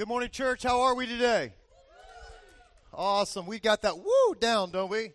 Good 0.00 0.08
morning, 0.08 0.30
church. 0.30 0.62
How 0.62 0.80
are 0.80 0.94
we 0.94 1.04
today? 1.04 1.52
Awesome. 2.94 3.44
We 3.44 3.58
got 3.58 3.82
that 3.82 3.98
woo 3.98 4.34
down, 4.40 4.70
don't 4.70 4.88
we? 4.88 5.12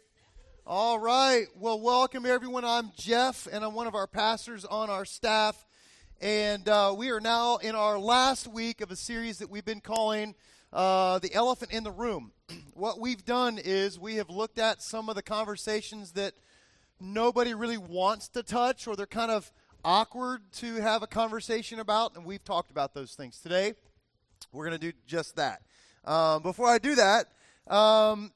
All 0.67 0.99
right. 0.99 1.47
Well, 1.55 1.79
welcome 1.79 2.23
everyone. 2.23 2.63
I'm 2.63 2.91
Jeff, 2.95 3.47
and 3.51 3.65
I'm 3.65 3.73
one 3.73 3.87
of 3.87 3.95
our 3.95 4.05
pastors 4.05 4.63
on 4.63 4.91
our 4.91 5.03
staff. 5.03 5.65
And 6.21 6.69
uh, 6.69 6.93
we 6.95 7.09
are 7.09 7.19
now 7.19 7.57
in 7.57 7.73
our 7.73 7.97
last 7.97 8.47
week 8.47 8.79
of 8.79 8.91
a 8.91 8.95
series 8.95 9.39
that 9.39 9.49
we've 9.49 9.65
been 9.65 9.81
calling 9.81 10.35
uh, 10.71 11.17
The 11.17 11.33
Elephant 11.33 11.71
in 11.71 11.83
the 11.83 11.89
Room. 11.89 12.31
what 12.75 12.99
we've 12.99 13.25
done 13.25 13.57
is 13.57 13.97
we 13.97 14.17
have 14.17 14.29
looked 14.29 14.59
at 14.59 14.83
some 14.83 15.09
of 15.09 15.15
the 15.15 15.23
conversations 15.23 16.11
that 16.11 16.35
nobody 16.99 17.55
really 17.55 17.79
wants 17.79 18.27
to 18.27 18.43
touch, 18.43 18.85
or 18.85 18.95
they're 18.95 19.07
kind 19.07 19.31
of 19.31 19.51
awkward 19.83 20.41
to 20.57 20.75
have 20.75 21.01
a 21.01 21.07
conversation 21.07 21.79
about, 21.79 22.15
and 22.15 22.23
we've 22.23 22.45
talked 22.45 22.69
about 22.69 22.93
those 22.93 23.15
things 23.15 23.39
today. 23.39 23.73
We're 24.55 24.65
going 24.65 24.79
to 24.79 24.91
do 24.91 24.97
just 25.05 25.35
that. 25.35 25.63
Um, 26.05 26.41
before 26.41 26.67
I 26.67 26.77
do 26.77 26.95
that, 26.95 27.25
um, 27.67 28.31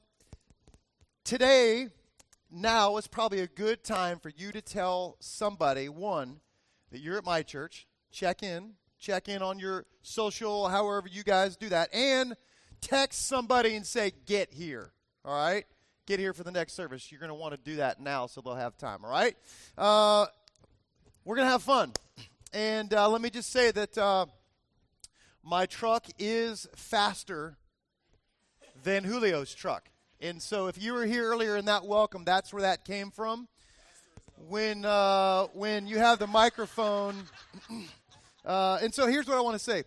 today, 1.24 1.88
now 2.50 2.98
is 2.98 3.06
probably 3.06 3.40
a 3.40 3.46
good 3.46 3.82
time 3.82 4.18
for 4.18 4.28
you 4.28 4.52
to 4.52 4.60
tell 4.60 5.16
somebody, 5.20 5.88
one, 5.88 6.40
that 6.90 7.00
you're 7.00 7.16
at 7.16 7.24
my 7.24 7.42
church, 7.42 7.86
check 8.12 8.42
in, 8.42 8.72
check 8.98 9.30
in 9.30 9.40
on 9.40 9.58
your 9.58 9.86
social, 10.02 10.68
however 10.68 11.08
you 11.10 11.22
guys 11.22 11.56
do 11.56 11.70
that, 11.70 11.88
and 11.94 12.34
text 12.82 13.26
somebody 13.26 13.74
and 13.74 13.86
say, 13.86 14.12
get 14.26 14.52
here, 14.52 14.92
all 15.24 15.34
right? 15.34 15.64
Get 16.04 16.20
here 16.20 16.34
for 16.34 16.44
the 16.44 16.52
next 16.52 16.74
service. 16.74 17.10
You're 17.10 17.20
going 17.20 17.28
to 17.30 17.34
want 17.34 17.54
to 17.54 17.60
do 17.70 17.76
that 17.76 17.98
now 17.98 18.26
so 18.26 18.42
they'll 18.42 18.56
have 18.56 18.76
time, 18.76 19.06
all 19.06 19.10
right? 19.10 19.36
Uh, 19.78 20.26
we're 21.24 21.36
going 21.36 21.46
to 21.46 21.52
have 21.52 21.62
fun. 21.62 21.94
And 22.52 22.92
uh, 22.92 23.08
let 23.08 23.22
me 23.22 23.30
just 23.30 23.50
say 23.50 23.70
that. 23.70 23.96
Uh, 23.96 24.26
my 25.42 25.66
truck 25.66 26.06
is 26.18 26.66
faster 26.74 27.56
than 28.82 29.04
Julio's 29.04 29.54
truck. 29.54 29.88
And 30.20 30.42
so 30.42 30.66
if 30.66 30.80
you 30.80 30.92
were 30.92 31.06
here 31.06 31.24
earlier 31.24 31.56
in 31.56 31.64
that 31.66 31.86
welcome, 31.86 32.24
that's 32.24 32.52
where 32.52 32.62
that 32.62 32.84
came 32.84 33.10
from. 33.10 33.48
When, 34.48 34.84
uh, 34.84 35.44
when 35.54 35.86
you 35.86 35.98
have 35.98 36.18
the 36.18 36.26
microphone. 36.26 37.24
uh, 38.44 38.78
and 38.82 38.94
so 38.94 39.06
here's 39.06 39.26
what 39.26 39.36
I 39.36 39.40
want 39.40 39.54
to 39.54 39.64
say 39.64 39.84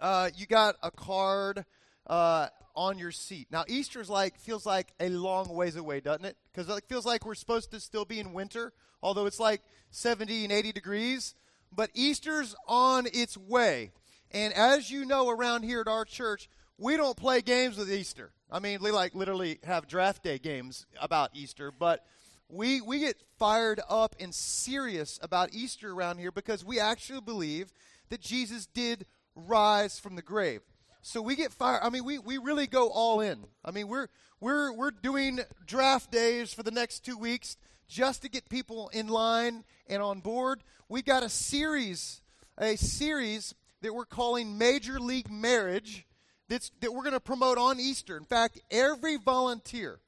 uh, 0.00 0.30
you 0.36 0.46
got 0.46 0.76
a 0.82 0.90
card 0.90 1.64
uh, 2.06 2.48
on 2.74 2.98
your 2.98 3.12
seat. 3.12 3.48
Now, 3.50 3.64
Easter's 3.68 4.10
like, 4.10 4.38
feels 4.38 4.66
like 4.66 4.92
a 5.00 5.08
long 5.08 5.48
ways 5.48 5.76
away, 5.76 6.00
doesn't 6.00 6.24
it? 6.24 6.36
Because 6.52 6.74
it 6.76 6.84
feels 6.88 7.06
like 7.06 7.24
we're 7.24 7.34
supposed 7.34 7.70
to 7.70 7.80
still 7.80 8.04
be 8.04 8.20
in 8.20 8.32
winter, 8.32 8.72
although 9.02 9.26
it's 9.26 9.40
like 9.40 9.62
70 9.90 10.44
and 10.44 10.52
80 10.52 10.72
degrees. 10.72 11.34
But 11.72 11.90
Easter's 11.94 12.54
on 12.66 13.06
its 13.12 13.36
way. 13.36 13.92
And 14.32 14.52
as 14.54 14.90
you 14.90 15.04
know, 15.04 15.28
around 15.28 15.62
here 15.62 15.80
at 15.80 15.88
our 15.88 16.04
church, 16.04 16.48
we 16.78 16.96
don't 16.96 17.16
play 17.16 17.40
games 17.40 17.76
with 17.76 17.90
Easter. 17.90 18.32
I 18.50 18.58
mean, 18.58 18.80
we 18.80 18.90
like 18.90 19.14
literally 19.14 19.58
have 19.64 19.88
draft 19.88 20.22
day 20.22 20.38
games 20.38 20.86
about 21.00 21.30
Easter, 21.34 21.72
but 21.72 22.04
we 22.48 22.80
we 22.80 23.00
get 23.00 23.16
fired 23.38 23.80
up 23.88 24.14
and 24.20 24.34
serious 24.34 25.18
about 25.22 25.52
Easter 25.52 25.92
around 25.92 26.18
here 26.18 26.30
because 26.30 26.64
we 26.64 26.78
actually 26.78 27.20
believe 27.20 27.72
that 28.08 28.20
Jesus 28.20 28.66
did 28.66 29.06
rise 29.34 29.98
from 29.98 30.16
the 30.16 30.22
grave. 30.22 30.60
So 31.02 31.22
we 31.22 31.36
get 31.36 31.52
fired. 31.52 31.80
I 31.82 31.90
mean, 31.90 32.04
we, 32.04 32.18
we 32.18 32.38
really 32.38 32.66
go 32.66 32.88
all 32.88 33.20
in. 33.20 33.44
I 33.64 33.70
mean, 33.70 33.88
we're 33.88 34.08
we're 34.40 34.72
we're 34.72 34.90
doing 34.90 35.40
draft 35.64 36.10
days 36.10 36.52
for 36.52 36.62
the 36.62 36.70
next 36.70 37.04
two 37.04 37.16
weeks 37.16 37.56
just 37.88 38.22
to 38.22 38.28
get 38.28 38.48
people 38.48 38.88
in 38.88 39.08
line 39.08 39.64
and 39.88 40.02
on 40.02 40.20
board. 40.20 40.62
We've 40.88 41.04
got 41.04 41.22
a 41.22 41.28
series, 41.28 42.20
a 42.58 42.76
series 42.76 43.54
that 43.82 43.94
we're 43.94 44.04
calling 44.04 44.58
Major 44.58 44.98
League 44.98 45.30
Marriage 45.30 46.06
that's, 46.48 46.70
that 46.80 46.92
we're 46.92 47.02
going 47.02 47.12
to 47.12 47.20
promote 47.20 47.58
on 47.58 47.80
Easter. 47.80 48.16
In 48.16 48.24
fact, 48.24 48.60
every 48.70 49.16
volunteer, 49.16 50.00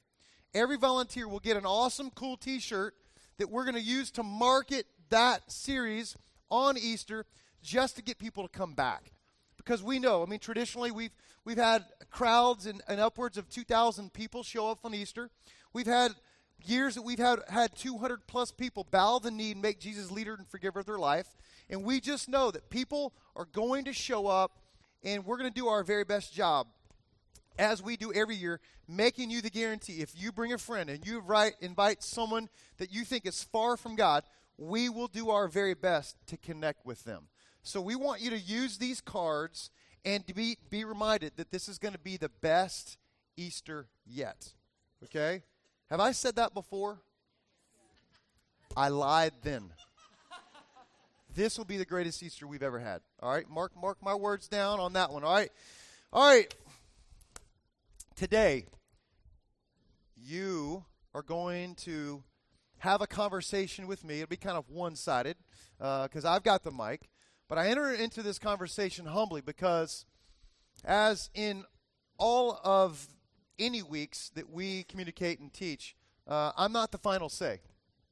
every 0.55 0.77
volunteer 0.77 1.29
will 1.29 1.41
get 1.41 1.57
an 1.57 1.67
awesome, 1.67 2.11
cool 2.11 2.37
t 2.37 2.61
shirt 2.61 2.95
that 3.39 3.51
we're 3.51 3.65
going 3.65 3.75
to 3.75 3.81
use 3.81 4.11
to 4.13 4.23
market 4.23 4.87
that 5.11 5.51
series 5.51 6.17
on 6.51 6.77
Easter 6.77 7.25
just 7.63 7.97
to 7.97 8.03
get 8.03 8.19
people 8.19 8.43
to 8.43 8.49
come 8.49 8.75
back. 8.75 9.13
Because 9.57 9.83
we 9.83 9.99
know, 9.99 10.23
I 10.23 10.27
mean, 10.27 10.39
traditionally 10.39 10.91
we've, 10.91 11.11
we've 11.45 11.59
had 11.59 11.85
crowds 12.11 12.67
and, 12.67 12.81
and 12.89 13.01
upwards 13.01 13.37
of 13.37 13.49
2,000 13.49 14.13
people 14.13 14.43
show 14.43 14.69
up 14.69 14.81
on 14.85 14.95
Easter. 14.95 15.31
We've 15.73 15.87
had 15.87 16.13
years 16.65 16.95
that 16.95 17.03
we've 17.03 17.19
had, 17.19 17.41
had 17.49 17.77
200 17.77 18.27
plus 18.27 18.51
people 18.51 18.87
bow 18.91 19.19
the 19.19 19.31
knee 19.31 19.53
and 19.53 19.63
make 19.63 19.81
Jesus 19.81 20.11
leader 20.11 20.35
and 20.35 20.49
forgiver 20.49 20.81
of 20.81 20.87
their 20.87 20.99
life. 20.99 21.37
And 21.71 21.85
we 21.85 22.01
just 22.01 22.29
know 22.29 22.51
that 22.51 22.71
people 22.71 23.13
are 23.37 23.47
going 23.47 23.85
to 23.85 23.93
show 23.93 24.27
up, 24.27 24.59
and 25.05 25.25
we're 25.25 25.37
going 25.37 25.51
to 25.51 25.55
do 25.55 25.69
our 25.69 25.83
very 25.83 26.05
best 26.05 26.35
job, 26.35 26.67
as 27.59 27.83
we 27.83 27.97
do 27.97 28.13
every 28.13 28.37
year, 28.37 28.61
making 28.87 29.31
you 29.31 29.43
the 29.43 29.51
guarantee. 29.51 30.01
If 30.01 30.13
you 30.17 30.33
bring 30.33 30.53
a 30.53 30.59
friend 30.59 30.89
and 30.89 31.07
you 31.07 31.19
invite, 31.19 31.55
invite 31.61 32.03
someone 32.03 32.49
that 32.79 32.93
you 32.93 33.05
think 33.05 33.27
is 33.27 33.43
far 33.43 33.77
from 33.77 33.97
God, 33.97 34.25
we 34.57 34.89
will 34.89 35.09
do 35.09 35.31
our 35.31 35.47
very 35.49 35.75
best 35.75 36.17
to 36.27 36.37
connect 36.37 36.87
with 36.87 37.05
them. 37.05 37.29
So 37.63 37.81
we 37.81 37.97
want 37.97 38.23
you 38.23 38.31
to 38.31 38.39
use 38.39 38.79
these 38.79 39.01
cards 39.01 39.71
and 40.05 40.27
to 40.27 40.35
be, 40.35 40.57
be 40.71 40.85
reminded 40.85 41.33
that 41.37 41.51
this 41.51 41.69
is 41.69 41.79
going 41.79 41.95
to 41.95 42.01
be 42.01 42.17
the 42.17 42.31
best 42.41 42.97
Easter 43.37 43.87
yet. 44.07 44.53
Okay? 45.05 45.43
Have 45.91 46.01
I 46.01 46.13
said 46.13 46.37
that 46.37 46.55
before? 46.55 47.01
I 48.77 48.89
lied 48.89 49.33
then. 49.43 49.73
This 51.39 51.57
will 51.57 51.65
be 51.65 51.77
the 51.77 51.85
greatest 51.85 52.21
Easter 52.21 52.49
we've 52.49 52.65
ever 52.65 52.81
had. 52.81 53.01
All 53.23 53.31
right, 53.31 53.49
mark 53.49 53.71
mark 53.81 53.99
my 54.03 54.13
words 54.13 54.49
down 54.49 54.81
on 54.81 54.95
that 54.95 55.13
one. 55.13 55.23
All 55.23 55.33
right, 55.33 55.53
all 56.13 56.29
right. 56.29 56.53
Today, 58.17 58.65
you 60.17 60.85
are 61.15 61.23
going 61.23 61.77
to 61.77 62.25
have 62.79 63.03
a 63.03 63.07
conversation 63.07 63.87
with 63.87 64.03
me. 64.03 64.17
It'll 64.17 64.27
be 64.27 64.37
kind 64.37 64.57
of 64.57 64.69
one-sided 64.69 65.37
because 65.79 66.25
uh, 66.25 66.33
I've 66.33 66.43
got 66.43 66.65
the 66.65 66.73
mic, 66.73 67.09
but 67.49 67.57
I 67.57 67.69
enter 67.69 67.93
into 67.93 68.25
this 68.25 68.41
conversation 68.41 69.07
humbly 69.07 69.41
because, 69.41 70.07
as 70.85 71.31
in 71.35 71.63
all 72.19 72.61
of 72.65 73.07
any 73.61 73.85
weeks 73.85 74.33
that 74.35 74.51
we 74.51 74.83
communicate 74.83 75.39
and 75.39 75.53
teach, 75.53 75.95
uh, 76.27 76.51
I'm 76.57 76.73
not 76.73 76.91
the 76.91 76.99
final 76.99 77.29
say 77.29 77.61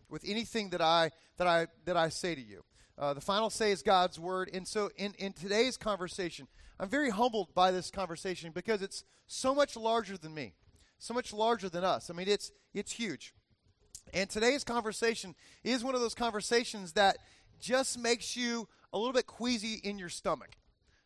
with 0.08 0.22
anything 0.24 0.70
that 0.70 0.80
I 0.80 1.10
that 1.38 1.48
I 1.48 1.66
that 1.86 1.96
I 1.96 2.08
say 2.10 2.36
to 2.36 2.40
you. 2.40 2.62
Uh, 2.98 3.12
the 3.12 3.20
final 3.20 3.50
say 3.50 3.72
is 3.72 3.82
God's 3.82 4.18
word. 4.18 4.50
And 4.52 4.66
so, 4.66 4.90
in, 4.96 5.12
in 5.18 5.32
today's 5.32 5.76
conversation, 5.76 6.48
I'm 6.80 6.88
very 6.88 7.10
humbled 7.10 7.54
by 7.54 7.70
this 7.70 7.90
conversation 7.90 8.52
because 8.52 8.82
it's 8.82 9.04
so 9.26 9.54
much 9.54 9.76
larger 9.76 10.16
than 10.16 10.34
me, 10.34 10.54
so 10.98 11.12
much 11.12 11.32
larger 11.32 11.68
than 11.68 11.84
us. 11.84 12.10
I 12.10 12.14
mean, 12.14 12.28
it's, 12.28 12.52
it's 12.72 12.92
huge. 12.92 13.34
And 14.14 14.30
today's 14.30 14.64
conversation 14.64 15.34
is 15.64 15.84
one 15.84 15.94
of 15.94 16.00
those 16.00 16.14
conversations 16.14 16.92
that 16.92 17.18
just 17.60 17.98
makes 17.98 18.36
you 18.36 18.68
a 18.92 18.98
little 18.98 19.12
bit 19.12 19.26
queasy 19.26 19.80
in 19.82 19.98
your 19.98 20.08
stomach 20.08 20.56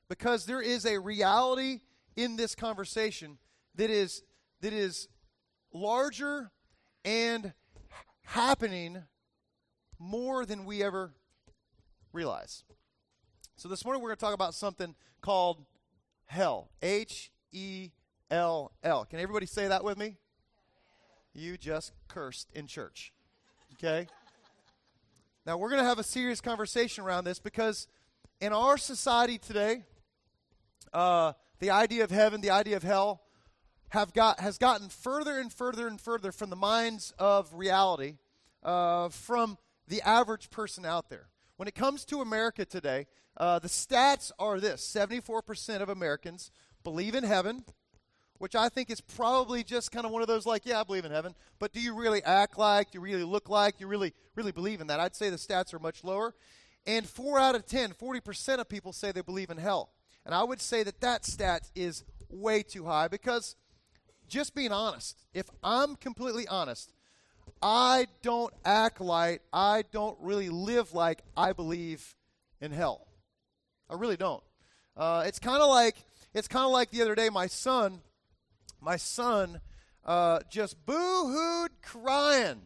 because 0.08 0.46
there 0.46 0.60
is 0.60 0.84
a 0.84 0.98
reality 0.98 1.80
in 2.16 2.36
this 2.36 2.54
conversation 2.54 3.38
that 3.76 3.90
is, 3.90 4.22
that 4.60 4.72
is 4.72 5.08
larger 5.72 6.50
and 7.04 7.52
happening 8.24 9.02
more 9.98 10.44
than 10.44 10.64
we 10.64 10.82
ever 10.82 11.14
realize. 12.12 12.64
So 13.56 13.68
this 13.68 13.84
morning 13.84 14.02
we're 14.02 14.08
going 14.08 14.16
to 14.16 14.24
talk 14.24 14.34
about 14.34 14.54
something 14.54 14.94
called 15.20 15.64
hell. 16.26 16.70
H 16.82 17.30
E 17.52 17.90
L 18.30 18.72
L. 18.82 19.04
Can 19.04 19.20
everybody 19.20 19.46
say 19.46 19.68
that 19.68 19.84
with 19.84 19.98
me? 19.98 20.16
You 21.34 21.56
just 21.56 21.92
cursed 22.08 22.48
in 22.54 22.66
church. 22.66 23.12
Okay? 23.74 24.08
now 25.46 25.56
we're 25.56 25.70
going 25.70 25.80
to 25.82 25.88
have 25.88 25.98
a 25.98 26.04
serious 26.04 26.40
conversation 26.40 27.02
around 27.02 27.24
this 27.24 27.38
because 27.38 27.88
in 28.40 28.52
our 28.52 28.76
society 28.76 29.38
today, 29.38 29.84
uh, 30.92 31.32
the 31.58 31.70
idea 31.70 32.04
of 32.04 32.10
heaven, 32.10 32.40
the 32.40 32.50
idea 32.50 32.76
of 32.76 32.82
hell, 32.82 33.22
have 33.90 34.12
got 34.12 34.40
has 34.40 34.58
gotten 34.58 34.88
further 34.88 35.38
and 35.38 35.52
further 35.52 35.86
and 35.86 36.00
further 36.00 36.30
from 36.30 36.50
the 36.50 36.56
minds 36.56 37.12
of 37.18 37.52
reality, 37.52 38.18
uh, 38.62 39.08
from 39.08 39.58
the 39.88 40.00
average 40.02 40.50
person 40.50 40.84
out 40.84 41.10
there. 41.10 41.28
When 41.60 41.68
it 41.68 41.74
comes 41.74 42.06
to 42.06 42.22
America 42.22 42.64
today, 42.64 43.06
uh, 43.36 43.58
the 43.58 43.68
stats 43.68 44.32
are 44.38 44.58
this 44.58 44.80
74% 44.80 45.82
of 45.82 45.90
Americans 45.90 46.50
believe 46.84 47.14
in 47.14 47.22
heaven, 47.22 47.66
which 48.38 48.54
I 48.54 48.70
think 48.70 48.88
is 48.88 49.02
probably 49.02 49.62
just 49.62 49.92
kind 49.92 50.06
of 50.06 50.10
one 50.10 50.22
of 50.22 50.28
those 50.28 50.46
like, 50.46 50.64
yeah, 50.64 50.80
I 50.80 50.84
believe 50.84 51.04
in 51.04 51.12
heaven, 51.12 51.34
but 51.58 51.74
do 51.74 51.80
you 51.82 51.94
really 51.94 52.24
act 52.24 52.56
like, 52.56 52.92
do 52.92 52.96
you 52.96 53.02
really 53.02 53.24
look 53.24 53.50
like, 53.50 53.76
do 53.76 53.84
you 53.84 53.88
really, 53.88 54.14
really 54.36 54.52
believe 54.52 54.80
in 54.80 54.86
that? 54.86 55.00
I'd 55.00 55.14
say 55.14 55.28
the 55.28 55.36
stats 55.36 55.74
are 55.74 55.78
much 55.78 56.02
lower. 56.02 56.34
And 56.86 57.06
4 57.06 57.38
out 57.38 57.54
of 57.54 57.66
10, 57.66 57.92
40% 57.92 58.58
of 58.58 58.66
people 58.66 58.94
say 58.94 59.12
they 59.12 59.20
believe 59.20 59.50
in 59.50 59.58
hell. 59.58 59.90
And 60.24 60.34
I 60.34 60.44
would 60.44 60.62
say 60.62 60.82
that 60.82 61.02
that 61.02 61.26
stat 61.26 61.68
is 61.74 62.04
way 62.30 62.62
too 62.62 62.86
high 62.86 63.08
because 63.08 63.54
just 64.26 64.54
being 64.54 64.72
honest, 64.72 65.26
if 65.34 65.50
I'm 65.62 65.96
completely 65.96 66.48
honest, 66.48 66.94
I 67.62 68.06
don't 68.22 68.52
act 68.64 69.00
like, 69.00 69.42
I 69.52 69.84
don't 69.92 70.16
really 70.20 70.48
live 70.48 70.94
like 70.94 71.22
I 71.36 71.52
believe 71.52 72.14
in 72.60 72.72
hell. 72.72 73.06
I 73.88 73.94
really 73.94 74.16
don't. 74.16 74.42
Uh, 74.96 75.24
it's 75.26 75.38
kind 75.38 75.62
of 75.62 75.68
like 75.68 75.96
it's 76.32 76.48
kind 76.48 76.64
of 76.64 76.72
like 76.72 76.90
the 76.90 77.02
other 77.02 77.14
day, 77.14 77.28
my 77.28 77.46
son, 77.46 78.00
my 78.80 78.96
son 78.96 79.60
uh, 80.04 80.40
just 80.50 80.84
boo-hooed 80.86 81.70
crying 81.82 82.62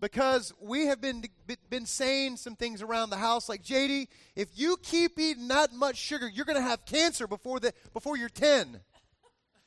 because 0.00 0.52
we 0.60 0.86
have 0.86 1.00
been 1.00 1.24
been 1.68 1.86
saying 1.86 2.36
some 2.36 2.56
things 2.56 2.82
around 2.82 3.10
the 3.10 3.16
house 3.16 3.48
like 3.48 3.62
JD, 3.62 4.08
if 4.36 4.48
you 4.54 4.76
keep 4.82 5.18
eating 5.18 5.48
that 5.48 5.72
much 5.72 5.96
sugar, 5.96 6.28
you're 6.28 6.46
going 6.46 6.56
to 6.56 6.62
have 6.62 6.84
cancer 6.84 7.26
before 7.26 7.60
the 7.60 7.72
before 7.92 8.16
you're 8.16 8.28
10. 8.28 8.80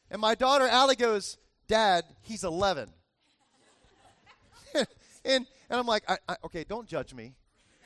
And 0.09 0.21
my 0.21 0.35
daughter 0.35 0.67
Allie 0.67 0.95
goes, 0.95 1.37
"Dad, 1.67 2.03
he's 2.21 2.43
11." 2.43 2.89
And 5.25 5.45
and 5.69 5.79
I'm 5.79 5.85
like, 5.85 6.03
I, 6.07 6.17
I, 6.27 6.35
"Okay, 6.45 6.63
don't 6.67 6.87
judge 6.87 7.13
me." 7.13 7.33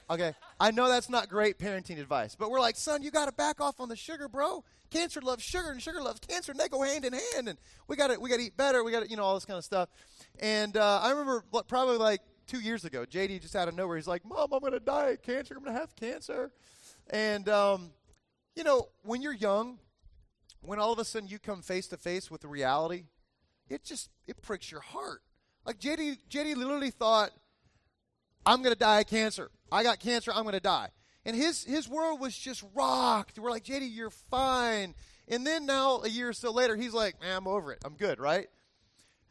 Okay, 0.10 0.34
I 0.58 0.72
know 0.72 0.88
that's 0.88 1.10
not 1.10 1.28
great 1.28 1.60
parenting 1.60 2.00
advice, 2.00 2.34
but 2.34 2.50
we're 2.50 2.62
like, 2.62 2.78
son, 2.78 3.04
you 3.04 3.12
got 3.12 3.26
to 3.26 3.34
back 3.34 3.60
off 3.60 3.82
on 3.82 3.90
the 3.90 3.98
sugar, 3.98 4.30
bro. 4.30 4.64
Cancer 4.90 5.20
loves 5.20 5.44
sugar, 5.44 5.70
and 5.70 5.82
sugar 5.82 6.02
loves 6.02 6.22
cancer, 6.22 6.54
and 6.54 6.62
they 6.62 6.70
go 6.70 6.82
hand 6.82 7.04
in 7.04 7.12
hand. 7.12 7.50
And 7.50 7.58
we 7.90 7.98
got 7.98 8.08
to 8.08 8.20
we 8.20 8.30
got 8.30 8.38
to 8.38 8.44
eat 8.44 8.56
better. 8.56 8.84
We 8.86 8.92
got 8.94 9.04
to 9.04 9.10
you 9.10 9.18
know 9.18 9.24
all 9.24 9.34
this 9.34 9.44
kind 9.44 9.58
of 9.58 9.66
stuff. 9.66 9.90
And 10.40 10.78
uh, 10.78 11.02
I 11.02 11.10
remember 11.10 11.44
probably 11.68 11.98
like 11.98 12.22
two 12.48 12.62
years 12.62 12.86
ago, 12.86 13.04
JD 13.04 13.42
just 13.42 13.56
out 13.56 13.68
of 13.68 13.76
nowhere, 13.76 13.98
he's 13.98 14.08
like, 14.08 14.24
"Mom, 14.24 14.54
I'm 14.54 14.60
going 14.62 14.72
to 14.72 14.80
die 14.80 15.10
of 15.10 15.22
cancer. 15.22 15.56
I'm 15.58 15.64
going 15.64 15.76
to 15.76 15.80
have 15.80 15.94
cancer." 15.98 16.52
And 17.10 17.50
um, 17.50 17.92
you 18.56 18.64
know, 18.64 18.88
when 19.04 19.22
you're 19.22 19.34
young, 19.34 19.80
when 20.62 20.80
all 20.80 20.94
of 20.94 21.00
a 21.00 21.06
sudden 21.06 21.28
you 21.28 21.38
come 21.38 21.62
face 21.62 21.88
to 21.88 21.98
face 21.98 22.32
with 22.32 22.40
the 22.40 22.48
reality, 22.48 23.04
it 23.70 23.84
just 23.84 24.10
it 24.26 24.42
pricks 24.42 24.72
your 24.72 24.82
heart. 24.82 25.22
Like 25.68 25.80
JD, 25.80 26.18
JD 26.32 26.56
literally 26.56 26.90
thought, 26.90 27.30
"I'm 28.46 28.64
going 28.64 28.74
to 28.74 28.80
die 28.80 29.02
of 29.02 29.08
cancer. 29.08 29.52
I 29.72 29.84
got 29.84 30.00
cancer. 30.00 30.32
I'm 30.34 30.44
going 30.44 30.54
to 30.54 30.60
die." 30.60 30.90
And 31.26 31.36
his 31.36 31.66
his 31.66 31.88
world 31.90 32.20
was 32.20 32.36
just 32.36 32.64
rocked. 32.74 33.38
We're 33.38 33.52
like, 33.52 33.66
JD, 33.66 33.94
you're 33.94 34.10
fine. 34.10 34.96
And 35.28 35.46
then 35.46 35.66
now, 35.66 36.02
a 36.04 36.08
year 36.08 36.30
or 36.30 36.34
so 36.34 36.52
later, 36.52 36.76
he's 36.76 36.94
like, 36.94 37.20
man, 37.20 37.36
I'm 37.36 37.48
over 37.48 37.74
it. 37.74 37.80
I'm 37.84 37.96
good, 37.96 38.20
right? 38.20 38.48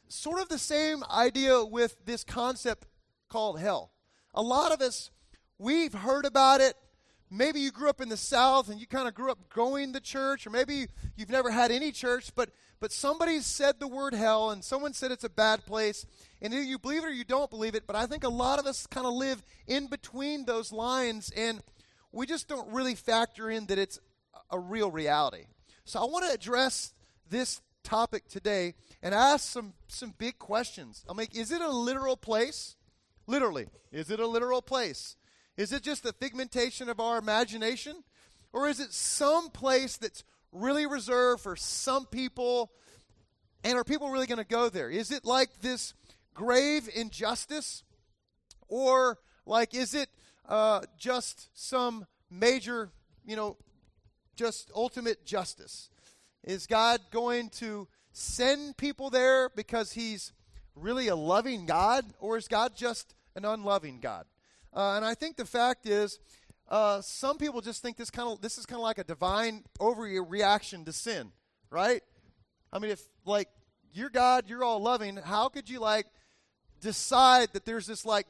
Sort 0.08 0.40
of 0.40 0.48
the 0.48 0.58
same 0.58 1.02
idea 1.10 1.64
with 1.64 1.96
this 2.04 2.22
concept 2.22 2.86
called 3.28 3.58
hell. 3.58 3.92
A 4.34 4.42
lot 4.42 4.72
of 4.72 4.82
us, 4.82 5.10
we've 5.58 5.94
heard 5.94 6.26
about 6.26 6.60
it. 6.60 6.74
Maybe 7.30 7.60
you 7.60 7.72
grew 7.72 7.88
up 7.88 8.00
in 8.00 8.08
the 8.08 8.16
South 8.16 8.68
and 8.68 8.78
you 8.78 8.86
kind 8.86 9.08
of 9.08 9.14
grew 9.14 9.30
up 9.30 9.48
going 9.48 9.94
to 9.94 10.00
church, 10.00 10.46
or 10.46 10.50
maybe 10.50 10.86
you've 11.16 11.30
never 11.30 11.50
had 11.50 11.70
any 11.72 11.90
church, 11.90 12.30
but, 12.36 12.50
but 12.78 12.92
somebody 12.92 13.40
said 13.40 13.80
the 13.80 13.88
word 13.88 14.12
hell 14.12 14.50
and 14.50 14.62
someone 14.62 14.92
said 14.92 15.10
it's 15.10 15.24
a 15.24 15.30
bad 15.30 15.64
place. 15.64 16.06
And 16.42 16.52
either 16.52 16.62
you 16.62 16.78
believe 16.78 17.02
it 17.02 17.06
or 17.06 17.12
you 17.12 17.24
don't 17.24 17.50
believe 17.50 17.74
it, 17.74 17.86
but 17.86 17.96
I 17.96 18.06
think 18.06 18.24
a 18.24 18.28
lot 18.28 18.58
of 18.58 18.66
us 18.66 18.86
kind 18.86 19.06
of 19.06 19.14
live 19.14 19.42
in 19.66 19.86
between 19.86 20.44
those 20.44 20.72
lines 20.72 21.30
and 21.36 21.60
we 22.12 22.26
just 22.26 22.48
don't 22.48 22.72
really 22.72 22.94
factor 22.94 23.50
in 23.50 23.66
that 23.66 23.78
it's 23.78 23.98
a 24.50 24.58
real 24.58 24.90
reality. 24.90 25.46
So 25.84 26.00
I 26.00 26.04
want 26.04 26.26
to 26.26 26.32
address 26.32 26.94
this 27.28 27.60
topic 27.84 28.28
today 28.28 28.74
and 29.02 29.14
ask 29.14 29.44
some, 29.48 29.74
some 29.88 30.14
big 30.16 30.38
questions. 30.38 31.04
I'm 31.08 31.16
like, 31.16 31.36
is 31.36 31.52
it 31.52 31.60
a 31.60 31.70
literal 31.70 32.16
place? 32.16 32.76
Literally. 33.26 33.66
Is 33.92 34.10
it 34.10 34.20
a 34.20 34.26
literal 34.26 34.62
place? 34.62 35.16
Is 35.56 35.72
it 35.72 35.82
just 35.82 36.04
a 36.04 36.12
figmentation 36.12 36.88
of 36.88 37.00
our 37.00 37.18
imagination? 37.18 38.02
Or 38.52 38.68
is 38.68 38.80
it 38.80 38.92
some 38.92 39.50
place 39.50 39.96
that's 39.96 40.24
really 40.52 40.86
reserved 40.86 41.42
for 41.42 41.56
some 41.56 42.06
people? 42.06 42.72
And 43.62 43.76
are 43.76 43.84
people 43.84 44.10
really 44.10 44.26
going 44.26 44.38
to 44.38 44.44
go 44.44 44.68
there? 44.68 44.90
Is 44.90 45.10
it 45.10 45.24
like 45.24 45.60
this 45.60 45.94
grave 46.36 46.88
injustice? 46.94 47.82
Or 48.68 49.18
like, 49.44 49.74
is 49.74 49.94
it 49.94 50.08
uh, 50.48 50.82
just 50.96 51.48
some 51.54 52.06
major, 52.30 52.90
you 53.24 53.34
know, 53.34 53.56
just 54.36 54.70
ultimate 54.74 55.24
justice? 55.24 55.90
Is 56.44 56.68
God 56.68 57.00
going 57.10 57.48
to 57.50 57.88
send 58.12 58.76
people 58.76 59.10
there 59.10 59.48
because 59.48 59.92
He's 59.92 60.32
really 60.76 61.08
a 61.08 61.16
loving 61.16 61.66
God, 61.66 62.04
or 62.20 62.36
is 62.36 62.46
God 62.46 62.76
just 62.76 63.14
an 63.34 63.44
unloving 63.44 63.98
God? 64.00 64.26
Uh, 64.72 64.94
and 64.96 65.04
I 65.04 65.14
think 65.14 65.36
the 65.36 65.46
fact 65.46 65.86
is, 65.86 66.18
uh, 66.68 67.00
some 67.00 67.38
people 67.38 67.60
just 67.60 67.80
think 67.82 67.96
this 67.96 68.10
kind 68.10 68.28
of 68.28 68.40
this 68.40 68.58
is 68.58 68.66
kind 68.66 68.78
of 68.78 68.82
like 68.82 68.98
a 68.98 69.04
divine 69.04 69.64
overreaction 69.80 70.84
to 70.84 70.92
sin, 70.92 71.32
right? 71.70 72.02
I 72.72 72.78
mean, 72.78 72.90
if 72.90 73.02
like 73.24 73.48
you're 73.92 74.10
God, 74.10 74.44
you're 74.48 74.64
all 74.64 74.80
loving, 74.80 75.16
how 75.16 75.48
could 75.48 75.70
you 75.70 75.80
like 75.80 76.06
decide 76.86 77.52
that 77.52 77.64
there's 77.64 77.88
this 77.88 78.06
like 78.06 78.28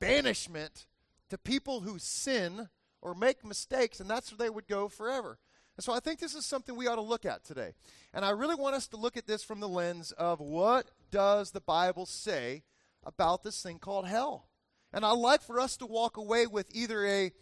banishment 0.00 0.84
to 1.30 1.38
people 1.38 1.80
who 1.80 1.98
sin 1.98 2.68
or 3.00 3.14
make 3.14 3.42
mistakes, 3.42 4.00
and 4.00 4.10
that's 4.10 4.30
where 4.30 4.36
they 4.36 4.50
would 4.50 4.68
go 4.68 4.86
forever? 4.88 5.38
And 5.78 5.84
so 5.84 5.94
I 5.94 6.00
think 6.00 6.20
this 6.20 6.34
is 6.34 6.44
something 6.44 6.76
we 6.76 6.88
ought 6.88 6.96
to 6.96 7.00
look 7.00 7.24
at 7.24 7.42
today. 7.42 7.72
And 8.12 8.22
I 8.22 8.30
really 8.30 8.54
want 8.54 8.74
us 8.74 8.86
to 8.88 8.98
look 8.98 9.16
at 9.16 9.26
this 9.26 9.42
from 9.42 9.60
the 9.60 9.68
lens 9.68 10.12
of 10.12 10.40
what 10.40 10.90
does 11.10 11.52
the 11.52 11.60
Bible 11.60 12.04
say 12.04 12.64
about 13.02 13.42
this 13.42 13.62
thing 13.62 13.78
called 13.78 14.06
hell? 14.06 14.46
And 14.92 15.02
I'd 15.02 15.12
like 15.12 15.40
for 15.40 15.58
us 15.58 15.78
to 15.78 15.86
walk 15.86 16.18
away 16.18 16.46
with 16.46 16.66
either 16.74 17.06
a 17.06 17.32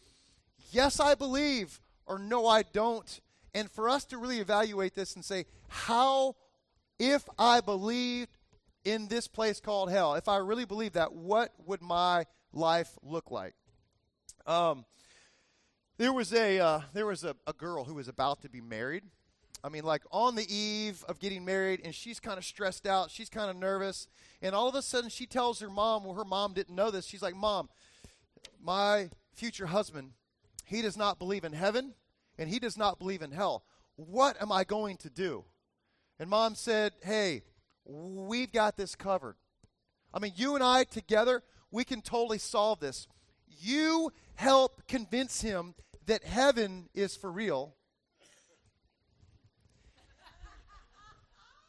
yes, 0.71 1.01
I 1.01 1.17
believe, 1.17 1.81
or 2.07 2.19
no, 2.19 2.47
I 2.47 2.63
don't. 2.63 3.21
And 3.55 3.69
for 3.69 3.89
us 3.89 4.05
to 4.07 4.19
really 4.19 4.39
evaluate 4.39 4.95
this 4.95 5.17
and 5.17 5.25
say, 5.25 5.47
how, 5.69 6.37
if 7.01 7.29
I 7.39 7.61
believed 7.61 8.37
in 8.85 9.09
this 9.09 9.27
place 9.27 9.61
called 9.61 9.91
hell, 9.91 10.15
if 10.15 10.29
I 10.29 10.37
really 10.37 10.65
believe 10.65 10.93
that, 10.93 11.15
what 11.15 11.53
would 11.67 11.83
my 11.83 12.27
life 12.53 12.91
look 13.03 13.31
like? 13.31 13.55
Um, 14.47 14.85
there 15.97 16.13
was 16.13 16.33
a 16.33 16.59
uh, 16.59 16.81
there 16.93 17.07
was 17.07 17.25
a, 17.25 17.37
a 17.47 17.53
girl 17.53 17.85
who 17.85 17.95
was 17.95 18.09
about 18.09 18.43
to 18.43 18.49
be 18.49 18.61
married. 18.61 19.05
I 19.63 19.71
mean, 19.71 19.85
like 19.85 20.03
on 20.11 20.35
the 20.35 20.55
eve 20.55 21.05
of 21.09 21.19
getting 21.19 21.45
married, 21.45 21.81
and 21.83 21.95
she's 21.95 22.21
kind 22.21 22.37
of 22.37 22.45
stressed 22.45 22.87
out. 22.87 23.11
She's 23.11 23.31
kind 23.31 23.49
of 23.49 23.57
nervous, 23.57 24.09
and 24.43 24.55
all 24.55 24.69
of 24.69 24.75
a 24.75 24.83
sudden, 24.83 25.09
she 25.09 25.27
tells 25.27 25.61
her 25.61 25.71
mom, 25.71 26.05
well, 26.05 26.15
her 26.15 26.25
mom 26.25 26.53
didn't 26.53 26.77
know 26.77 26.91
this. 26.91 27.07
She's 27.07 27.23
like, 27.23 27.35
"Mom, 27.35 27.71
my 28.63 29.09
future 29.35 29.67
husband, 29.67 30.13
he 30.67 30.83
does 30.83 30.97
not 30.97 31.19
believe 31.19 31.45
in 31.45 31.55
heaven, 31.55 31.95
and 32.39 32.51
he 32.51 32.59
does 32.59 32.77
not 32.77 32.99
believe 32.99 33.23
in 33.23 33.31
hell. 33.31 33.65
What 33.97 34.41
am 34.43 34.53
I 34.53 34.65
going 34.65 34.99
to 34.99 35.11
do?" 35.11 35.45
And 36.19 36.29
mom 36.29 36.55
said, 36.57 36.93
"Hey, 37.03 37.45
we've 37.85 38.53
got 38.53 38.77
this 38.77 38.95
covered. 38.95 39.37
I 40.13 40.19
mean, 40.19 40.33
you 40.37 40.55
and 40.55 40.63
I 40.63 40.85
together, 40.85 41.43
we 41.71 41.85
can 41.85 42.01
totally 42.01 42.39
solve 42.39 42.81
this. 42.81 43.09
You 43.61 44.13
help 44.37 44.87
convince 44.87 45.41
him 45.41 45.75
that 46.07 46.25
heaven 46.25 46.89
is 46.95 47.17
for 47.17 47.31
real. 47.31 47.75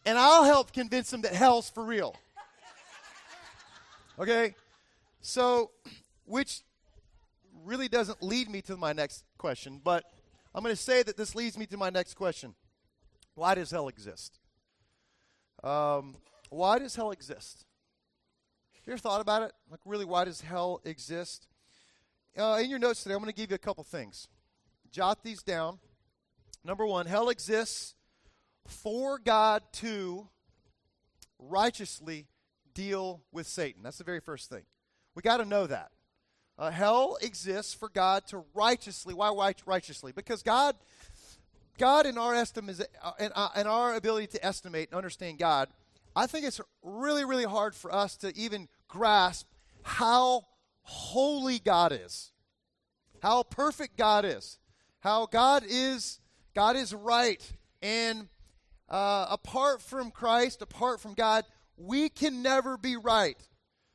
and 0.05 0.17
I'll 0.17 0.43
help 0.43 0.71
convince 0.71 1.11
him 1.11 1.21
that 1.21 1.33
hell's 1.33 1.69
for 1.69 1.83
real. 1.83 2.15
Okay? 4.19 4.55
So, 5.21 5.71
which 6.25 6.61
really 7.63 7.87
doesn't 7.87 8.21
lead 8.21 8.49
me 8.49 8.61
to 8.61 8.77
my 8.77 8.93
next 8.93 9.23
question, 9.37 9.81
but 9.83 10.03
I'm 10.53 10.63
going 10.63 10.75
to 10.75 10.81
say 10.81 11.03
that 11.03 11.17
this 11.17 11.35
leads 11.35 11.57
me 11.57 11.65
to 11.67 11.77
my 11.77 11.89
next 11.89 12.13
question. 12.13 12.53
Why 13.33 13.55
does 13.55 13.71
hell 13.71 13.87
exist? 13.87 14.39
Um, 15.63 16.15
why 16.49 16.79
does 16.79 16.95
hell 16.95 17.11
exist? 17.11 17.65
Have 18.73 18.83
you 18.87 18.93
ever 18.93 18.99
thought 18.99 19.21
about 19.21 19.41
it? 19.43 19.51
Like, 19.69 19.79
really, 19.85 20.05
why 20.05 20.25
does 20.25 20.41
hell 20.41 20.81
exist? 20.85 21.47
uh, 22.37 22.59
in 22.61 22.69
your 22.69 22.79
notes 22.79 23.03
today, 23.03 23.15
I'm 23.15 23.21
going 23.21 23.31
to 23.31 23.35
give 23.35 23.49
you 23.49 23.55
a 23.55 23.59
couple 23.59 23.83
things. 23.83 24.27
Jot 24.91 25.23
these 25.23 25.41
down. 25.41 25.79
Number 26.63 26.85
one, 26.85 27.05
hell 27.05 27.29
exists 27.29 27.95
for 28.67 29.19
God 29.19 29.61
to 29.73 30.27
righteously 31.39 32.27
deal 32.73 33.21
with 33.31 33.47
Satan. 33.47 33.83
That's 33.83 33.97
the 33.97 34.03
very 34.03 34.19
first 34.19 34.49
thing. 34.49 34.63
We 35.15 35.21
got 35.21 35.37
to 35.37 35.45
know 35.45 35.67
that. 35.67 35.91
Uh, 36.57 36.71
hell 36.71 37.17
exists 37.21 37.73
for 37.73 37.89
God 37.89 38.25
to 38.27 38.43
righteously. 38.53 39.13
Why 39.13 39.53
righteously? 39.65 40.11
Because 40.13 40.41
God, 40.41 40.75
God, 41.77 42.05
in 42.05 42.17
our 42.17 42.33
estimate, 42.33 42.81
uh, 43.01 43.11
in, 43.19 43.31
uh, 43.35 43.49
in 43.55 43.67
our 43.67 43.95
ability 43.95 44.27
to 44.27 44.45
estimate 44.45 44.89
and 44.89 44.97
understand 44.97 45.39
God, 45.39 45.69
I 46.15 46.27
think 46.27 46.45
it's 46.45 46.61
really, 46.81 47.25
really 47.25 47.45
hard 47.45 47.75
for 47.75 47.93
us 47.93 48.15
to 48.17 48.35
even 48.37 48.69
grasp 48.87 49.47
how 49.83 50.43
holy 50.83 51.59
God 51.59 51.91
is, 51.91 52.31
how 53.21 53.43
perfect 53.43 53.97
God 53.97 54.25
is, 54.25 54.59
how 54.99 55.25
God 55.25 55.63
is 55.67 56.19
God 56.55 56.77
is 56.77 56.93
right, 56.93 57.41
and 57.81 58.29
uh, 58.87 59.27
apart 59.29 59.81
from 59.81 60.09
Christ, 60.09 60.61
apart 60.61 61.01
from 61.01 61.13
God, 61.13 61.43
we 61.75 62.07
can 62.07 62.41
never 62.41 62.77
be 62.77 62.95
right. 62.95 63.37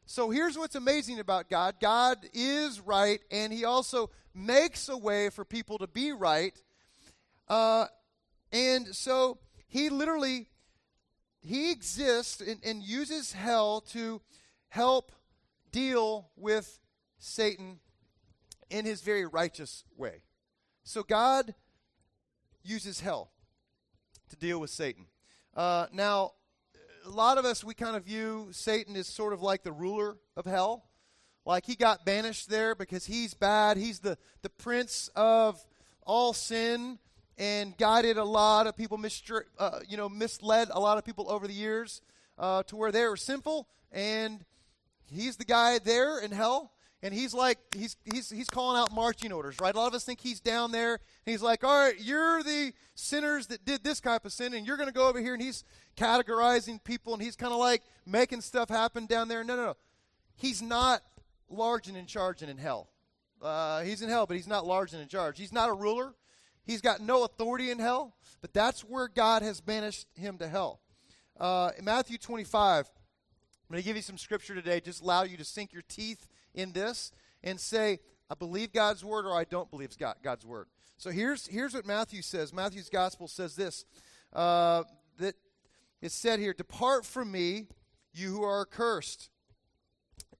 So 0.04 0.28
here's 0.28 0.58
what's 0.58 0.74
amazing 0.74 1.20
about 1.20 1.48
God 1.48 1.76
God 1.80 2.18
is 2.34 2.78
right, 2.80 3.20
and 3.30 3.50
He 3.50 3.64
also 3.64 4.10
makes 4.34 4.90
a 4.90 4.96
way 4.96 5.30
for 5.30 5.44
people 5.44 5.78
to 5.78 5.86
be 5.86 6.12
right. 6.12 6.52
Uh, 7.50 7.86
and 8.50 8.94
so 8.94 9.38
He 9.66 9.90
literally 9.90 10.48
He 11.42 11.70
exists 11.70 12.40
and, 12.40 12.60
and 12.64 12.82
uses 12.82 13.32
hell 13.32 13.82
to 13.92 14.22
help 14.68 15.12
deal 15.70 16.30
with 16.36 16.80
Satan 17.18 17.80
in 18.70 18.84
his 18.84 19.02
very 19.02 19.26
righteous 19.26 19.84
way. 19.96 20.22
So 20.84 21.02
God 21.02 21.54
uses 22.62 23.00
hell. 23.00 23.30
to 24.30 24.36
deal 24.36 24.60
with 24.60 24.70
Satan. 24.70 25.06
Uh, 25.54 25.86
now, 25.92 26.32
a 27.04 27.10
lot 27.10 27.36
of 27.36 27.44
us, 27.44 27.64
we 27.64 27.74
kind 27.74 27.96
of 27.96 28.04
view 28.04 28.48
Satan 28.52 28.94
as 28.96 29.08
sort 29.08 29.32
of 29.32 29.42
like 29.42 29.62
the 29.64 29.72
ruler 29.72 30.16
of 30.36 30.44
hell. 30.44 30.84
Like 31.44 31.66
he 31.66 31.74
got 31.74 32.04
banished 32.04 32.48
there 32.48 32.74
because 32.74 33.06
he's 33.06 33.34
bad. 33.34 33.76
He's 33.76 33.98
the, 34.00 34.18
the 34.42 34.50
prince 34.50 35.10
of 35.16 35.64
all 36.06 36.32
sin 36.32 36.98
and 37.40 37.74
guided 37.78 38.18
a 38.18 38.24
lot 38.24 38.66
of 38.66 38.76
people, 38.76 38.98
mistri- 38.98 39.46
uh, 39.58 39.80
you 39.88 39.96
know, 39.96 40.10
misled 40.10 40.68
a 40.70 40.78
lot 40.78 40.98
of 40.98 41.06
people 41.06 41.30
over 41.30 41.48
the 41.48 41.54
years 41.54 42.02
uh, 42.38 42.62
to 42.64 42.76
where 42.76 42.92
they 42.92 43.02
were 43.06 43.16
sinful. 43.16 43.66
And 43.90 44.44
he's 45.06 45.38
the 45.38 45.46
guy 45.46 45.78
there 45.78 46.20
in 46.20 46.32
hell. 46.32 46.72
And 47.02 47.14
he's 47.14 47.32
like, 47.32 47.56
he's, 47.74 47.96
he's, 48.04 48.28
he's 48.28 48.50
calling 48.50 48.78
out 48.78 48.94
marching 48.94 49.32
orders, 49.32 49.56
right? 49.58 49.74
A 49.74 49.78
lot 49.78 49.88
of 49.88 49.94
us 49.94 50.04
think 50.04 50.20
he's 50.20 50.38
down 50.38 50.70
there. 50.70 50.92
And 50.92 51.00
he's 51.24 51.40
like, 51.40 51.64
all 51.64 51.86
right, 51.86 51.98
you're 51.98 52.42
the 52.42 52.74
sinners 52.94 53.46
that 53.46 53.64
did 53.64 53.82
this 53.82 54.02
type 54.02 54.26
of 54.26 54.34
sin, 54.34 54.52
and 54.52 54.66
you're 54.66 54.76
going 54.76 54.90
to 54.90 54.94
go 54.94 55.08
over 55.08 55.18
here. 55.18 55.32
And 55.32 55.42
he's 55.42 55.64
categorizing 55.96 56.84
people, 56.84 57.14
and 57.14 57.22
he's 57.22 57.36
kind 57.36 57.54
of 57.54 57.58
like 57.58 57.82
making 58.04 58.42
stuff 58.42 58.68
happen 58.68 59.06
down 59.06 59.28
there. 59.28 59.42
No, 59.44 59.56
no, 59.56 59.64
no. 59.64 59.76
He's 60.36 60.60
not 60.60 61.00
large 61.48 61.88
and 61.88 61.96
in 61.96 62.04
charge 62.04 62.42
and 62.42 62.50
in 62.50 62.58
hell. 62.58 62.90
Uh, 63.40 63.80
he's 63.80 64.02
in 64.02 64.10
hell, 64.10 64.26
but 64.26 64.36
he's 64.36 64.46
not 64.46 64.66
large 64.66 64.92
and 64.92 65.00
in 65.00 65.08
charge. 65.08 65.38
He's 65.38 65.54
not 65.54 65.70
a 65.70 65.72
ruler. 65.72 66.12
He's 66.64 66.80
got 66.80 67.00
no 67.00 67.24
authority 67.24 67.70
in 67.70 67.78
hell, 67.78 68.14
but 68.40 68.52
that's 68.52 68.82
where 68.82 69.08
God 69.08 69.42
has 69.42 69.60
banished 69.60 70.06
him 70.14 70.38
to 70.38 70.48
hell. 70.48 70.80
Uh, 71.38 71.70
in 71.78 71.84
Matthew 71.84 72.18
25, 72.18 72.86
I'm 72.86 73.74
going 73.74 73.82
to 73.82 73.86
give 73.86 73.96
you 73.96 74.02
some 74.02 74.18
scripture 74.18 74.54
today, 74.54 74.80
just 74.80 75.02
allow 75.02 75.22
you 75.22 75.36
to 75.36 75.44
sink 75.44 75.72
your 75.72 75.82
teeth 75.88 76.28
in 76.54 76.72
this 76.72 77.12
and 77.42 77.58
say, 77.58 78.00
I 78.28 78.34
believe 78.34 78.72
God's 78.72 79.04
word 79.04 79.26
or 79.26 79.34
I 79.34 79.44
don't 79.44 79.70
believe 79.70 79.90
God's 80.22 80.44
word. 80.44 80.66
So 80.96 81.10
here's, 81.10 81.46
here's 81.46 81.74
what 81.74 81.86
Matthew 81.86 82.22
says. 82.22 82.52
Matthew's 82.52 82.90
gospel 82.90 83.26
says 83.26 83.56
this 83.56 83.84
uh, 84.32 84.84
that 85.18 85.34
it's 86.02 86.14
said 86.14 86.38
here, 86.38 86.52
Depart 86.52 87.04
from 87.04 87.32
me, 87.32 87.68
you 88.12 88.28
who 88.28 88.42
are 88.42 88.62
accursed, 88.62 89.30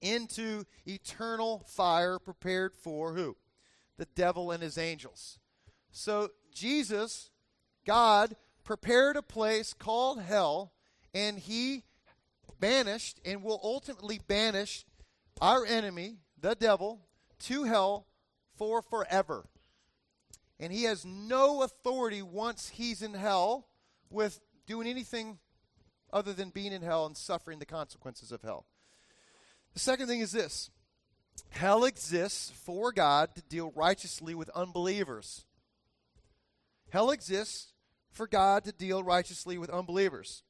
into 0.01 0.63
eternal 0.85 1.63
fire 1.67 2.19
prepared 2.19 2.75
for 2.75 3.13
who? 3.13 3.37
The 3.97 4.07
devil 4.15 4.51
and 4.51 4.63
his 4.63 4.77
angels. 4.77 5.39
So 5.91 6.29
Jesus, 6.53 7.29
God, 7.85 8.35
prepared 8.63 9.15
a 9.17 9.21
place 9.21 9.73
called 9.73 10.21
hell, 10.21 10.71
and 11.13 11.37
he 11.37 11.83
banished 12.59 13.19
and 13.25 13.43
will 13.43 13.59
ultimately 13.63 14.19
banish 14.27 14.85
our 15.41 15.65
enemy, 15.65 16.17
the 16.39 16.55
devil, 16.55 17.01
to 17.39 17.63
hell 17.63 18.07
for 18.55 18.81
forever. 18.81 19.45
And 20.59 20.71
he 20.71 20.83
has 20.83 21.03
no 21.03 21.63
authority 21.63 22.21
once 22.21 22.69
he's 22.69 23.01
in 23.01 23.15
hell 23.15 23.67
with 24.09 24.39
doing 24.67 24.87
anything 24.87 25.39
other 26.13 26.33
than 26.33 26.49
being 26.49 26.71
in 26.71 26.83
hell 26.83 27.05
and 27.05 27.17
suffering 27.17 27.57
the 27.59 27.65
consequences 27.65 28.31
of 28.31 28.41
hell. 28.43 28.65
The 29.73 29.79
second 29.79 30.07
thing 30.07 30.19
is 30.19 30.31
this 30.31 30.69
hell 31.49 31.83
exists 31.83 32.51
for 32.51 32.91
God 32.91 33.33
to 33.35 33.41
deal 33.41 33.71
righteously 33.75 34.35
with 34.35 34.49
unbelievers. 34.49 35.45
Hell 36.91 37.11
exists 37.11 37.71
for 38.11 38.27
God 38.27 38.65
to 38.65 38.73
deal 38.73 39.01
righteously 39.01 39.57
with 39.57 39.69
unbelievers. 39.69 40.43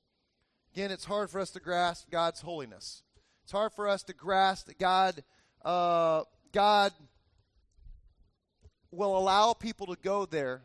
Again, 0.73 0.89
it's 0.89 1.05
hard 1.05 1.29
for 1.29 1.39
us 1.39 1.51
to 1.51 1.59
grasp 1.59 2.09
God's 2.09 2.41
holiness. 2.41 3.03
It's 3.43 3.51
hard 3.51 3.73
for 3.73 3.87
us 3.87 4.01
to 4.03 4.13
grasp 4.13 4.65
that 4.65 4.79
God, 4.79 5.23
uh, 5.63 6.23
God 6.51 6.93
will 8.89 9.15
allow 9.15 9.53
people 9.53 9.85
to 9.85 9.95
go 10.01 10.25
there 10.25 10.63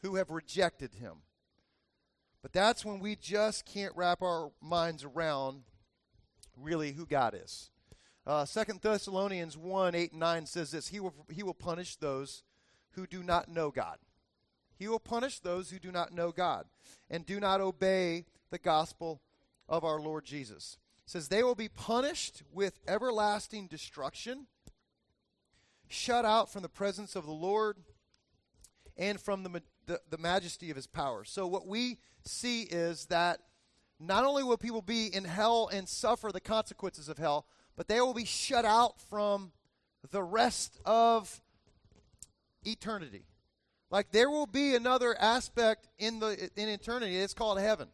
who 0.00 0.14
have 0.14 0.30
rejected 0.30 0.94
Him. 0.94 1.16
But 2.40 2.54
that's 2.54 2.82
when 2.82 2.98
we 2.98 3.14
just 3.14 3.66
can't 3.66 3.94
wrap 3.94 4.22
our 4.22 4.50
minds 4.62 5.04
around 5.04 5.62
really 6.56 6.92
who 6.92 7.04
God 7.04 7.38
is. 7.40 7.70
Uh, 8.26 8.46
2 8.46 8.78
Thessalonians 8.80 9.58
1 9.58 9.94
8 9.94 10.12
and 10.12 10.20
9 10.20 10.46
says 10.46 10.70
this 10.70 10.88
he 10.88 11.00
will, 11.00 11.14
he 11.28 11.42
will 11.42 11.52
punish 11.52 11.96
those 11.96 12.44
who 12.92 13.06
do 13.06 13.22
not 13.22 13.48
know 13.48 13.70
God. 13.70 13.98
He 14.82 14.88
will 14.88 14.98
punish 14.98 15.38
those 15.38 15.70
who 15.70 15.78
do 15.78 15.92
not 15.92 16.12
know 16.12 16.32
God 16.32 16.66
and 17.08 17.24
do 17.24 17.38
not 17.38 17.60
obey 17.60 18.24
the 18.50 18.58
gospel 18.58 19.22
of 19.68 19.84
our 19.84 20.00
Lord 20.00 20.24
Jesus. 20.24 20.76
It 21.06 21.10
says 21.10 21.28
they 21.28 21.44
will 21.44 21.54
be 21.54 21.68
punished 21.68 22.42
with 22.52 22.80
everlasting 22.88 23.68
destruction, 23.68 24.48
shut 25.86 26.24
out 26.24 26.52
from 26.52 26.62
the 26.62 26.68
presence 26.68 27.14
of 27.14 27.26
the 27.26 27.32
Lord 27.32 27.76
and 28.96 29.20
from 29.20 29.44
the, 29.44 29.62
the, 29.86 30.00
the 30.10 30.18
majesty 30.18 30.68
of 30.70 30.74
his 30.74 30.88
power. 30.88 31.22
So 31.22 31.46
what 31.46 31.68
we 31.68 31.98
see 32.24 32.62
is 32.62 33.06
that 33.06 33.38
not 34.00 34.24
only 34.24 34.42
will 34.42 34.58
people 34.58 34.82
be 34.82 35.06
in 35.06 35.22
hell 35.22 35.70
and 35.72 35.88
suffer 35.88 36.32
the 36.32 36.40
consequences 36.40 37.08
of 37.08 37.18
hell, 37.18 37.46
but 37.76 37.86
they 37.86 38.00
will 38.00 38.14
be 38.14 38.24
shut 38.24 38.64
out 38.64 39.00
from 39.00 39.52
the 40.10 40.24
rest 40.24 40.80
of 40.84 41.40
eternity. 42.64 43.26
Like 43.92 44.10
there 44.10 44.30
will 44.30 44.46
be 44.46 44.74
another 44.74 45.14
aspect 45.20 45.86
in 45.98 46.18
the 46.18 46.50
in 46.56 46.70
eternity. 46.70 47.18
It's 47.18 47.34
called 47.34 47.60
heaven, 47.60 47.88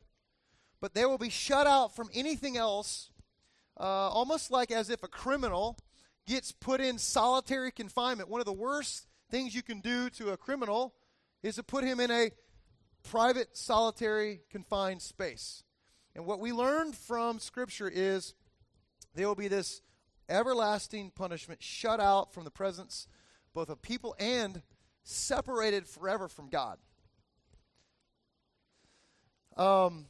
but 0.80 0.94
they 0.94 1.04
will 1.04 1.18
be 1.18 1.28
shut 1.28 1.66
out 1.66 1.94
from 1.94 2.08
anything 2.14 2.56
else. 2.56 3.10
Uh, 3.78 4.08
almost 4.08 4.52
like 4.52 4.70
as 4.70 4.90
if 4.90 5.02
a 5.02 5.08
criminal 5.08 5.76
gets 6.24 6.52
put 6.52 6.80
in 6.80 6.98
solitary 6.98 7.72
confinement. 7.72 8.28
One 8.28 8.40
of 8.40 8.46
the 8.46 8.52
worst 8.52 9.08
things 9.28 9.56
you 9.56 9.62
can 9.62 9.80
do 9.80 10.08
to 10.10 10.30
a 10.30 10.36
criminal 10.36 10.94
is 11.42 11.56
to 11.56 11.64
put 11.64 11.82
him 11.82 11.98
in 11.98 12.12
a 12.12 12.30
private, 13.02 13.56
solitary, 13.56 14.40
confined 14.50 15.02
space. 15.02 15.64
And 16.14 16.26
what 16.26 16.38
we 16.38 16.52
learned 16.52 16.96
from 16.96 17.40
Scripture 17.40 17.90
is 17.92 18.34
there 19.14 19.26
will 19.26 19.34
be 19.34 19.48
this 19.48 19.80
everlasting 20.28 21.10
punishment, 21.10 21.60
shut 21.60 21.98
out 21.98 22.32
from 22.32 22.44
the 22.44 22.50
presence 22.50 23.08
both 23.54 23.68
of 23.68 23.82
people 23.82 24.14
and 24.20 24.62
separated 25.08 25.86
forever 25.86 26.28
from 26.28 26.48
God. 26.50 26.78
Um, 29.56 30.06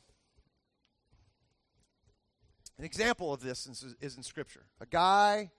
an 2.76 2.84
example 2.84 3.32
of 3.32 3.40
this 3.40 3.66
is, 3.66 3.94
is 4.00 4.16
in 4.16 4.24
Scripture. 4.24 4.66
A 4.80 4.86
guy 4.86 5.52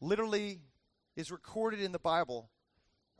literally 0.00 0.60
is 1.16 1.32
recorded 1.32 1.80
in 1.80 1.90
the 1.90 1.98
Bible 1.98 2.50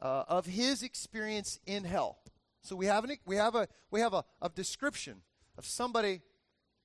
uh, 0.01 0.25
of 0.29 0.47
his 0.47 0.85
experience 0.85 1.59
in 1.67 1.83
hell. 1.83 2.19
So 2.63 2.77
we 2.77 2.87
have, 2.87 3.03
an, 3.03 3.17
we 3.27 3.37
have, 3.37 3.57
a, 3.57 3.67
we 3.91 4.01
have 4.01 4.15
a, 4.15 4.25
a 4.41 4.49
description 4.49 5.23
of 5.57 5.67
somebody 5.67 6.23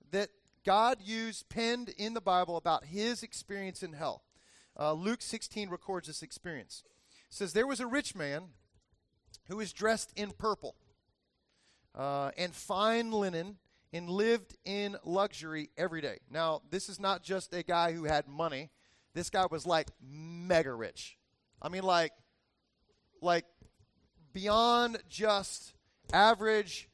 that 0.09 0.29
God 0.65 0.97
used, 0.99 1.47
penned 1.47 1.89
in 1.89 2.15
the 2.15 2.21
Bible 2.21 2.57
about 2.57 2.85
his 2.85 3.21
experience 3.21 3.83
in 3.83 3.93
hell. 3.93 4.23
Uh, 4.79 4.93
Luke 4.93 5.21
16 5.21 5.69
records 5.69 6.07
this 6.07 6.23
experience. 6.23 6.83
It 7.29 7.35
says, 7.35 7.53
There 7.53 7.67
was 7.67 7.79
a 7.79 7.85
rich 7.85 8.15
man 8.15 8.49
who 9.47 9.57
was 9.57 9.73
dressed 9.73 10.11
in 10.15 10.31
purple 10.31 10.75
uh, 11.95 12.31
and 12.37 12.53
fine 12.53 13.11
linen 13.11 13.57
and 13.91 14.09
lived 14.09 14.57
in 14.65 14.97
luxury 15.03 15.69
every 15.77 16.01
day. 16.01 16.17
Now, 16.29 16.61
this 16.71 16.89
is 16.89 16.99
not 16.99 17.23
just 17.23 17.53
a 17.53 17.63
guy 17.63 17.93
who 17.93 18.05
had 18.05 18.27
money. 18.27 18.71
This 19.13 19.29
guy 19.29 19.45
was 19.49 19.65
like 19.65 19.87
mega 20.01 20.73
rich. 20.73 21.17
I 21.61 21.69
mean, 21.69 21.83
like, 21.83 22.11
like 23.21 23.45
beyond 24.33 24.97
just 25.07 25.73
average, 26.11 26.89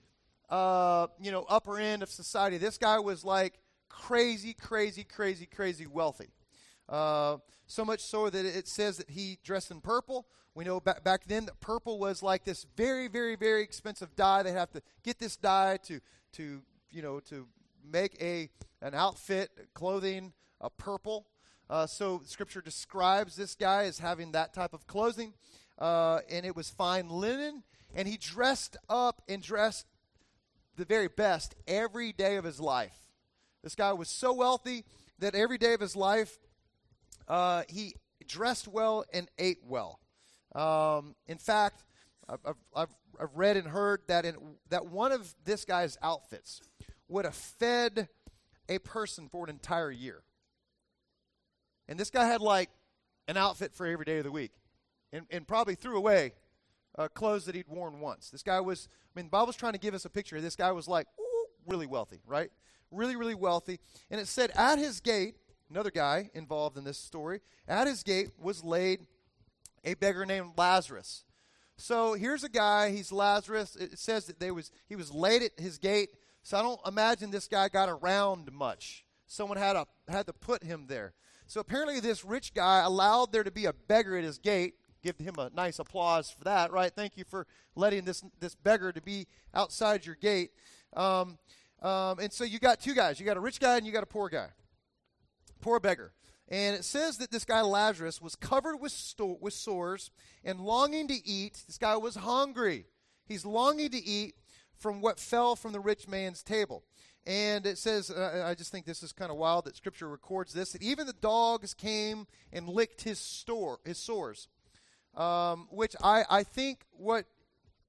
uh, 0.49 1.07
you 1.21 1.31
know, 1.31 1.45
upper 1.47 1.79
end 1.79 2.03
of 2.03 2.09
society. 2.09 2.57
This 2.57 2.77
guy 2.77 2.99
was 2.99 3.23
like 3.23 3.59
crazy, 3.87 4.53
crazy, 4.53 5.03
crazy, 5.03 5.45
crazy 5.45 5.87
wealthy. 5.87 6.29
Uh, 6.89 7.37
so 7.65 7.85
much 7.85 8.01
so 8.01 8.29
that 8.29 8.45
it 8.45 8.67
says 8.67 8.97
that 8.97 9.09
he 9.09 9.37
dressed 9.43 9.71
in 9.71 9.79
purple. 9.79 10.27
We 10.55 10.63
know 10.63 10.79
back, 10.79 11.03
back 11.03 11.25
then 11.25 11.45
that 11.45 11.59
purple 11.61 11.99
was 11.99 12.21
like 12.23 12.43
this 12.43 12.65
very, 12.75 13.07
very, 13.07 13.35
very 13.35 13.61
expensive 13.61 14.15
dye. 14.15 14.43
They 14.43 14.51
have 14.51 14.71
to 14.71 14.81
get 15.03 15.19
this 15.19 15.37
dye 15.37 15.77
to, 15.83 15.99
to 16.33 16.61
you 16.91 17.01
know, 17.01 17.19
to 17.21 17.47
make 17.91 18.21
a 18.21 18.49
an 18.81 18.93
outfit, 18.93 19.51
clothing, 19.73 20.33
a 20.61 20.69
purple. 20.69 21.27
Uh, 21.69 21.85
so 21.85 22.21
Scripture 22.25 22.61
describes 22.61 23.35
this 23.35 23.55
guy 23.55 23.83
as 23.83 23.99
having 23.99 24.31
that 24.31 24.53
type 24.53 24.73
of 24.73 24.87
clothing, 24.87 25.33
uh, 25.77 26.19
and 26.29 26.45
it 26.45 26.55
was 26.55 26.69
fine 26.69 27.09
linen, 27.09 27.63
and 27.93 28.07
he 28.07 28.17
dressed 28.17 28.77
up 28.89 29.21
and 29.27 29.43
dressed 29.43 29.85
the 30.77 30.85
very 30.85 31.07
best 31.07 31.55
every 31.67 32.11
day 32.11 32.37
of 32.37 32.43
his 32.43 32.59
life. 32.59 32.95
This 33.63 33.75
guy 33.75 33.93
was 33.93 34.09
so 34.09 34.33
wealthy 34.33 34.85
that 35.19 35.35
every 35.35 35.57
day 35.57 35.73
of 35.73 35.81
his 35.81 35.95
life 35.95 36.39
uh, 37.27 37.63
he 37.67 37.95
dressed 38.25 38.67
well 38.67 39.03
and 39.13 39.29
ate 39.37 39.59
well. 39.67 39.99
Um, 40.55 41.15
in 41.27 41.37
fact, 41.37 41.83
I've, 42.27 42.55
I've, 42.75 42.89
I've 43.19 43.35
read 43.35 43.57
and 43.57 43.67
heard 43.67 44.01
that 44.07 44.25
in 44.25 44.35
that 44.69 44.85
one 44.85 45.11
of 45.11 45.33
this 45.45 45.65
guy's 45.65 45.97
outfits 46.01 46.61
would 47.07 47.25
have 47.25 47.35
fed 47.35 48.07
a 48.67 48.79
person 48.79 49.27
for 49.29 49.43
an 49.43 49.49
entire 49.49 49.91
year. 49.91 50.21
And 51.87 51.99
this 51.99 52.09
guy 52.09 52.25
had 52.25 52.41
like 52.41 52.69
an 53.27 53.37
outfit 53.37 53.73
for 53.73 53.85
every 53.85 54.05
day 54.05 54.19
of 54.19 54.23
the 54.23 54.31
week, 54.31 54.51
and, 55.11 55.25
and 55.31 55.47
probably 55.47 55.75
threw 55.75 55.97
away 55.97 56.33
uh, 56.97 57.07
clothes 57.07 57.45
that 57.45 57.55
he'd 57.55 57.67
worn 57.67 57.99
once. 57.99 58.29
This 58.29 58.43
guy 58.43 58.59
was, 58.59 58.87
I 58.91 59.19
mean, 59.19 59.25
the 59.25 59.31
Bible's 59.31 59.55
trying 59.55 59.73
to 59.73 59.79
give 59.79 59.93
us 59.93 60.05
a 60.05 60.09
picture. 60.09 60.39
This 60.39 60.55
guy 60.55 60.71
was 60.71 60.87
like 60.87 61.07
really 61.67 61.87
wealthy, 61.87 62.21
right? 62.25 62.51
Really, 62.91 63.15
really 63.15 63.35
wealthy. 63.35 63.79
And 64.09 64.19
it 64.19 64.27
said, 64.27 64.51
at 64.55 64.79
his 64.79 64.99
gate, 64.99 65.35
another 65.69 65.91
guy 65.91 66.29
involved 66.33 66.77
in 66.77 66.83
this 66.83 66.97
story, 66.97 67.41
at 67.67 67.87
his 67.87 68.03
gate 68.03 68.29
was 68.39 68.63
laid 68.63 69.01
a 69.83 69.93
beggar 69.95 70.25
named 70.25 70.51
Lazarus. 70.57 71.25
So 71.77 72.13
here's 72.13 72.43
a 72.43 72.49
guy, 72.49 72.91
he's 72.91 73.11
Lazarus. 73.11 73.75
It 73.75 73.97
says 73.97 74.25
that 74.25 74.39
they 74.39 74.51
was 74.51 74.71
he 74.87 74.95
was 74.95 75.13
laid 75.13 75.43
at 75.43 75.57
his 75.57 75.77
gate. 75.77 76.09
So 76.43 76.57
I 76.57 76.61
don't 76.61 76.79
imagine 76.85 77.31
this 77.31 77.47
guy 77.47 77.69
got 77.69 77.89
around 77.89 78.51
much. 78.51 79.05
Someone 79.27 79.57
had 79.57 79.75
a, 79.75 79.85
had 80.07 80.25
to 80.27 80.33
put 80.33 80.63
him 80.63 80.85
there. 80.87 81.13
So 81.47 81.61
apparently 81.61 81.99
this 81.99 82.25
rich 82.25 82.53
guy 82.53 82.79
allowed 82.79 83.31
there 83.31 83.43
to 83.43 83.51
be 83.51 83.65
a 83.65 83.73
beggar 83.73 84.17
at 84.17 84.23
his 84.23 84.37
gate. 84.37 84.75
Give 85.01 85.17
him 85.17 85.35
a 85.37 85.49
nice 85.53 85.79
applause 85.79 86.29
for 86.29 86.43
that, 86.43 86.71
right? 86.71 86.91
Thank 86.93 87.15
you 87.15 87.23
for 87.23 87.47
letting 87.75 88.03
this 88.03 88.23
this 88.39 88.55
beggar 88.55 88.91
to 88.91 89.01
be 89.01 89.27
outside 89.53 90.05
your 90.05 90.15
gate. 90.15 90.51
Um, 90.93 91.37
um, 91.81 92.19
and 92.19 92.33
so 92.33 92.43
you 92.43 92.59
got 92.59 92.81
two 92.81 92.93
guys. 92.93 93.19
You 93.19 93.25
got 93.25 93.37
a 93.37 93.41
rich 93.41 93.59
guy 93.59 93.77
and 93.77 93.85
you 93.85 93.93
got 93.93 94.03
a 94.03 94.07
poor 94.07 94.27
guy. 94.27 94.49
Poor 95.61 95.79
beggar. 95.79 96.11
And 96.49 96.75
it 96.75 96.83
says 96.83 97.17
that 97.19 97.29
this 97.29 97.45
guy 97.45 97.61
Lazarus 97.61 98.19
was 98.19 98.35
covered 98.35 98.77
with, 98.77 98.91
sto- 98.91 99.37
with 99.39 99.53
sores 99.53 100.09
and 100.43 100.59
longing 100.59 101.07
to 101.07 101.27
eat. 101.27 101.63
This 101.67 101.77
guy 101.77 101.95
was 101.95 102.15
hungry. 102.15 102.87
He's 103.27 103.45
longing 103.45 103.91
to 103.91 104.03
eat 104.03 104.33
from 104.75 104.99
what 104.99 105.19
fell 105.19 105.55
from 105.55 105.73
the 105.73 105.79
rich 105.79 106.07
man's 106.07 106.41
table. 106.41 106.83
And 107.27 107.67
it 107.67 107.77
says, 107.77 108.09
uh, 108.09 108.45
I 108.47 108.55
just 108.55 108.71
think 108.71 108.87
this 108.87 109.03
is 109.03 109.11
kind 109.11 109.29
of 109.29 109.37
wild 109.37 109.65
that 109.65 109.75
Scripture 109.75 110.07
records 110.07 110.51
this, 110.51 110.71
that 110.71 110.81
even 110.81 111.05
the 111.05 111.13
dogs 111.13 111.75
came 111.75 112.25
and 112.51 112.67
licked 112.67 113.03
his, 113.03 113.19
store, 113.19 113.79
his 113.85 113.99
sores. 113.99 114.47
Um, 115.15 115.67
which 115.69 115.95
I, 116.01 116.23
I 116.29 116.43
think 116.43 116.85
what 116.91 117.25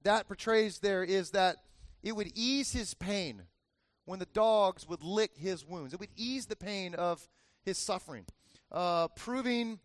that 0.03 0.27
portrays 0.27 0.79
there 0.79 1.03
is 1.03 1.31
that 1.31 1.57
it 2.03 2.15
would 2.15 2.31
ease 2.35 2.73
his 2.73 2.93
pain 2.93 3.43
when 4.05 4.19
the 4.19 4.27
dogs 4.27 4.87
would 4.87 5.03
lick 5.03 5.37
his 5.37 5.65
wounds. 5.65 5.93
It 5.93 5.99
would 5.99 6.09
ease 6.15 6.45
the 6.45 6.55
pain 6.55 6.93
of 6.93 7.27
his 7.63 7.77
suffering 7.77 8.25
uh, 8.71 9.07
proving 9.09 9.79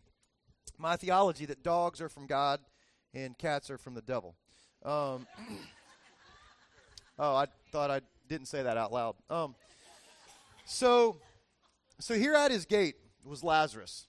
my 0.77 0.95
theology 0.95 1.45
that 1.45 1.63
dogs 1.63 2.01
are 2.01 2.09
from 2.09 2.27
God 2.27 2.59
and 3.13 3.37
cats 3.37 3.69
are 3.69 3.77
from 3.77 3.93
the 3.93 4.01
devil. 4.01 4.35
Um, 4.83 5.27
oh, 7.19 7.35
I 7.35 7.47
thought 7.71 7.91
I 7.91 8.01
didn't 8.27 8.47
say 8.47 8.63
that 8.63 8.77
out 8.77 8.91
loud. 8.91 9.15
Um, 9.29 9.55
so, 10.65 11.17
so 11.99 12.15
here 12.15 12.33
at 12.33 12.51
his 12.51 12.65
gate 12.65 12.95
was 13.23 13.43
Lazarus. 13.43 14.07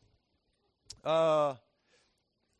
Uh, 1.04 1.54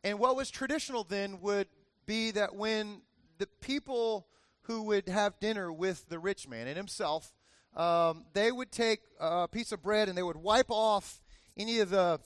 and 0.03 0.19
what 0.19 0.35
was 0.35 0.49
traditional 0.49 1.03
then 1.03 1.41
would 1.41 1.67
be 2.05 2.31
that 2.31 2.55
when 2.55 3.01
the 3.37 3.47
people 3.61 4.27
who 4.63 4.83
would 4.83 5.07
have 5.09 5.39
dinner 5.39 5.71
with 5.71 6.07
the 6.09 6.19
rich 6.19 6.47
man 6.47 6.67
and 6.67 6.77
himself, 6.77 7.33
um, 7.75 8.25
they 8.33 8.51
would 8.51 8.71
take 8.71 9.01
a 9.19 9.47
piece 9.47 9.71
of 9.71 9.83
bread 9.83 10.09
and 10.09 10.17
they 10.17 10.23
would 10.23 10.37
wipe 10.37 10.69
off 10.69 11.21
any 11.59 11.79
of 11.79 11.89
the 11.89 12.19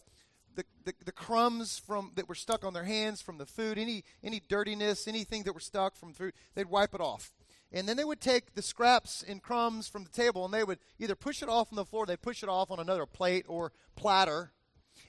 the, 0.55 0.63
the, 0.85 0.93
the, 1.05 1.11
crumbs 1.11 1.79
from 1.79 2.11
that 2.13 2.29
were 2.29 2.35
stuck 2.35 2.63
on 2.63 2.73
their 2.73 2.83
hands 2.83 3.23
from 3.23 3.39
the 3.39 3.45
food, 3.47 3.79
any 3.79 4.03
any 4.23 4.39
dirtiness, 4.47 5.07
anything 5.07 5.41
that 5.43 5.53
were 5.53 5.59
stuck 5.59 5.95
from 5.95 6.13
food, 6.13 6.33
they'd 6.53 6.69
wipe 6.69 6.93
it 6.93 7.01
off. 7.01 7.33
And 7.71 7.89
then 7.89 7.97
they 7.97 8.03
would 8.03 8.21
take 8.21 8.53
the 8.53 8.61
scraps 8.61 9.23
and 9.27 9.41
crumbs 9.41 9.87
from 9.87 10.03
the 10.03 10.11
table 10.11 10.45
and 10.45 10.53
they 10.53 10.63
would 10.63 10.77
either 10.99 11.15
push 11.15 11.41
it 11.41 11.49
off 11.49 11.69
on 11.71 11.75
the 11.75 11.85
floor, 11.85 12.05
they'd 12.05 12.21
push 12.21 12.43
it 12.43 12.49
off 12.49 12.69
on 12.69 12.79
another 12.79 13.07
plate 13.07 13.45
or 13.47 13.71
platter. 13.95 14.51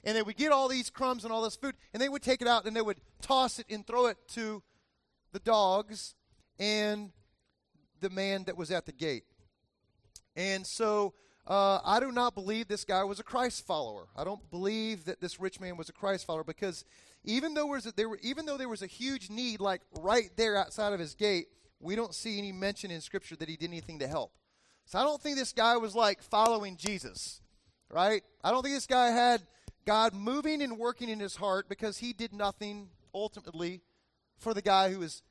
And 0.03 0.17
they 0.17 0.23
would 0.23 0.35
get 0.35 0.51
all 0.51 0.67
these 0.67 0.89
crumbs 0.89 1.23
and 1.23 1.31
all 1.31 1.43
this 1.43 1.55
food, 1.55 1.75
and 1.93 2.01
they 2.01 2.09
would 2.09 2.23
take 2.23 2.41
it 2.41 2.47
out 2.47 2.65
and 2.65 2.75
they 2.75 2.81
would 2.81 3.01
toss 3.21 3.59
it 3.59 3.67
and 3.69 3.85
throw 3.85 4.07
it 4.07 4.17
to 4.29 4.63
the 5.31 5.39
dogs 5.39 6.15
and 6.59 7.11
the 7.99 8.09
man 8.09 8.45
that 8.45 8.57
was 8.57 8.71
at 8.71 8.87
the 8.87 8.91
gate. 8.91 9.25
And 10.35 10.65
so 10.65 11.13
uh, 11.47 11.79
I 11.83 11.99
do 11.99 12.11
not 12.11 12.33
believe 12.33 12.67
this 12.67 12.85
guy 12.85 13.03
was 13.03 13.19
a 13.19 13.23
Christ 13.23 13.65
follower. 13.65 14.07
I 14.15 14.23
don't 14.23 14.49
believe 14.49 15.05
that 15.05 15.21
this 15.21 15.39
rich 15.39 15.59
man 15.59 15.77
was 15.77 15.89
a 15.89 15.93
Christ 15.93 16.25
follower 16.25 16.43
because 16.43 16.85
even 17.23 17.53
though, 17.53 17.67
was 17.67 17.85
a, 17.85 17.91
there 17.91 18.09
were, 18.09 18.19
even 18.23 18.45
though 18.45 18.57
there 18.57 18.69
was 18.69 18.81
a 18.81 18.87
huge 18.87 19.29
need, 19.29 19.59
like 19.59 19.81
right 19.99 20.29
there 20.35 20.57
outside 20.57 20.93
of 20.93 20.99
his 20.99 21.13
gate, 21.13 21.47
we 21.79 21.95
don't 21.95 22.15
see 22.15 22.37
any 22.39 22.51
mention 22.51 22.89
in 22.89 23.01
Scripture 23.01 23.35
that 23.35 23.49
he 23.49 23.57
did 23.57 23.69
anything 23.69 23.99
to 23.99 24.07
help. 24.07 24.31
So 24.85 24.99
I 24.99 25.03
don't 25.03 25.21
think 25.21 25.37
this 25.37 25.53
guy 25.53 25.77
was 25.77 25.95
like 25.95 26.21
following 26.21 26.77
Jesus, 26.77 27.41
right? 27.89 28.23
I 28.43 28.51
don't 28.51 28.63
think 28.63 28.75
this 28.75 28.87
guy 28.87 29.09
had 29.09 29.43
God 29.85 30.13
moving 30.13 30.61
and 30.61 30.77
working 30.77 31.09
in 31.09 31.19
his 31.19 31.35
heart 31.35 31.69
because 31.69 31.99
he 31.99 32.13
did 32.13 32.33
nothing 32.33 32.89
ultimately 33.13 33.81
for 34.37 34.53
the 34.53 34.61
guy 34.61 34.91
who 34.91 34.99
was 34.99 35.21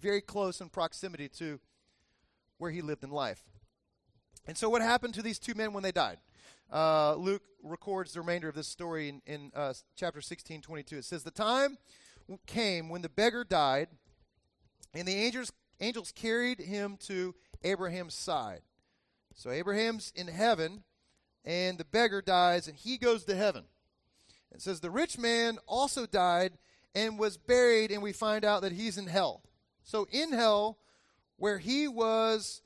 very 0.00 0.20
close 0.20 0.60
in 0.60 0.68
proximity 0.68 1.28
to 1.28 1.58
where 2.58 2.70
he 2.70 2.80
lived 2.80 3.02
in 3.02 3.10
life. 3.10 3.42
And 4.46 4.56
so, 4.56 4.68
what 4.68 4.82
happened 4.82 5.14
to 5.14 5.22
these 5.22 5.38
two 5.38 5.54
men 5.54 5.72
when 5.72 5.82
they 5.82 5.92
died? 5.92 6.18
Uh, 6.72 7.14
Luke 7.14 7.42
records 7.62 8.12
the 8.12 8.20
remainder 8.20 8.48
of 8.48 8.54
this 8.54 8.68
story 8.68 9.08
in, 9.08 9.22
in 9.26 9.52
uh, 9.54 9.72
chapter 9.96 10.20
16, 10.20 10.60
22. 10.60 10.96
It 10.96 11.04
says, 11.04 11.22
The 11.22 11.30
time 11.30 11.78
came 12.46 12.88
when 12.88 13.02
the 13.02 13.08
beggar 13.08 13.44
died, 13.44 13.88
and 14.92 15.08
the 15.08 15.14
angels, 15.14 15.52
angels 15.80 16.12
carried 16.14 16.60
him 16.60 16.96
to 17.06 17.34
Abraham's 17.62 18.14
side. 18.14 18.60
So, 19.34 19.50
Abraham's 19.50 20.12
in 20.14 20.28
heaven, 20.28 20.84
and 21.44 21.78
the 21.78 21.84
beggar 21.84 22.20
dies, 22.20 22.68
and 22.68 22.76
he 22.76 22.98
goes 22.98 23.24
to 23.24 23.34
heaven. 23.34 23.64
It 24.54 24.60
says, 24.60 24.80
The 24.80 24.90
rich 24.90 25.18
man 25.18 25.58
also 25.66 26.06
died 26.06 26.52
and 26.94 27.18
was 27.18 27.38
buried, 27.38 27.90
and 27.90 28.02
we 28.02 28.12
find 28.12 28.44
out 28.44 28.62
that 28.62 28.72
he's 28.72 28.98
in 28.98 29.06
hell. 29.06 29.42
So, 29.82 30.06
in 30.10 30.32
hell, 30.32 30.78
where 31.36 31.58
he 31.58 31.88
was 31.88 32.62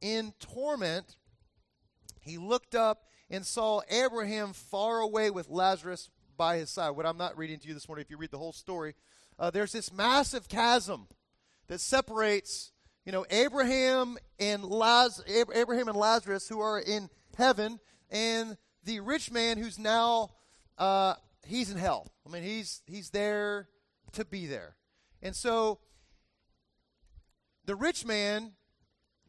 in 0.00 0.32
torment, 0.38 1.16
he 2.20 2.38
looked 2.38 2.74
up 2.74 3.04
and 3.30 3.44
saw 3.44 3.80
Abraham 3.88 4.52
far 4.52 5.00
away 5.00 5.30
with 5.30 5.48
Lazarus 5.48 6.10
by 6.36 6.56
his 6.56 6.70
side. 6.70 6.90
What 6.90 7.06
I'm 7.06 7.18
not 7.18 7.36
reading 7.36 7.58
to 7.58 7.68
you 7.68 7.74
this 7.74 7.88
morning, 7.88 8.04
if 8.04 8.10
you 8.10 8.16
read 8.16 8.30
the 8.30 8.38
whole 8.38 8.52
story, 8.52 8.94
uh, 9.38 9.50
there's 9.50 9.72
this 9.72 9.92
massive 9.92 10.48
chasm 10.48 11.08
that 11.68 11.80
separates, 11.80 12.72
you 13.04 13.12
know, 13.12 13.26
Abraham 13.30 14.16
and 14.38 14.64
Laz- 14.64 15.22
Abraham 15.26 15.88
and 15.88 15.96
Lazarus 15.96 16.48
who 16.48 16.60
are 16.60 16.78
in 16.78 17.08
heaven, 17.36 17.78
and 18.10 18.56
the 18.84 19.00
rich 19.00 19.30
man 19.30 19.58
who's 19.58 19.78
now 19.78 20.30
uh, 20.78 21.14
he's 21.46 21.70
in 21.70 21.78
hell. 21.78 22.08
I 22.26 22.30
mean, 22.30 22.42
he's 22.42 22.82
he's 22.86 23.10
there 23.10 23.68
to 24.12 24.24
be 24.24 24.46
there, 24.46 24.76
and 25.22 25.36
so 25.36 25.80
the 27.64 27.76
rich 27.76 28.04
man 28.04 28.52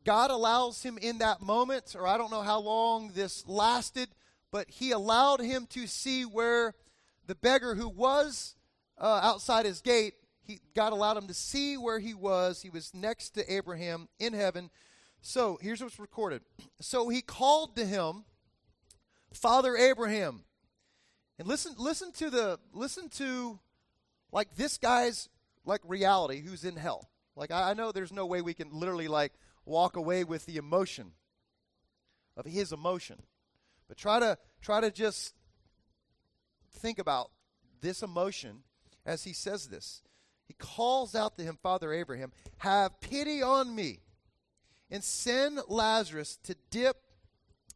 God 0.09 0.31
allows 0.31 0.81
him 0.81 0.97
in 0.97 1.19
that 1.19 1.39
moment, 1.39 1.95
or 1.95 2.07
I 2.07 2.17
don't 2.17 2.31
know 2.31 2.41
how 2.41 2.59
long 2.59 3.11
this 3.13 3.47
lasted, 3.47 4.09
but 4.51 4.67
he 4.67 4.89
allowed 4.89 5.39
him 5.39 5.67
to 5.67 5.85
see 5.85 6.23
where 6.23 6.73
the 7.27 7.35
beggar 7.35 7.75
who 7.75 7.87
was 7.87 8.55
uh, 8.97 9.19
outside 9.21 9.67
his 9.67 9.81
gate, 9.81 10.15
he, 10.41 10.61
God 10.75 10.93
allowed 10.93 11.17
him 11.17 11.27
to 11.27 11.35
see 11.35 11.77
where 11.77 11.99
he 11.99 12.15
was. 12.15 12.63
He 12.63 12.71
was 12.71 12.91
next 12.91 13.35
to 13.35 13.53
Abraham 13.53 14.09
in 14.17 14.33
heaven. 14.33 14.71
So 15.21 15.59
here's 15.61 15.79
what's 15.79 15.99
recorded. 15.99 16.41
So 16.81 17.09
he 17.09 17.21
called 17.21 17.75
to 17.75 17.85
him, 17.85 18.25
Father 19.31 19.77
Abraham. 19.77 20.41
And 21.37 21.47
listen, 21.47 21.75
listen 21.77 22.11
to 22.13 22.31
the 22.31 22.57
listen 22.73 23.09
to 23.09 23.59
like 24.31 24.55
this 24.55 24.79
guy's 24.79 25.29
like 25.65 25.81
reality 25.83 26.41
who's 26.41 26.65
in 26.65 26.77
hell. 26.77 27.11
Like 27.35 27.51
I, 27.51 27.69
I 27.69 27.73
know 27.75 27.91
there's 27.91 28.11
no 28.11 28.25
way 28.25 28.41
we 28.41 28.55
can 28.55 28.69
literally 28.71 29.07
like 29.07 29.33
walk 29.69 29.95
away 29.95 30.23
with 30.23 30.45
the 30.45 30.57
emotion 30.57 31.11
of 32.35 32.45
his 32.45 32.71
emotion. 32.71 33.21
But 33.87 33.97
try 33.97 34.19
to 34.19 34.37
try 34.61 34.81
to 34.81 34.91
just 34.91 35.33
think 36.71 36.99
about 36.99 37.31
this 37.81 38.03
emotion 38.03 38.63
as 39.05 39.23
he 39.23 39.33
says 39.33 39.67
this. 39.67 40.01
He 40.47 40.55
calls 40.55 41.15
out 41.15 41.37
to 41.37 41.43
him, 41.43 41.57
Father 41.61 41.93
Abraham, 41.93 42.31
have 42.57 42.99
pity 42.99 43.41
on 43.41 43.73
me 43.75 43.99
and 44.89 45.03
send 45.03 45.59
Lazarus 45.67 46.37
to 46.43 46.55
dip 46.71 46.97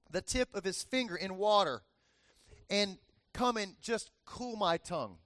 the 0.09 0.21
tip 0.21 0.49
of 0.55 0.63
his 0.63 0.81
finger 0.83 1.15
in 1.15 1.37
water 1.37 1.83
and 2.69 2.97
come 3.33 3.57
and 3.57 3.75
just 3.81 4.09
cool 4.25 4.55
my 4.55 4.77
tongue. 4.77 5.17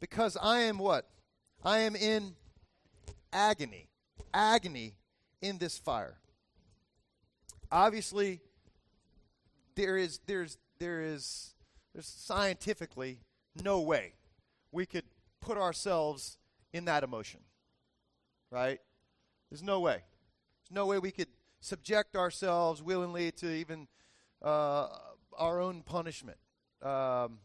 Because 0.00 0.36
I 0.40 0.60
am 0.60 0.78
what? 0.78 1.08
I 1.62 1.80
am 1.80 1.96
in 1.96 2.34
agony. 3.32 3.88
Agony 4.32 4.94
in 5.40 5.58
this 5.58 5.78
fire. 5.78 6.18
Obviously, 7.70 8.40
there 9.74 9.96
is 9.96 10.20
there's 10.26 10.58
there 10.78 11.00
is 11.00 11.54
there's 11.92 12.06
scientifically 12.06 13.20
no 13.62 13.80
way 13.80 14.14
we 14.72 14.86
could 14.86 15.04
put 15.40 15.56
ourselves 15.56 16.38
in 16.72 16.84
that 16.86 17.02
emotion. 17.02 17.40
Right? 18.50 18.80
There's 19.50 19.62
no 19.62 19.80
way. 19.80 20.02
There's 20.62 20.74
no 20.74 20.86
way 20.86 20.98
we 20.98 21.10
could 21.10 21.28
subject 21.60 22.16
ourselves 22.16 22.82
willingly 22.82 23.30
to 23.32 23.52
even 23.52 23.88
uh, 24.42 24.88
our 25.36 25.60
own 25.60 25.82
punishment, 25.82 26.38
um, 26.82 27.38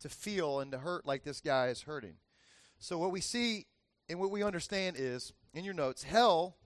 to 0.00 0.08
feel 0.08 0.60
and 0.60 0.72
to 0.72 0.78
hurt 0.78 1.06
like 1.06 1.24
this 1.24 1.40
guy 1.40 1.68
is 1.68 1.82
hurting. 1.82 2.14
So 2.78 2.98
what 2.98 3.10
we 3.10 3.20
see 3.20 3.66
and 4.08 4.18
what 4.18 4.30
we 4.30 4.42
understand 4.42 4.96
is, 4.98 5.32
in 5.52 5.64
your 5.64 5.74
notes, 5.74 6.02
hell 6.02 6.56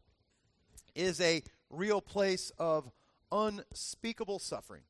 is 0.94 1.20
a 1.20 1.42
real 1.70 2.00
place 2.00 2.52
of 2.58 2.90
unspeakable 3.30 4.38
suffering. 4.38 4.82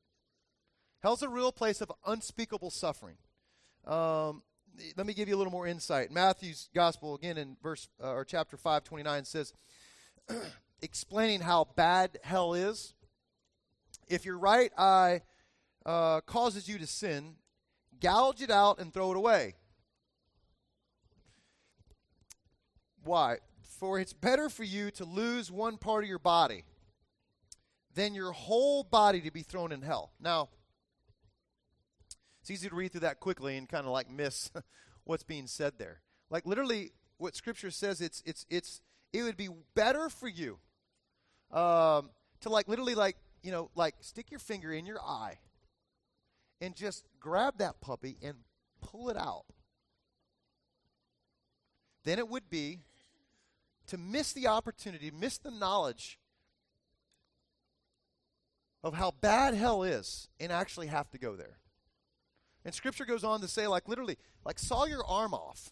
Hell's 1.02 1.22
a 1.22 1.28
real 1.28 1.52
place 1.52 1.80
of 1.80 1.90
unspeakable 2.06 2.70
suffering. 2.70 3.16
Um, 3.86 4.42
let 4.96 5.06
me 5.06 5.14
give 5.14 5.28
you 5.28 5.36
a 5.36 5.38
little 5.38 5.52
more 5.52 5.66
insight. 5.66 6.10
Matthew's 6.10 6.68
gospel, 6.74 7.14
again 7.14 7.36
in 7.36 7.56
verse 7.62 7.88
uh, 8.02 8.12
or 8.12 8.24
chapter 8.24 8.56
5, 8.56 8.84
29, 8.84 9.24
says, 9.24 9.52
explaining 10.82 11.40
how 11.40 11.68
bad 11.76 12.18
hell 12.22 12.54
is. 12.54 12.94
If 14.08 14.24
your 14.24 14.38
right 14.38 14.70
eye 14.76 15.22
uh, 15.84 16.20
causes 16.22 16.68
you 16.68 16.78
to 16.78 16.86
sin, 16.86 17.36
gouge 18.00 18.42
it 18.42 18.50
out 18.50 18.78
and 18.78 18.92
throw 18.92 19.10
it 19.12 19.16
away. 19.16 19.54
Why? 23.04 23.38
For 23.78 23.98
it's 23.98 24.12
better 24.12 24.48
for 24.48 24.64
you 24.64 24.90
to 24.92 25.04
lose 25.04 25.50
one 25.50 25.76
part 25.76 26.04
of 26.04 26.08
your 26.08 26.18
body 26.18 26.64
than 27.94 28.14
your 28.14 28.32
whole 28.32 28.84
body 28.84 29.20
to 29.22 29.30
be 29.30 29.42
thrown 29.42 29.72
in 29.72 29.82
hell. 29.82 30.12
Now, 30.20 30.48
it's 32.40 32.50
easy 32.50 32.68
to 32.68 32.74
read 32.74 32.92
through 32.92 33.02
that 33.02 33.20
quickly 33.20 33.56
and 33.56 33.68
kind 33.68 33.86
of 33.86 33.92
like 33.92 34.10
miss 34.10 34.50
what's 35.04 35.22
being 35.22 35.46
said 35.46 35.74
there. 35.78 36.00
Like 36.30 36.46
literally, 36.46 36.92
what 37.18 37.36
Scripture 37.36 37.70
says, 37.70 38.00
it's 38.00 38.22
it's 38.24 38.46
it's 38.48 38.80
it 39.12 39.22
would 39.22 39.36
be 39.36 39.48
better 39.74 40.08
for 40.08 40.28
you 40.28 40.58
um, 41.52 42.10
to 42.40 42.48
like 42.48 42.68
literally 42.68 42.94
like 42.94 43.16
you 43.42 43.52
know 43.52 43.70
like 43.74 43.94
stick 44.00 44.30
your 44.30 44.40
finger 44.40 44.72
in 44.72 44.86
your 44.86 45.00
eye 45.00 45.38
and 46.60 46.74
just 46.74 47.04
grab 47.20 47.58
that 47.58 47.80
puppy 47.80 48.16
and 48.22 48.38
pull 48.80 49.08
it 49.10 49.16
out. 49.16 49.44
Then 52.04 52.18
it 52.18 52.28
would 52.28 52.50
be 52.50 52.80
to 53.92 53.98
miss 53.98 54.32
the 54.32 54.46
opportunity, 54.46 55.10
miss 55.10 55.36
the 55.36 55.50
knowledge 55.50 56.18
of 58.82 58.94
how 58.94 59.12
bad 59.20 59.52
hell 59.52 59.82
is 59.82 60.28
and 60.40 60.50
actually 60.50 60.86
have 60.86 61.10
to 61.10 61.18
go 61.18 61.36
there. 61.36 61.58
And 62.64 62.74
scripture 62.74 63.04
goes 63.04 63.22
on 63.22 63.42
to 63.42 63.48
say, 63.48 63.66
like, 63.66 63.88
literally, 63.88 64.16
like, 64.46 64.58
saw 64.58 64.86
your 64.86 65.04
arm 65.04 65.34
off, 65.34 65.68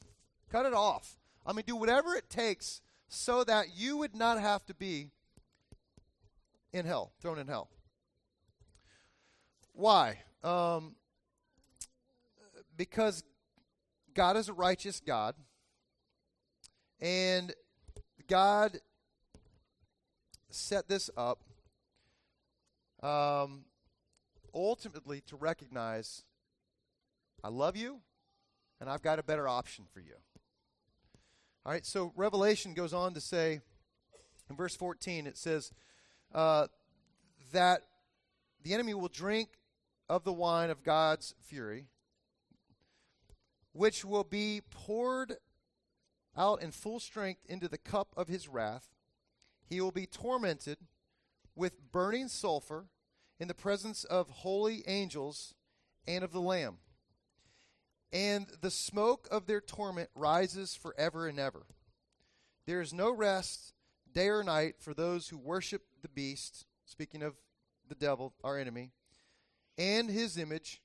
cut 0.52 0.66
it 0.66 0.74
off. 0.74 1.16
I 1.46 1.54
mean, 1.54 1.64
do 1.66 1.74
whatever 1.74 2.14
it 2.14 2.28
takes 2.28 2.82
so 3.08 3.42
that 3.44 3.68
you 3.74 3.96
would 3.96 4.14
not 4.14 4.38
have 4.38 4.66
to 4.66 4.74
be 4.74 5.08
in 6.74 6.84
hell, 6.84 7.12
thrown 7.22 7.38
in 7.38 7.46
hell. 7.46 7.70
Why? 9.72 10.18
Um, 10.44 10.94
because 12.76 13.24
God 14.12 14.36
is 14.36 14.50
a 14.50 14.52
righteous 14.52 15.00
God, 15.00 15.36
and 17.00 17.54
God 18.30 18.78
set 20.50 20.86
this 20.86 21.10
up 21.16 21.40
um, 23.02 23.64
ultimately 24.54 25.20
to 25.22 25.34
recognize 25.34 26.22
I 27.42 27.48
love 27.48 27.76
you 27.76 27.98
and 28.80 28.88
I've 28.88 29.02
got 29.02 29.18
a 29.18 29.24
better 29.24 29.48
option 29.48 29.84
for 29.92 29.98
you. 29.98 30.14
All 31.66 31.72
right, 31.72 31.84
so 31.84 32.12
Revelation 32.14 32.72
goes 32.72 32.94
on 32.94 33.14
to 33.14 33.20
say 33.20 33.62
in 34.48 34.54
verse 34.54 34.76
14, 34.76 35.26
it 35.26 35.36
says 35.36 35.72
uh, 36.32 36.68
that 37.52 37.82
the 38.62 38.74
enemy 38.74 38.94
will 38.94 39.08
drink 39.08 39.48
of 40.08 40.22
the 40.22 40.32
wine 40.32 40.70
of 40.70 40.84
God's 40.84 41.34
fury, 41.40 41.86
which 43.72 44.04
will 44.04 44.22
be 44.22 44.60
poured 44.70 45.36
out 46.36 46.62
in 46.62 46.70
full 46.70 47.00
strength 47.00 47.44
into 47.48 47.68
the 47.68 47.78
cup 47.78 48.14
of 48.16 48.28
his 48.28 48.48
wrath. 48.48 48.88
He 49.68 49.80
will 49.80 49.90
be 49.90 50.06
tormented 50.06 50.78
with 51.54 51.92
burning 51.92 52.28
sulfur 52.28 52.86
in 53.38 53.48
the 53.48 53.54
presence 53.54 54.04
of 54.04 54.30
holy 54.30 54.82
angels 54.86 55.54
and 56.06 56.24
of 56.24 56.32
the 56.32 56.40
Lamb. 56.40 56.78
And 58.12 58.46
the 58.60 58.70
smoke 58.70 59.28
of 59.30 59.46
their 59.46 59.60
torment 59.60 60.10
rises 60.14 60.74
forever 60.74 61.28
and 61.28 61.38
ever. 61.38 61.66
There 62.66 62.80
is 62.80 62.92
no 62.92 63.10
rest 63.10 63.74
day 64.12 64.28
or 64.28 64.42
night 64.42 64.76
for 64.80 64.94
those 64.94 65.28
who 65.28 65.38
worship 65.38 65.82
the 66.02 66.08
beast, 66.08 66.66
speaking 66.84 67.22
of 67.22 67.34
the 67.88 67.94
devil, 67.94 68.34
our 68.42 68.58
enemy, 68.58 68.90
and 69.78 70.10
his 70.10 70.36
image, 70.36 70.82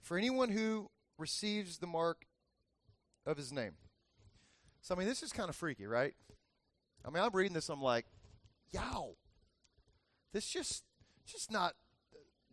for 0.00 0.18
anyone 0.18 0.50
who 0.50 0.90
receives 1.18 1.78
the 1.78 1.86
mark 1.86 2.26
of 3.26 3.36
his 3.36 3.52
name. 3.52 3.72
So, 4.82 4.94
I 4.94 4.98
mean, 4.98 5.06
this 5.06 5.22
is 5.22 5.32
kind 5.32 5.48
of 5.48 5.56
freaky, 5.56 5.86
right? 5.86 6.14
I 7.04 7.10
mean, 7.10 7.22
I'm 7.22 7.30
reading 7.32 7.52
this, 7.52 7.68
I'm 7.68 7.82
like, 7.82 8.06
yow. 8.72 9.16
This 10.32 10.48
just, 10.48 10.84
just 11.26 11.50
not, 11.50 11.74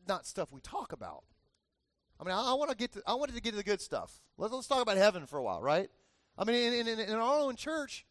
not 0.07 0.25
stuff 0.25 0.51
we 0.51 0.61
talk 0.61 0.91
about. 0.91 1.23
I 2.19 2.23
mean, 2.23 2.33
I, 2.33 2.51
I 2.51 2.53
want 2.53 2.71
to 2.71 2.77
get 2.77 2.93
to, 2.93 3.01
I 3.05 3.13
wanted 3.13 3.35
to 3.35 3.41
get 3.41 3.51
to 3.51 3.57
the 3.57 3.63
good 3.63 3.81
stuff. 3.81 4.21
Let's, 4.37 4.53
let's 4.53 4.67
talk 4.67 4.81
about 4.81 4.97
heaven 4.97 5.25
for 5.25 5.37
a 5.37 5.43
while, 5.43 5.61
right? 5.61 5.89
I 6.37 6.43
mean, 6.43 6.73
in, 6.73 6.87
in, 6.87 6.99
in 6.99 7.15
our 7.15 7.39
own 7.39 7.55
church, 7.55 8.05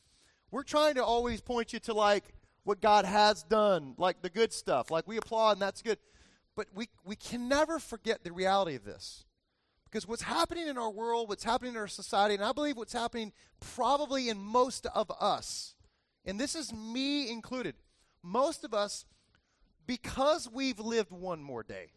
we're 0.51 0.63
trying 0.63 0.95
to 0.95 1.05
always 1.05 1.41
point 1.41 1.73
you 1.73 1.79
to 1.81 1.93
like 1.93 2.25
what 2.65 2.81
God 2.81 3.05
has 3.05 3.43
done, 3.43 3.95
like 3.99 4.23
the 4.23 4.31
good 4.31 4.53
stuff. 4.53 4.91
Like 4.91 5.07
we 5.07 5.17
applaud 5.17 5.53
and 5.53 5.63
that's 5.63 5.83
good. 5.83 5.99
But 6.57 6.69
we, 6.75 6.89
we 7.05 7.17
can 7.17 7.49
never 7.49 7.79
forget 7.79 8.25
the 8.25 8.33
reality 8.33 8.77
of 8.77 8.85
this. 8.85 9.26
Because 9.97 10.09
what's 10.09 10.25
happening 10.25 10.69
in 10.69 10.77
our 10.77 10.91
world, 10.91 11.27
what's 11.31 11.43
happening 11.43 11.73
in 11.73 11.79
our 11.79 11.89
society, 11.89 12.35
and 12.35 12.45
I 12.45 12.53
believe 12.53 12.77
what's 12.77 12.93
happening 12.93 13.33
probably 13.61 14.29
in 14.29 14.37
most 14.37 14.85
of 14.85 15.11
us, 15.19 15.75
and 16.27 16.39
this 16.39 16.55
is 16.55 16.71
me 16.71 17.31
included, 17.31 17.77
most 18.23 18.63
of 18.63 18.75
us, 18.75 19.07
because 19.87 20.51
we've 20.53 20.79
lived 20.79 21.13
one 21.13 21.43
more 21.43 21.63
day, 21.63 21.93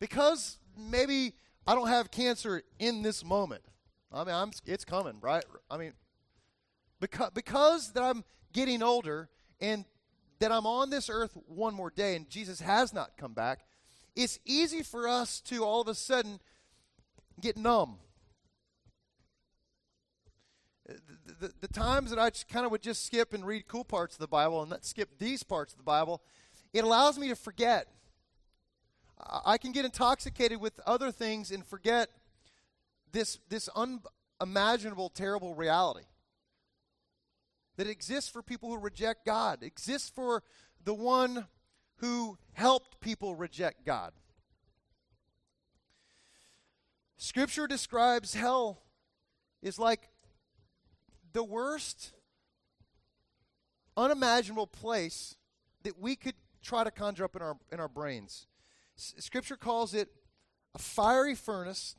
because 0.00 0.56
maybe 0.78 1.34
I 1.66 1.74
don't 1.74 1.88
have 1.88 2.10
cancer 2.10 2.62
in 2.78 3.02
this 3.02 3.22
moment. 3.22 3.64
I 4.10 4.24
mean, 4.24 4.34
I'm, 4.34 4.50
it's 4.64 4.86
coming, 4.86 5.18
right? 5.20 5.44
I 5.70 5.76
mean, 5.76 5.92
because, 7.00 7.32
because 7.34 7.92
that 7.92 8.02
I'm 8.02 8.24
getting 8.54 8.82
older 8.82 9.28
and 9.60 9.84
that 10.38 10.52
I'm 10.52 10.64
on 10.64 10.88
this 10.88 11.10
earth 11.10 11.36
one 11.46 11.74
more 11.74 11.90
day 11.90 12.16
and 12.16 12.30
Jesus 12.30 12.62
has 12.62 12.94
not 12.94 13.18
come 13.18 13.34
back, 13.34 13.66
it's 14.16 14.38
easy 14.44 14.82
for 14.82 15.08
us 15.08 15.40
to 15.42 15.64
all 15.64 15.80
of 15.80 15.88
a 15.88 15.94
sudden 15.94 16.40
get 17.40 17.56
numb. 17.56 17.98
The, 20.86 21.34
the, 21.40 21.52
the 21.60 21.68
times 21.68 22.10
that 22.10 22.18
I 22.18 22.30
kind 22.50 22.64
of 22.64 22.72
would 22.72 22.82
just 22.82 23.04
skip 23.04 23.34
and 23.34 23.46
read 23.46 23.68
cool 23.68 23.84
parts 23.84 24.14
of 24.14 24.20
the 24.20 24.28
Bible 24.28 24.62
and 24.62 24.70
not 24.70 24.84
skip 24.84 25.18
these 25.18 25.42
parts 25.42 25.72
of 25.72 25.78
the 25.78 25.84
Bible, 25.84 26.22
it 26.72 26.84
allows 26.84 27.18
me 27.18 27.28
to 27.28 27.36
forget. 27.36 27.88
I 29.44 29.58
can 29.58 29.72
get 29.72 29.84
intoxicated 29.84 30.60
with 30.60 30.80
other 30.86 31.10
things 31.10 31.50
and 31.50 31.66
forget 31.66 32.08
this, 33.12 33.38
this 33.48 33.68
unimaginable, 34.40 35.10
terrible 35.10 35.54
reality 35.54 36.06
that 37.76 37.86
exists 37.86 38.28
for 38.28 38.42
people 38.42 38.70
who 38.70 38.78
reject 38.78 39.24
God, 39.24 39.62
exists 39.62 40.10
for 40.10 40.42
the 40.84 40.94
one 40.94 41.46
who 41.98 42.38
helped 42.52 43.00
people 43.00 43.34
reject 43.34 43.84
God. 43.84 44.12
Scripture 47.16 47.66
describes 47.66 48.34
hell 48.34 48.82
is 49.62 49.78
like 49.78 50.08
the 51.32 51.42
worst, 51.42 52.12
unimaginable 53.96 54.66
place 54.66 55.36
that 55.82 55.98
we 55.98 56.14
could 56.14 56.34
try 56.62 56.84
to 56.84 56.90
conjure 56.90 57.24
up 57.24 57.34
in 57.34 57.42
our, 57.42 57.56
in 57.72 57.80
our 57.80 57.88
brains. 57.88 58.46
S- 58.96 59.14
Scripture 59.18 59.56
calls 59.56 59.94
it 59.94 60.08
a 60.74 60.78
fiery 60.78 61.34
furnace, 61.34 61.96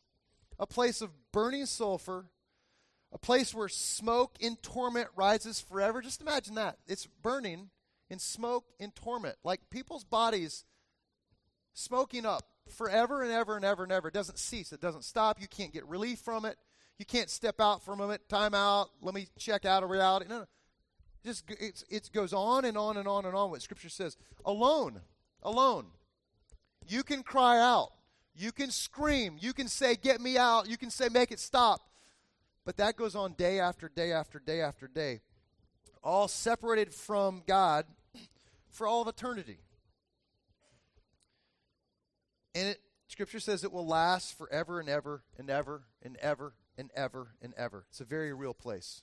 a 0.57 0.65
place 0.65 1.01
of 1.01 1.11
burning 1.31 1.65
sulfur, 1.65 2.27
a 3.11 3.17
place 3.17 3.53
where 3.53 3.67
smoke 3.67 4.37
in 4.39 4.55
torment 4.57 5.09
rises 5.15 5.59
forever. 5.59 6.01
Just 6.01 6.21
imagine 6.21 6.55
that. 6.55 6.77
It's 6.87 7.07
burning 7.21 7.69
in 8.09 8.19
smoke 8.19 8.65
in 8.79 8.91
torment. 8.91 9.35
Like 9.43 9.69
people's 9.69 10.03
bodies 10.03 10.65
smoking 11.73 12.25
up 12.25 12.47
forever 12.69 13.21
and 13.21 13.31
ever 13.31 13.55
and 13.55 13.65
ever 13.65 13.83
and 13.83 13.91
ever. 13.91 14.07
It 14.07 14.13
doesn't 14.13 14.39
cease, 14.39 14.71
it 14.71 14.81
doesn't 14.81 15.03
stop. 15.03 15.39
You 15.41 15.47
can't 15.47 15.73
get 15.73 15.85
relief 15.87 16.19
from 16.19 16.45
it. 16.45 16.57
You 16.97 17.05
can't 17.05 17.29
step 17.29 17.61
out 17.61 17.83
for 17.83 17.93
a 17.93 17.97
moment, 17.97 18.27
time 18.27 18.53
out, 18.53 18.89
let 19.01 19.15
me 19.15 19.27
check 19.37 19.63
out 19.63 19.83
of 19.83 19.89
reality. 19.89 20.25
No, 20.27 20.39
no. 20.39 20.45
Just 21.23 21.45
it's, 21.47 21.83
it 21.89 22.09
goes 22.13 22.33
on 22.33 22.65
and 22.65 22.77
on 22.77 22.97
and 22.97 23.07
on 23.07 23.25
and 23.25 23.35
on 23.35 23.51
what 23.51 23.61
Scripture 23.61 23.89
says. 23.89 24.17
Alone, 24.45 25.01
alone. 25.43 25.87
You 26.87 27.03
can 27.03 27.23
cry 27.23 27.59
out. 27.59 27.91
You 28.35 28.51
can 28.51 28.71
scream. 28.71 29.37
You 29.39 29.53
can 29.53 29.67
say, 29.67 29.95
Get 29.95 30.21
me 30.21 30.37
out. 30.37 30.69
You 30.69 30.77
can 30.77 30.89
say, 30.89 31.09
Make 31.09 31.31
it 31.31 31.39
stop. 31.39 31.81
But 32.65 32.77
that 32.77 32.95
goes 32.95 33.15
on 33.15 33.33
day 33.33 33.59
after 33.59 33.89
day 33.89 34.11
after 34.11 34.39
day 34.39 34.61
after 34.61 34.87
day. 34.87 35.19
All 36.03 36.27
separated 36.27 36.93
from 36.93 37.43
God 37.45 37.85
for 38.71 38.87
all 38.87 39.01
of 39.01 39.07
eternity. 39.07 39.59
And 42.55 42.69
it, 42.69 42.81
Scripture 43.07 43.39
says 43.39 43.63
it 43.63 43.71
will 43.71 43.87
last 43.87 44.37
forever 44.37 44.79
and 44.79 44.89
ever 44.89 45.23
and 45.37 45.49
ever 45.49 45.83
and 46.01 46.17
ever 46.17 46.53
and 46.77 46.91
ever 46.95 47.29
and 47.41 47.53
ever. 47.57 47.85
It's 47.89 48.01
a 48.01 48.05
very 48.05 48.33
real 48.33 48.53
place. 48.53 49.01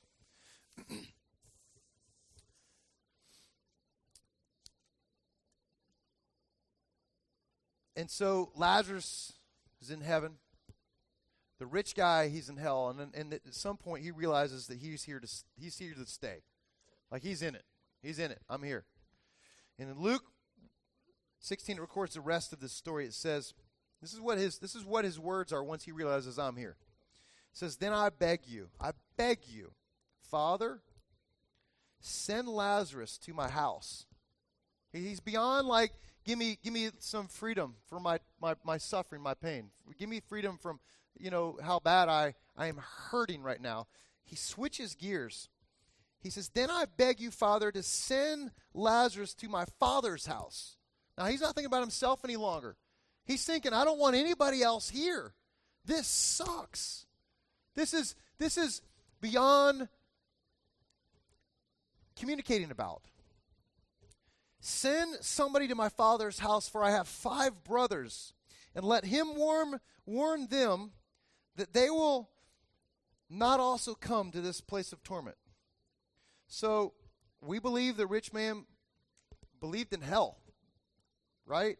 and 7.96 8.10
so 8.10 8.52
Lazarus 8.54 9.32
is 9.80 9.90
in 9.90 10.00
heaven. 10.00 10.36
The 11.58 11.66
rich 11.66 11.94
guy, 11.94 12.28
he's 12.28 12.50
in 12.50 12.58
hell, 12.58 12.90
and, 12.90 13.14
and 13.14 13.32
at 13.32 13.54
some 13.54 13.78
point 13.78 14.04
he 14.04 14.10
realizes 14.10 14.66
that 14.66 14.76
he's 14.78 15.04
here 15.04 15.18
to 15.18 15.28
he's 15.58 15.78
here 15.78 15.94
to 15.94 16.04
stay, 16.04 16.42
like 17.10 17.22
he's 17.22 17.40
in 17.40 17.54
it. 17.54 17.64
He's 18.02 18.18
in 18.18 18.30
it. 18.30 18.42
I'm 18.48 18.62
here. 18.62 18.84
And 19.78 19.90
in 19.90 20.00
Luke 20.00 20.24
16 21.40 21.76
it 21.76 21.80
records 21.80 22.14
the 22.14 22.20
rest 22.20 22.52
of 22.52 22.60
this 22.60 22.72
story. 22.72 23.06
It 23.06 23.14
says, 23.14 23.54
"This 24.00 24.12
is 24.12 24.20
what 24.20 24.38
his 24.38 24.58
this 24.58 24.74
is 24.74 24.84
what 24.84 25.04
his 25.04 25.18
words 25.18 25.52
are 25.52 25.62
once 25.62 25.84
he 25.84 25.92
realizes 25.92 26.38
I'm 26.38 26.56
here." 26.56 26.76
It 27.52 27.58
says, 27.58 27.76
"Then 27.76 27.92
I 27.92 28.10
beg 28.10 28.46
you, 28.46 28.70
I 28.80 28.92
beg 29.16 29.46
you, 29.46 29.72
Father, 30.20 30.82
send 32.00 32.48
Lazarus 32.48 33.18
to 33.18 33.34
my 33.34 33.48
house." 33.48 34.06
He's 34.92 35.20
beyond 35.20 35.68
like 35.68 35.92
give 36.24 36.38
me 36.38 36.58
give 36.62 36.72
me 36.72 36.90
some 36.98 37.28
freedom 37.28 37.76
for 37.86 38.00
my, 38.00 38.18
my, 38.40 38.54
my 38.64 38.78
suffering, 38.78 39.22
my 39.22 39.34
pain. 39.34 39.70
Give 39.98 40.08
me 40.08 40.20
freedom 40.20 40.58
from 40.58 40.80
you 41.18 41.30
know, 41.30 41.58
how 41.62 41.80
bad 41.80 42.08
I, 42.08 42.34
I 42.56 42.66
am 42.66 42.80
hurting 43.10 43.42
right 43.42 43.60
now. 43.60 43.86
He 44.24 44.36
switches 44.36 44.94
gears. 44.94 45.48
He 46.20 46.30
says, 46.30 46.48
Then 46.48 46.70
I 46.70 46.84
beg 46.96 47.20
you, 47.20 47.30
Father, 47.30 47.70
to 47.72 47.82
send 47.82 48.50
Lazarus 48.74 49.34
to 49.34 49.48
my 49.48 49.64
father's 49.78 50.26
house. 50.26 50.76
Now, 51.16 51.26
he's 51.26 51.40
not 51.40 51.54
thinking 51.54 51.66
about 51.66 51.80
himself 51.80 52.24
any 52.24 52.36
longer. 52.36 52.76
He's 53.24 53.44
thinking, 53.44 53.72
I 53.72 53.84
don't 53.84 53.98
want 53.98 54.16
anybody 54.16 54.62
else 54.62 54.88
here. 54.88 55.32
This 55.84 56.06
sucks. 56.06 57.06
This 57.74 57.94
is, 57.94 58.14
this 58.38 58.56
is 58.56 58.82
beyond 59.20 59.88
communicating 62.18 62.70
about. 62.70 63.02
Send 64.60 65.16
somebody 65.20 65.68
to 65.68 65.74
my 65.74 65.88
father's 65.88 66.40
house, 66.40 66.68
for 66.68 66.82
I 66.82 66.90
have 66.90 67.06
five 67.06 67.62
brothers, 67.62 68.32
and 68.74 68.84
let 68.84 69.04
him 69.04 69.36
warn, 69.36 69.80
warn 70.06 70.48
them 70.48 70.92
that 71.56 71.72
they 71.72 71.88
will 71.90 72.30
not 73.30 73.60
also 73.60 73.94
come 73.94 74.30
to 74.32 74.40
this 74.40 74.60
place 74.60 74.92
of 74.92 75.02
torment. 75.02 75.36
So 76.48 76.94
we 77.40 77.58
believe 77.58 77.96
the 77.96 78.06
rich 78.06 78.32
man 78.32 78.64
believed 79.60 79.92
in 79.92 80.00
hell, 80.00 80.38
right? 81.46 81.76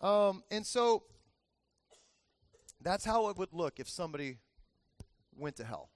Um, 0.00 0.42
and 0.50 0.64
so 0.64 1.04
that's 2.80 3.04
how 3.04 3.28
it 3.28 3.36
would 3.36 3.52
look 3.52 3.80
if 3.80 3.88
somebody 3.88 4.38
went 5.36 5.56
to 5.56 5.64
hell. 5.64 5.90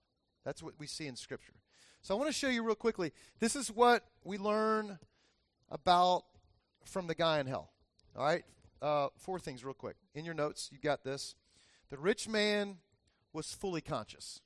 That's 0.44 0.62
what 0.62 0.75
we 0.79 0.87
see 0.87 1.07
in 1.07 1.16
Scripture. 1.16 1.55
So 2.01 2.14
I 2.14 2.18
want 2.18 2.29
to 2.29 2.37
show 2.37 2.48
you 2.48 2.64
real 2.64 2.75
quickly. 2.75 3.12
This 3.38 3.55
is 3.55 3.70
what 3.70 4.05
we 4.25 4.38
learn 4.38 4.98
about 5.70 6.25
from 6.85 7.07
the 7.07 7.14
guy 7.14 7.38
in 7.38 7.46
hell. 7.46 7.70
All 8.16 8.25
right? 8.25 8.44
Uh, 8.81 9.09
four 9.16 9.38
things, 9.38 9.64
real 9.64 9.75
quick. 9.75 9.96
In 10.14 10.25
your 10.25 10.35
notes, 10.35 10.68
you 10.72 10.79
got 10.79 11.05
this. 11.05 11.37
The 11.90 11.98
rich 11.98 12.29
man 12.29 12.79
was 13.33 13.55
fully 13.55 13.81
conscious. 13.81 14.40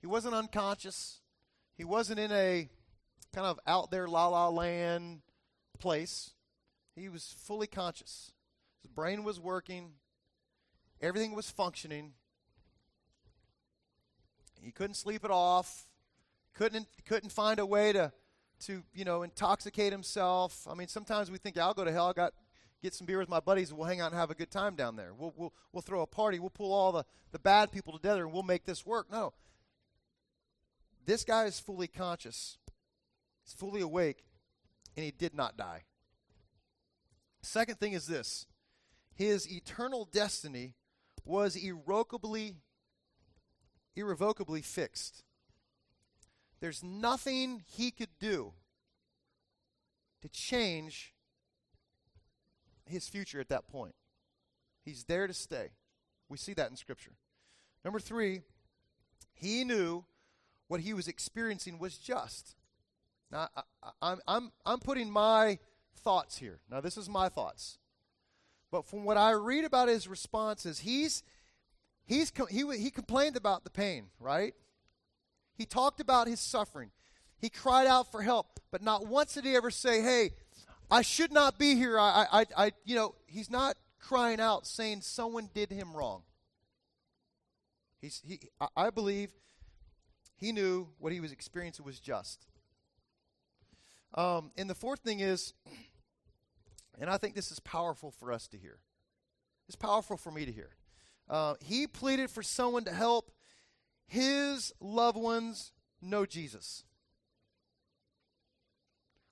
He 0.00 0.06
wasn't 0.06 0.34
unconscious. 0.34 1.20
He 1.78 1.84
wasn't 1.84 2.18
in 2.18 2.32
a 2.32 2.68
kind 3.32 3.46
of 3.46 3.60
out 3.64 3.92
there 3.92 4.08
la 4.08 4.26
la 4.26 4.48
land 4.48 5.20
place. 5.78 6.32
He 6.96 7.08
was 7.08 7.36
fully 7.38 7.68
conscious. 7.68 8.32
His 8.82 8.90
brain 8.90 9.22
was 9.22 9.38
working. 9.38 9.92
Everything 11.00 11.36
was 11.36 11.48
functioning. 11.48 12.14
He 14.60 14.72
couldn't 14.72 14.94
sleep 14.94 15.24
it 15.24 15.30
off. 15.30 15.86
Couldn't 16.52 16.88
couldn't 17.06 17.30
find 17.30 17.60
a 17.60 17.66
way 17.66 17.92
to 17.92 18.12
to 18.66 18.82
you 18.92 19.04
know 19.04 19.22
intoxicate 19.22 19.92
himself. 19.92 20.66
I 20.68 20.74
mean, 20.74 20.88
sometimes 20.88 21.30
we 21.30 21.38
think 21.38 21.56
I'll 21.56 21.74
go 21.74 21.84
to 21.84 21.92
hell. 21.92 22.08
I 22.08 22.12
got 22.12 22.34
get 22.82 22.92
some 22.92 23.06
beer 23.06 23.18
with 23.18 23.28
my 23.28 23.40
buddies 23.40 23.70
and 23.70 23.78
we'll 23.78 23.86
hang 23.86 24.00
out 24.00 24.10
and 24.10 24.18
have 24.18 24.32
a 24.32 24.34
good 24.34 24.50
time 24.50 24.74
down 24.74 24.96
there. 24.96 25.12
We'll, 25.12 25.32
we'll, 25.36 25.52
we'll 25.72 25.82
throw 25.82 26.02
a 26.02 26.06
party. 26.06 26.38
We'll 26.38 26.50
pull 26.50 26.72
all 26.72 26.92
the, 26.92 27.04
the 27.32 27.38
bad 27.38 27.72
people 27.72 27.92
together 27.92 28.24
and 28.24 28.32
we'll 28.32 28.44
make 28.44 28.64
this 28.64 28.86
work. 28.86 29.10
No. 29.10 29.32
This 31.08 31.24
guy 31.24 31.46
is 31.46 31.58
fully 31.58 31.86
conscious, 31.86 32.58
he's 33.42 33.54
fully 33.54 33.80
awake, 33.80 34.26
and 34.94 35.06
he 35.06 35.10
did 35.10 35.34
not 35.34 35.56
die. 35.56 35.84
Second 37.40 37.80
thing 37.80 37.94
is 37.94 38.06
this 38.06 38.44
his 39.14 39.50
eternal 39.50 40.04
destiny 40.04 40.74
was 41.24 41.56
irrevocably, 41.56 42.56
irrevocably 43.96 44.60
fixed. 44.60 45.24
There's 46.60 46.84
nothing 46.84 47.62
he 47.64 47.90
could 47.90 48.18
do 48.20 48.52
to 50.20 50.28
change 50.28 51.14
his 52.84 53.08
future 53.08 53.40
at 53.40 53.48
that 53.48 53.66
point. 53.66 53.94
He's 54.84 55.04
there 55.04 55.26
to 55.26 55.32
stay. 55.32 55.70
We 56.28 56.36
see 56.36 56.52
that 56.52 56.68
in 56.68 56.76
Scripture. 56.76 57.12
Number 57.82 57.98
three, 57.98 58.42
he 59.32 59.64
knew 59.64 60.04
what 60.68 60.80
he 60.80 60.94
was 60.94 61.08
experiencing 61.08 61.78
was 61.78 61.98
just. 61.98 62.54
Now, 63.30 63.48
I, 64.00 64.12
am 64.12 64.20
I'm, 64.26 64.52
I'm, 64.64 64.78
putting 64.78 65.10
my 65.10 65.58
thoughts 65.96 66.38
here. 66.38 66.60
Now, 66.70 66.80
this 66.80 66.96
is 66.96 67.08
my 67.08 67.28
thoughts. 67.28 67.78
But 68.70 68.86
from 68.86 69.04
what 69.04 69.16
I 69.16 69.32
read 69.32 69.64
about 69.64 69.88
his 69.88 70.08
responses, 70.08 70.80
he's, 70.80 71.22
he's, 72.06 72.32
he, 72.50 72.64
he 72.76 72.90
complained 72.90 73.36
about 73.36 73.64
the 73.64 73.70
pain, 73.70 74.06
right? 74.20 74.54
He 75.56 75.66
talked 75.66 76.00
about 76.00 76.26
his 76.26 76.40
suffering. 76.40 76.90
He 77.38 77.50
cried 77.50 77.86
out 77.86 78.10
for 78.10 78.22
help, 78.22 78.60
but 78.70 78.82
not 78.82 79.06
once 79.06 79.34
did 79.34 79.44
he 79.44 79.56
ever 79.56 79.70
say, 79.70 80.02
hey, 80.02 80.30
I 80.90 81.02
should 81.02 81.32
not 81.32 81.58
be 81.58 81.74
here. 81.74 81.98
I, 81.98 82.26
I, 82.32 82.46
I, 82.56 82.72
you 82.84 82.94
know, 82.94 83.14
he's 83.26 83.50
not 83.50 83.76
crying 84.00 84.40
out 84.40 84.66
saying 84.66 85.02
someone 85.02 85.50
did 85.54 85.70
him 85.70 85.94
wrong. 85.94 86.22
He's, 88.00 88.22
he, 88.24 88.40
I 88.76 88.90
believe 88.90 89.30
he 90.38 90.52
knew 90.52 90.88
what 90.98 91.12
he 91.12 91.20
was 91.20 91.32
experiencing 91.32 91.84
was 91.84 91.98
just. 91.98 92.46
Um, 94.14 94.52
and 94.56 94.70
the 94.70 94.74
fourth 94.74 95.00
thing 95.00 95.20
is, 95.20 95.52
and 97.00 97.10
I 97.10 97.18
think 97.18 97.34
this 97.34 97.50
is 97.50 97.58
powerful 97.60 98.10
for 98.10 98.32
us 98.32 98.46
to 98.48 98.56
hear. 98.56 98.78
It's 99.66 99.76
powerful 99.76 100.16
for 100.16 100.30
me 100.30 100.46
to 100.46 100.52
hear. 100.52 100.70
Uh, 101.28 101.54
he 101.60 101.86
pleaded 101.86 102.30
for 102.30 102.42
someone 102.42 102.84
to 102.84 102.92
help 102.92 103.30
his 104.06 104.72
loved 104.80 105.18
ones 105.18 105.72
know 106.00 106.24
Jesus. 106.24 106.84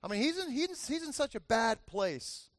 I 0.03 0.07
mean, 0.09 0.21
he's 0.21 0.37
in, 0.37 0.51
he's, 0.51 0.87
he's 0.87 1.03
in 1.03 1.13
such 1.13 1.35
a 1.35 1.39
bad 1.39 1.85
place. 1.87 2.49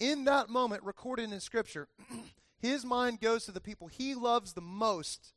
In 0.00 0.24
that 0.24 0.48
moment, 0.48 0.82
recorded 0.82 1.30
in 1.30 1.40
Scripture, 1.40 1.88
his 2.58 2.84
mind 2.84 3.20
goes 3.20 3.44
to 3.44 3.52
the 3.52 3.60
people 3.60 3.88
he 3.88 4.14
loves 4.14 4.52
the 4.52 4.62
most, 4.62 5.34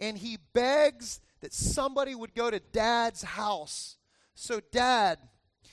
and 0.00 0.16
he 0.16 0.38
begs 0.54 1.20
that 1.40 1.52
somebody 1.52 2.14
would 2.14 2.34
go 2.34 2.50
to 2.50 2.60
dad's 2.60 3.22
house 3.22 3.96
so 4.34 4.60
dad 4.72 5.18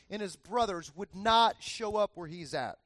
and 0.09 0.21
his 0.21 0.35
brothers 0.35 0.91
would 0.95 1.13
not 1.15 1.57
show 1.59 1.95
up 1.95 2.11
where 2.15 2.27
he's 2.27 2.53
at. 2.53 2.77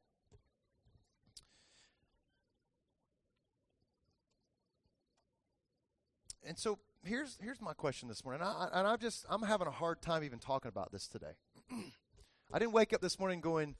And 6.43 6.57
so 6.57 6.79
here's 7.03 7.37
here's 7.41 7.61
my 7.61 7.73
question 7.73 8.09
this 8.09 8.25
morning, 8.25 8.41
I, 8.43 8.67
and 8.73 8.87
I'm 8.87 8.97
just 8.97 9.25
I'm 9.29 9.43
having 9.43 9.67
a 9.67 9.71
hard 9.71 10.01
time 10.01 10.23
even 10.23 10.39
talking 10.39 10.69
about 10.69 10.91
this 10.91 11.07
today. 11.07 11.33
I 12.53 12.59
didn't 12.59 12.73
wake 12.73 12.93
up 12.93 13.01
this 13.01 13.19
morning 13.19 13.41
going, 13.41 13.75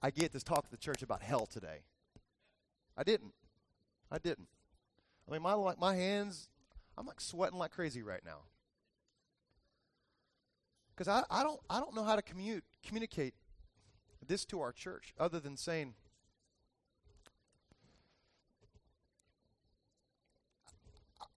I 0.00 0.10
get 0.10 0.32
this 0.32 0.42
talk 0.42 0.64
to 0.64 0.70
the 0.70 0.76
church 0.76 1.02
about 1.02 1.22
hell 1.22 1.46
today. 1.46 1.80
I 2.96 3.02
didn't. 3.02 3.32
I 4.10 4.18
didn't. 4.18 4.48
I 5.28 5.32
mean, 5.32 5.42
my 5.42 5.74
my 5.78 5.94
hands, 5.94 6.48
I'm 6.98 7.06
like 7.06 7.20
sweating 7.20 7.58
like 7.58 7.70
crazy 7.70 8.02
right 8.02 8.22
now. 8.24 8.40
Because 10.96 11.06
I, 11.06 11.22
I 11.30 11.44
don't 11.44 11.60
I 11.70 11.78
don't 11.78 11.94
know 11.94 12.02
how 12.02 12.16
to 12.16 12.22
commute 12.22 12.64
communicate 12.84 13.34
this 14.26 14.44
to 14.46 14.60
our 14.60 14.72
church 14.72 15.14
other 15.18 15.38
than 15.38 15.56
saying 15.56 15.94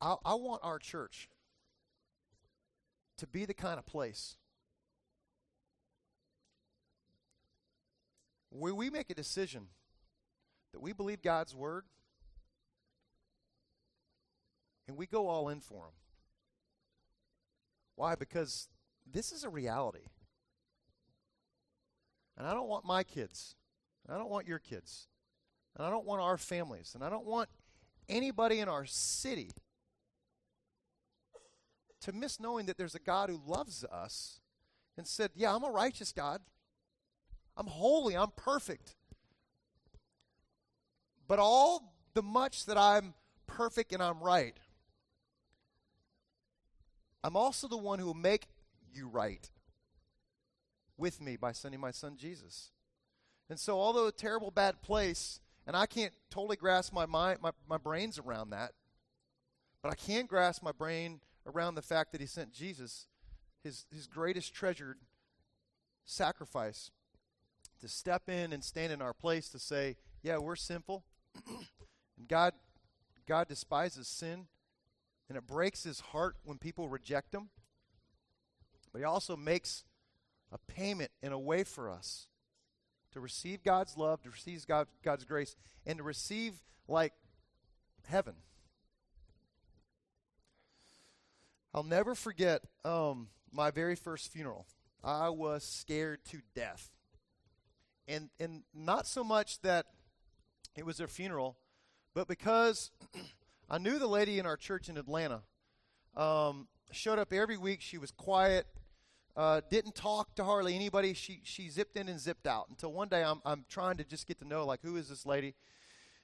I, 0.01 0.15
I 0.25 0.33
want 0.33 0.61
our 0.63 0.79
church 0.79 1.29
to 3.17 3.27
be 3.27 3.45
the 3.45 3.53
kind 3.53 3.77
of 3.77 3.85
place 3.85 4.37
where 8.49 8.73
we 8.73 8.89
make 8.89 9.11
a 9.11 9.13
decision 9.13 9.67
that 10.73 10.79
we 10.79 10.91
believe 10.91 11.21
God's 11.21 11.53
word 11.53 11.85
and 14.91 14.97
we 14.97 15.07
go 15.07 15.29
all 15.29 15.47
in 15.47 15.61
for 15.61 15.83
them. 15.85 15.93
Why? 17.95 18.15
Because 18.15 18.67
this 19.09 19.31
is 19.31 19.45
a 19.45 19.49
reality. 19.49 20.03
And 22.37 22.45
I 22.45 22.53
don't 22.53 22.67
want 22.67 22.83
my 22.83 23.03
kids, 23.03 23.55
I 24.09 24.17
don't 24.17 24.29
want 24.29 24.49
your 24.49 24.59
kids, 24.59 25.07
and 25.77 25.87
I 25.87 25.89
don't 25.89 26.05
want 26.05 26.21
our 26.21 26.37
families, 26.37 26.91
and 26.93 27.05
I 27.05 27.09
don't 27.09 27.25
want 27.25 27.47
anybody 28.09 28.59
in 28.59 28.67
our 28.67 28.85
city 28.85 29.51
to 32.01 32.11
miss 32.11 32.37
knowing 32.37 32.65
that 32.65 32.77
there's 32.77 32.95
a 32.95 32.99
God 32.99 33.29
who 33.29 33.39
loves 33.47 33.85
us 33.85 34.41
and 34.97 35.07
said, 35.07 35.31
Yeah, 35.35 35.55
I'm 35.55 35.63
a 35.63 35.71
righteous 35.71 36.11
God. 36.11 36.41
I'm 37.55 37.67
holy. 37.67 38.17
I'm 38.17 38.31
perfect. 38.35 38.95
But 41.29 41.39
all 41.39 41.93
the 42.13 42.23
much 42.23 42.65
that 42.65 42.77
I'm 42.77 43.13
perfect 43.47 43.93
and 43.93 44.03
I'm 44.03 44.19
right, 44.19 44.57
I'm 47.23 47.35
also 47.35 47.67
the 47.67 47.77
one 47.77 47.99
who 47.99 48.05
will 48.05 48.13
make 48.13 48.47
you 48.93 49.07
right 49.07 49.49
with 50.97 51.21
me 51.21 51.35
by 51.35 51.51
sending 51.51 51.79
my 51.79 51.91
son 51.91 52.15
Jesus. 52.17 52.71
And 53.49 53.59
so, 53.59 53.79
although 53.79 54.07
a 54.07 54.11
terrible, 54.11 54.51
bad 54.51 54.81
place, 54.81 55.39
and 55.67 55.75
I 55.75 55.85
can't 55.85 56.13
totally 56.29 56.55
grasp 56.55 56.93
my 56.93 57.05
mind, 57.05 57.39
my, 57.41 57.51
my 57.67 57.77
brains 57.77 58.17
around 58.17 58.51
that, 58.51 58.71
but 59.81 59.91
I 59.91 59.95
can 59.95 60.25
grasp 60.25 60.63
my 60.63 60.71
brain 60.71 61.19
around 61.45 61.75
the 61.75 61.81
fact 61.81 62.11
that 62.11 62.21
he 62.21 62.27
sent 62.27 62.53
Jesus, 62.53 63.07
his, 63.63 63.85
his 63.93 64.07
greatest 64.07 64.53
treasured 64.53 64.99
sacrifice, 66.05 66.91
to 67.81 67.87
step 67.87 68.29
in 68.29 68.53
and 68.53 68.63
stand 68.63 68.93
in 68.93 69.01
our 69.01 69.13
place 69.13 69.49
to 69.49 69.59
say, 69.59 69.97
yeah, 70.21 70.37
we're 70.37 70.55
sinful. 70.55 71.03
and 71.47 72.27
God, 72.27 72.53
God 73.27 73.47
despises 73.47 74.07
sin, 74.07 74.45
and 75.31 75.37
it 75.37 75.47
breaks 75.47 75.83
his 75.83 76.01
heart 76.01 76.35
when 76.43 76.57
people 76.57 76.89
reject 76.89 77.33
him. 77.33 77.47
But 78.91 78.99
he 78.99 79.05
also 79.05 79.37
makes 79.37 79.85
a 80.51 80.57
payment 80.57 81.09
in 81.23 81.31
a 81.31 81.39
way 81.39 81.63
for 81.63 81.89
us 81.89 82.27
to 83.13 83.21
receive 83.21 83.63
God's 83.63 83.95
love, 83.95 84.21
to 84.23 84.29
receive 84.29 84.67
God, 84.67 84.87
God's 85.01 85.23
grace, 85.23 85.55
and 85.85 85.99
to 85.99 86.03
receive 86.03 86.61
like 86.85 87.13
heaven. 88.05 88.33
I'll 91.73 91.83
never 91.83 92.13
forget 92.13 92.63
um, 92.83 93.29
my 93.53 93.71
very 93.71 93.95
first 93.95 94.33
funeral. 94.33 94.65
I 95.01 95.29
was 95.29 95.63
scared 95.63 96.25
to 96.31 96.41
death. 96.53 96.89
And, 98.05 98.31
and 98.37 98.63
not 98.73 99.07
so 99.07 99.23
much 99.23 99.61
that 99.61 99.85
it 100.75 100.85
was 100.85 100.97
their 100.97 101.07
funeral, 101.07 101.55
but 102.13 102.27
because 102.27 102.91
I 103.71 103.77
knew 103.77 103.99
the 103.99 104.07
lady 104.07 104.37
in 104.37 104.45
our 104.45 104.57
church 104.57 104.89
in 104.89 104.97
Atlanta. 104.97 105.43
Um, 106.17 106.67
showed 106.91 107.19
up 107.19 107.31
every 107.31 107.55
week. 107.55 107.79
She 107.79 107.97
was 107.97 108.11
quiet, 108.11 108.67
uh, 109.37 109.61
didn't 109.69 109.95
talk 109.95 110.35
to 110.35 110.43
hardly 110.43 110.75
anybody. 110.75 111.13
She, 111.13 111.39
she 111.45 111.69
zipped 111.69 111.95
in 111.95 112.09
and 112.09 112.19
zipped 112.19 112.45
out 112.45 112.65
until 112.69 112.91
one 112.91 113.07
day 113.07 113.23
I'm, 113.23 113.41
I'm 113.45 113.63
trying 113.69 113.95
to 113.95 114.03
just 114.03 114.27
get 114.27 114.39
to 114.39 114.45
know, 114.45 114.65
like, 114.65 114.81
who 114.83 114.97
is 114.97 115.07
this 115.07 115.25
lady? 115.25 115.55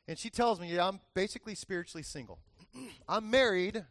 And 0.09 0.19
she 0.19 0.29
tells 0.29 0.59
me, 0.59 0.75
yeah, 0.75 0.89
I'm 0.89 0.99
basically 1.13 1.55
spiritually 1.55 2.03
single. 2.03 2.39
I'm 3.07 3.31
married, 3.31 3.85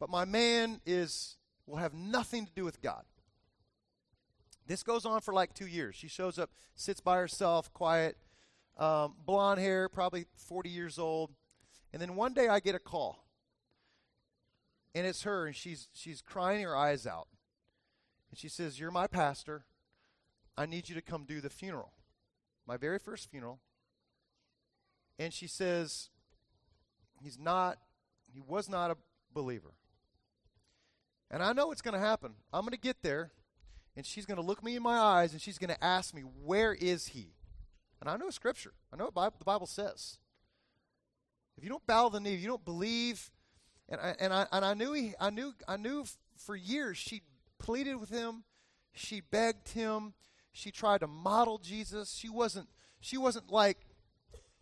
but 0.00 0.08
my 0.08 0.24
man 0.24 0.80
is 0.86 1.36
will 1.66 1.76
have 1.76 1.92
nothing 1.92 2.46
to 2.46 2.52
do 2.54 2.64
with 2.64 2.80
God. 2.80 3.02
This 4.66 4.82
goes 4.82 5.04
on 5.04 5.20
for 5.20 5.34
like 5.34 5.52
two 5.52 5.66
years. 5.66 5.96
She 5.96 6.08
shows 6.08 6.38
up, 6.38 6.48
sits 6.74 7.00
by 7.00 7.18
herself, 7.18 7.70
quiet, 7.74 8.16
um, 8.78 9.16
blonde 9.26 9.60
hair, 9.60 9.90
probably 9.90 10.24
40 10.34 10.70
years 10.70 10.98
old. 10.98 11.32
And 11.92 12.00
then 12.00 12.16
one 12.16 12.34
day 12.34 12.48
I 12.48 12.60
get 12.60 12.74
a 12.74 12.80
call. 12.80 13.24
And 14.94 15.06
it's 15.06 15.22
her, 15.22 15.46
and 15.46 15.54
she's, 15.54 15.88
she's 15.92 16.22
crying 16.22 16.62
her 16.62 16.76
eyes 16.76 17.06
out. 17.06 17.28
And 18.30 18.38
she 18.38 18.48
says, 18.48 18.80
You're 18.80 18.90
my 18.90 19.06
pastor. 19.06 19.64
I 20.56 20.66
need 20.66 20.88
you 20.88 20.94
to 20.94 21.02
come 21.02 21.24
do 21.24 21.40
the 21.40 21.50
funeral. 21.50 21.92
My 22.66 22.76
very 22.76 22.98
first 22.98 23.30
funeral. 23.30 23.60
And 25.18 25.32
she 25.32 25.46
says, 25.46 26.08
He's 27.22 27.38
not, 27.38 27.78
he 28.32 28.40
was 28.40 28.68
not 28.68 28.90
a 28.90 28.96
believer. 29.32 29.74
And 31.30 31.42
I 31.42 31.52
know 31.52 31.72
it's 31.72 31.82
going 31.82 31.94
to 31.94 32.00
happen. 32.00 32.32
I'm 32.52 32.62
going 32.62 32.72
to 32.72 32.78
get 32.78 33.02
there, 33.02 33.32
and 33.96 34.06
she's 34.06 34.26
going 34.26 34.36
to 34.36 34.42
look 34.42 34.62
me 34.62 34.76
in 34.76 34.82
my 34.82 34.98
eyes, 34.98 35.32
and 35.32 35.42
she's 35.42 35.58
going 35.58 35.74
to 35.74 35.84
ask 35.84 36.14
me, 36.14 36.22
Where 36.22 36.72
is 36.72 37.08
he? 37.08 37.34
And 38.00 38.08
I 38.08 38.16
know 38.16 38.30
Scripture. 38.30 38.74
I 38.92 38.96
know 38.96 39.10
what 39.12 39.38
the 39.38 39.44
Bible 39.44 39.66
says. 39.66 40.18
If 41.56 41.64
you 41.64 41.70
don't 41.70 41.86
bow 41.86 42.08
the 42.08 42.20
knee, 42.20 42.34
you 42.34 42.48
don't 42.48 42.64
believe. 42.64 43.30
And 43.88 44.00
I, 44.00 44.16
and 44.18 44.32
I, 44.32 44.46
and 44.52 44.64
I 44.64 44.74
knew 44.74 44.92
he, 44.92 45.14
I 45.20 45.30
knew, 45.30 45.54
I 45.66 45.76
knew 45.76 46.04
for 46.36 46.56
years 46.56 46.98
she 46.98 47.22
pleaded 47.58 47.96
with 47.96 48.10
him, 48.10 48.44
she 48.92 49.20
begged 49.20 49.70
him, 49.70 50.14
she 50.52 50.70
tried 50.70 51.00
to 51.00 51.06
model 51.06 51.58
Jesus. 51.58 52.14
She 52.14 52.28
wasn't, 52.28 52.68
she 53.00 53.18
wasn't 53.18 53.52
like 53.52 53.78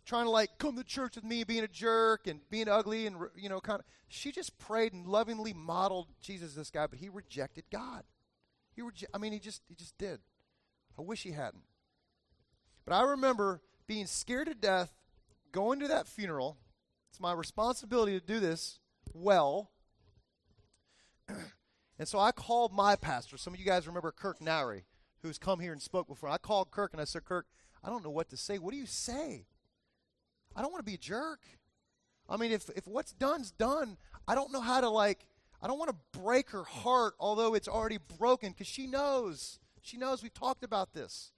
trying 0.05 0.25
to 0.25 0.29
like 0.29 0.57
come 0.57 0.75
to 0.75 0.83
church 0.83 1.15
with 1.15 1.23
me, 1.23 1.43
being 1.43 1.63
a 1.63 1.67
jerk 1.67 2.27
and 2.27 2.41
being 2.49 2.67
ugly 2.67 3.07
and 3.07 3.17
you 3.35 3.49
know 3.49 3.59
kind 3.59 3.79
of. 3.79 3.85
She 4.07 4.31
just 4.31 4.57
prayed 4.59 4.93
and 4.93 5.07
lovingly 5.07 5.53
modeled 5.53 6.07
Jesus, 6.21 6.53
this 6.53 6.69
guy, 6.69 6.87
but 6.87 6.99
he 6.99 7.09
rejected 7.09 7.63
God. 7.71 8.03
He 8.75 8.83
I 9.13 9.17
mean, 9.17 9.31
he 9.33 9.39
just 9.39 9.61
he 9.67 9.75
just 9.75 9.97
did. 9.97 10.19
I 10.97 11.01
wish 11.01 11.23
he 11.23 11.31
hadn't. 11.31 11.63
But 12.85 12.93
I 12.93 13.03
remember 13.03 13.61
being 13.87 14.05
scared 14.05 14.47
to 14.47 14.53
death, 14.53 14.93
going 15.51 15.79
to 15.79 15.87
that 15.87 16.07
funeral. 16.07 16.57
It's 17.15 17.21
my 17.21 17.31
responsibility 17.31 18.19
to 18.19 18.25
do 18.25 18.41
this 18.41 18.79
well. 19.13 19.71
and 21.29 22.05
so 22.05 22.19
I 22.19 22.33
called 22.33 22.73
my 22.73 22.97
pastor. 22.97 23.37
Some 23.37 23.53
of 23.53 23.59
you 23.61 23.65
guys 23.65 23.87
remember 23.87 24.11
Kirk 24.11 24.41
Nowery, 24.41 24.83
who's 25.21 25.37
come 25.37 25.61
here 25.61 25.71
and 25.71 25.81
spoke 25.81 26.09
before. 26.09 26.27
I 26.27 26.37
called 26.37 26.71
Kirk 26.71 26.91
and 26.91 26.99
I 27.01 27.05
said, 27.05 27.23
Kirk, 27.23 27.45
I 27.81 27.87
don't 27.87 28.03
know 28.03 28.09
what 28.09 28.27
to 28.31 28.35
say. 28.35 28.57
What 28.57 28.71
do 28.71 28.77
you 28.77 28.85
say? 28.85 29.45
I 30.57 30.61
don't 30.61 30.73
want 30.73 30.85
to 30.85 30.91
be 30.91 30.95
a 30.95 30.97
jerk. 30.97 31.39
I 32.27 32.35
mean, 32.35 32.51
if, 32.51 32.69
if 32.75 32.85
what's 32.85 33.13
done's 33.13 33.51
done, 33.51 33.95
I 34.27 34.35
don't 34.35 34.51
know 34.51 34.59
how 34.59 34.81
to, 34.81 34.89
like, 34.89 35.25
I 35.61 35.67
don't 35.67 35.79
want 35.79 35.91
to 35.91 36.19
break 36.19 36.49
her 36.49 36.65
heart, 36.65 37.13
although 37.17 37.53
it's 37.53 37.69
already 37.69 37.99
broken, 38.19 38.51
because 38.51 38.67
she 38.67 38.87
knows. 38.87 39.59
She 39.81 39.95
knows 39.95 40.21
we've 40.21 40.33
talked 40.33 40.65
about 40.65 40.91
this. 40.91 41.31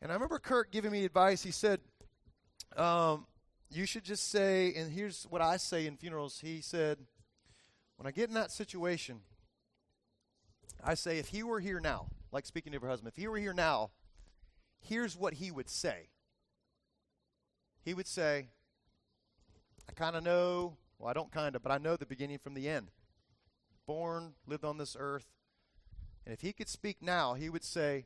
And 0.00 0.10
I 0.10 0.14
remember 0.14 0.38
Kirk 0.38 0.72
giving 0.72 0.90
me 0.90 1.04
advice. 1.04 1.42
He 1.42 1.50
said, 1.50 1.80
um, 2.74 3.26
You 3.70 3.86
should 3.86 4.04
just 4.04 4.30
say, 4.30 4.72
and 4.74 4.90
here's 4.90 5.24
what 5.24 5.42
I 5.42 5.58
say 5.58 5.86
in 5.86 5.96
funerals. 5.96 6.40
He 6.40 6.60
said, 6.60 6.98
When 7.96 8.06
I 8.06 8.10
get 8.10 8.28
in 8.28 8.34
that 8.34 8.50
situation, 8.50 9.20
I 10.82 10.94
say, 10.94 11.18
If 11.18 11.28
he 11.28 11.42
were 11.42 11.60
here 11.60 11.80
now, 11.80 12.06
like 12.32 12.46
speaking 12.46 12.72
to 12.72 12.80
her 12.80 12.88
husband, 12.88 13.12
if 13.14 13.20
he 13.20 13.28
were 13.28 13.38
here 13.38 13.54
now, 13.54 13.90
here's 14.80 15.16
what 15.16 15.34
he 15.34 15.50
would 15.50 15.68
say 15.68 16.08
he 17.88 17.94
would 17.94 18.06
say, 18.06 18.48
I 19.88 19.92
kind 19.92 20.14
of 20.14 20.22
know, 20.22 20.76
well, 20.98 21.08
I 21.08 21.14
don't 21.14 21.32
kind 21.32 21.56
of, 21.56 21.62
but 21.62 21.72
I 21.72 21.78
know 21.78 21.96
the 21.96 22.04
beginning 22.04 22.36
from 22.36 22.52
the 22.52 22.68
end. 22.68 22.88
Born, 23.86 24.34
lived 24.46 24.62
on 24.62 24.76
this 24.76 24.94
earth. 25.00 25.26
And 26.26 26.34
if 26.34 26.42
he 26.42 26.52
could 26.52 26.68
speak 26.68 26.98
now, 27.00 27.32
he 27.32 27.48
would 27.48 27.64
say, 27.64 28.04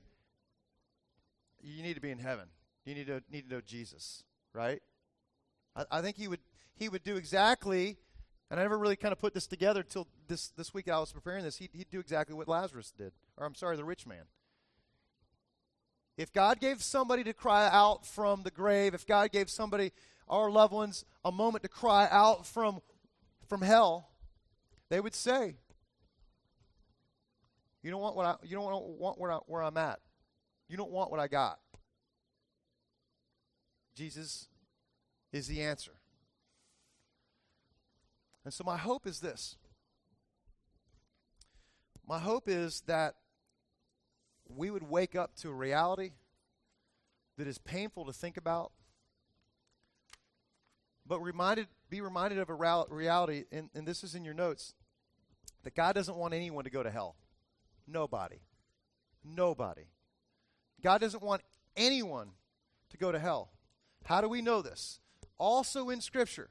You 1.61 1.83
need 1.83 1.95
to 1.95 2.01
be 2.01 2.13
in 2.13 2.21
heaven. 2.21 2.47
You 2.85 2.95
need 2.95 3.09
to, 3.09 3.23
need 3.29 3.49
to 3.49 3.55
know 3.57 3.61
Jesus, 3.61 4.23
right? 4.53 4.81
I, 5.77 5.85
I 5.91 6.03
think 6.03 6.17
he 6.17 6.29
would, 6.29 6.41
he 6.75 6.89
would 6.89 7.03
do 7.03 7.17
exactly, 7.17 7.97
and 8.51 8.59
I 8.59 8.63
never 8.63 8.79
really 8.79 8.97
kind 8.97 9.13
of 9.13 9.19
put 9.19 9.35
this 9.35 9.47
together 9.47 9.81
until 9.81 10.09
this, 10.29 10.49
this 10.49 10.75
week 10.75 10.89
I 10.89 10.99
was 10.99 11.13
preparing 11.13 11.45
this. 11.45 11.57
He'd, 11.57 11.71
he'd 11.73 11.91
do 11.91 12.01
exactly 12.01 12.35
what 12.35 12.49
Lazarus 12.49 12.93
did, 12.97 13.13
or 13.37 13.47
I'm 13.47 13.55
sorry, 13.55 13.77
the 13.77 13.85
rich 13.85 14.07
man. 14.07 14.25
If 16.17 16.33
God 16.33 16.61
gave 16.61 16.83
somebody 16.83 17.25
to 17.25 17.33
cry 17.33 17.69
out 17.73 18.07
from 18.07 18.43
the 18.43 18.51
grave, 18.51 18.95
if 18.95 19.07
God 19.07 19.33
gave 19.33 19.49
somebody, 19.49 19.93
our 20.29 20.51
loved 20.51 20.73
ones, 20.73 21.05
a 21.25 21.33
moment 21.33 21.63
to 21.63 21.69
cry 21.69 22.07
out 22.11 22.47
from, 22.47 22.81
from 23.49 23.63
hell, 23.63 24.11
they 24.91 25.01
would 25.01 25.15
say, 25.15 25.57
You 27.83 27.91
don't 27.91 28.01
want 28.01 28.15
what 28.15 28.27
I 28.27 28.35
you 28.43 28.55
don't 28.55 28.65
want 28.99 29.19
where, 29.19 29.33
I, 29.33 29.39
where 29.47 29.63
I'm 29.63 29.77
at. 29.79 30.01
You 30.69 30.77
don't 30.77 30.91
want 30.91 31.11
what 31.11 31.19
I 31.19 31.29
got. 31.29 31.59
Jesus 33.95 34.49
is 35.33 35.47
the 35.47 35.63
answer. 35.63 35.93
And 38.45 38.53
so 38.53 38.65
my 38.65 38.77
hope 38.77 39.07
is 39.07 39.21
this. 39.21 39.57
My 42.07 42.19
hope 42.19 42.49
is 42.49 42.83
that 42.87 43.15
we 44.49 44.71
would 44.71 44.83
wake 44.83 45.15
up 45.15 45.35
to 45.37 45.49
a 45.49 45.55
reality 45.55 46.11
that 47.39 47.47
is 47.47 47.59
painful 47.59 48.05
to 48.07 48.13
think 48.13 48.37
about, 48.37 48.73
but 51.07 51.21
reminded, 51.21 51.69
be 51.89 52.01
reminded 52.01 52.39
of 52.39 52.51
a 52.51 52.85
reality, 52.91 53.45
and, 53.51 53.71
and 53.75 53.87
this 53.87 54.05
is 54.05 54.15
in 54.15 54.25
your 54.25 54.35
notes, 54.35 54.75
that 55.63 55.75
God 55.75 55.95
doesn't 55.95 56.17
want 56.17 56.35
anyone 56.35 56.65
to 56.65 56.71
go 56.71 56.83
to 56.83 56.91
hell. 56.91 57.17
Nobody. 57.87 58.41
Nobody. 59.25 59.87
God 60.83 61.01
doesn't 61.01 61.23
want 61.23 61.43
anyone 61.77 62.31
to 62.91 62.97
go 62.97 63.13
to 63.13 63.19
hell. 63.19 63.53
How 64.05 64.21
do 64.21 64.29
we 64.29 64.43
know 64.43 64.63
this? 64.63 65.01
Also 65.43 65.91
in 65.91 66.01
Scripture 66.01 66.51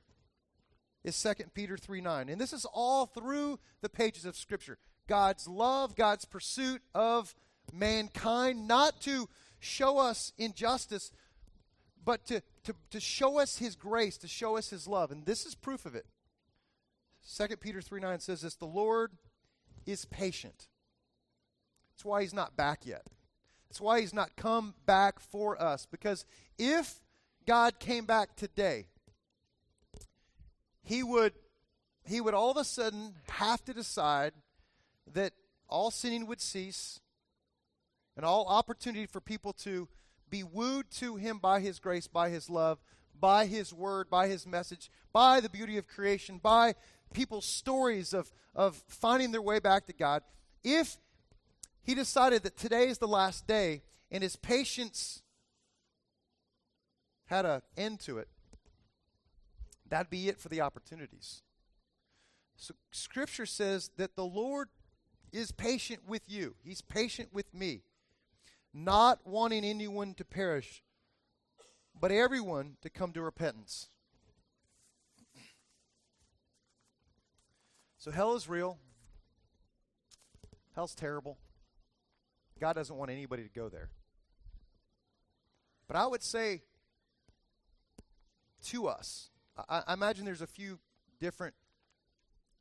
is 1.05 1.17
2 1.23 1.45
Peter 1.53 1.77
3 1.77 2.01
9. 2.01 2.27
And 2.27 2.41
this 2.41 2.51
is 2.51 2.65
all 2.65 3.05
through 3.05 3.57
the 3.79 3.87
pages 3.87 4.25
of 4.25 4.35
Scripture. 4.35 4.77
God's 5.07 5.47
love, 5.47 5.95
God's 5.95 6.25
pursuit 6.25 6.81
of 6.93 7.33
mankind, 7.71 8.67
not 8.67 8.99
to 9.03 9.29
show 9.59 9.97
us 9.97 10.33
injustice, 10.37 11.13
but 12.03 12.25
to, 12.25 12.41
to, 12.65 12.75
to 12.89 12.99
show 12.99 13.39
us 13.39 13.59
his 13.59 13.77
grace, 13.77 14.17
to 14.17 14.27
show 14.27 14.57
us 14.57 14.71
his 14.71 14.89
love. 14.89 15.09
And 15.09 15.25
this 15.25 15.45
is 15.45 15.55
proof 15.55 15.85
of 15.85 15.95
it. 15.95 16.05
2 17.37 17.55
Peter 17.55 17.81
3 17.81 18.01
9 18.01 18.19
says 18.19 18.41
this 18.41 18.55
The 18.55 18.65
Lord 18.65 19.13
is 19.85 20.03
patient. 20.03 20.67
That's 21.93 22.03
why 22.03 22.23
he's 22.23 22.33
not 22.33 22.57
back 22.57 22.85
yet. 22.85 23.03
That's 23.69 23.79
why 23.79 24.01
he's 24.01 24.13
not 24.13 24.35
come 24.35 24.73
back 24.85 25.21
for 25.21 25.61
us. 25.61 25.87
Because 25.89 26.25
if 26.57 27.00
God 27.45 27.79
came 27.79 28.05
back 28.05 28.35
today, 28.35 28.87
he 30.83 31.03
would 31.03 31.33
he 32.03 32.19
would 32.19 32.33
all 32.33 32.51
of 32.51 32.57
a 32.57 32.63
sudden 32.63 33.13
have 33.29 33.63
to 33.65 33.73
decide 33.73 34.33
that 35.13 35.33
all 35.69 35.91
sinning 35.91 36.25
would 36.27 36.41
cease 36.41 36.99
and 38.17 38.25
all 38.25 38.45
opportunity 38.47 39.05
for 39.05 39.21
people 39.21 39.53
to 39.53 39.87
be 40.29 40.43
wooed 40.43 40.89
to 40.91 41.15
him 41.15 41.37
by 41.37 41.59
his 41.59 41.79
grace, 41.79 42.07
by 42.07 42.29
his 42.29 42.49
love, 42.49 42.79
by 43.19 43.45
his 43.45 43.73
word, 43.73 44.09
by 44.09 44.27
his 44.27 44.47
message, 44.47 44.89
by 45.13 45.39
the 45.39 45.49
beauty 45.49 45.77
of 45.77 45.87
creation, 45.87 46.39
by 46.41 46.73
people's 47.13 47.45
stories 47.45 48.13
of, 48.13 48.31
of 48.55 48.81
finding 48.87 49.31
their 49.31 49.41
way 49.41 49.59
back 49.59 49.85
to 49.85 49.93
God. 49.93 50.23
If 50.63 50.97
he 51.83 51.93
decided 51.95 52.43
that 52.43 52.57
today 52.57 52.87
is 52.87 52.97
the 52.97 53.07
last 53.07 53.47
day 53.47 53.83
and 54.09 54.23
his 54.23 54.35
patience 54.35 55.21
had 57.31 57.45
an 57.45 57.61
end 57.77 58.01
to 58.01 58.17
it, 58.17 58.27
that'd 59.89 60.09
be 60.09 60.27
it 60.27 60.37
for 60.37 60.49
the 60.49 60.59
opportunities. 60.59 61.43
So 62.57 62.73
scripture 62.91 63.45
says 63.45 63.89
that 63.95 64.17
the 64.17 64.25
Lord 64.25 64.67
is 65.31 65.53
patient 65.53 66.01
with 66.05 66.23
you. 66.27 66.55
He's 66.61 66.81
patient 66.81 67.29
with 67.31 67.53
me, 67.53 67.83
not 68.73 69.25
wanting 69.25 69.63
anyone 69.63 70.13
to 70.15 70.25
perish, 70.25 70.83
but 71.97 72.11
everyone 72.11 72.75
to 72.81 72.89
come 72.89 73.13
to 73.13 73.21
repentance. 73.21 73.87
So 77.97 78.11
hell 78.11 78.35
is 78.35 78.49
real. 78.49 78.77
Hell's 80.75 80.95
terrible. 80.95 81.37
God 82.59 82.73
doesn't 82.73 82.95
want 82.95 83.09
anybody 83.09 83.43
to 83.43 83.49
go 83.49 83.69
there. 83.69 83.89
But 85.87 85.95
I 85.95 86.07
would 86.07 86.23
say 86.23 86.63
to 88.67 88.87
us, 88.87 89.29
I, 89.69 89.83
I 89.87 89.93
imagine 89.93 90.25
there's 90.25 90.41
a 90.41 90.47
few 90.47 90.79
different 91.19 91.53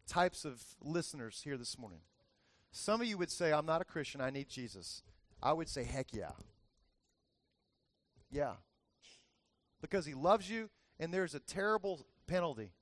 types 0.06 0.44
of 0.44 0.62
listeners 0.82 1.42
here 1.44 1.56
this 1.56 1.78
morning. 1.78 2.00
Some 2.72 3.00
of 3.00 3.06
you 3.06 3.18
would 3.18 3.30
say, 3.30 3.52
I'm 3.52 3.66
not 3.66 3.80
a 3.80 3.84
Christian, 3.84 4.20
I 4.20 4.30
need 4.30 4.48
Jesus. 4.48 5.02
I 5.42 5.52
would 5.52 5.68
say, 5.68 5.84
heck 5.84 6.08
yeah. 6.12 6.32
Yeah. 8.30 8.54
Because 9.80 10.06
he 10.06 10.14
loves 10.14 10.50
you, 10.50 10.70
and 10.98 11.12
there's 11.12 11.34
a 11.34 11.40
terrible 11.40 12.06
penalty 12.26 12.72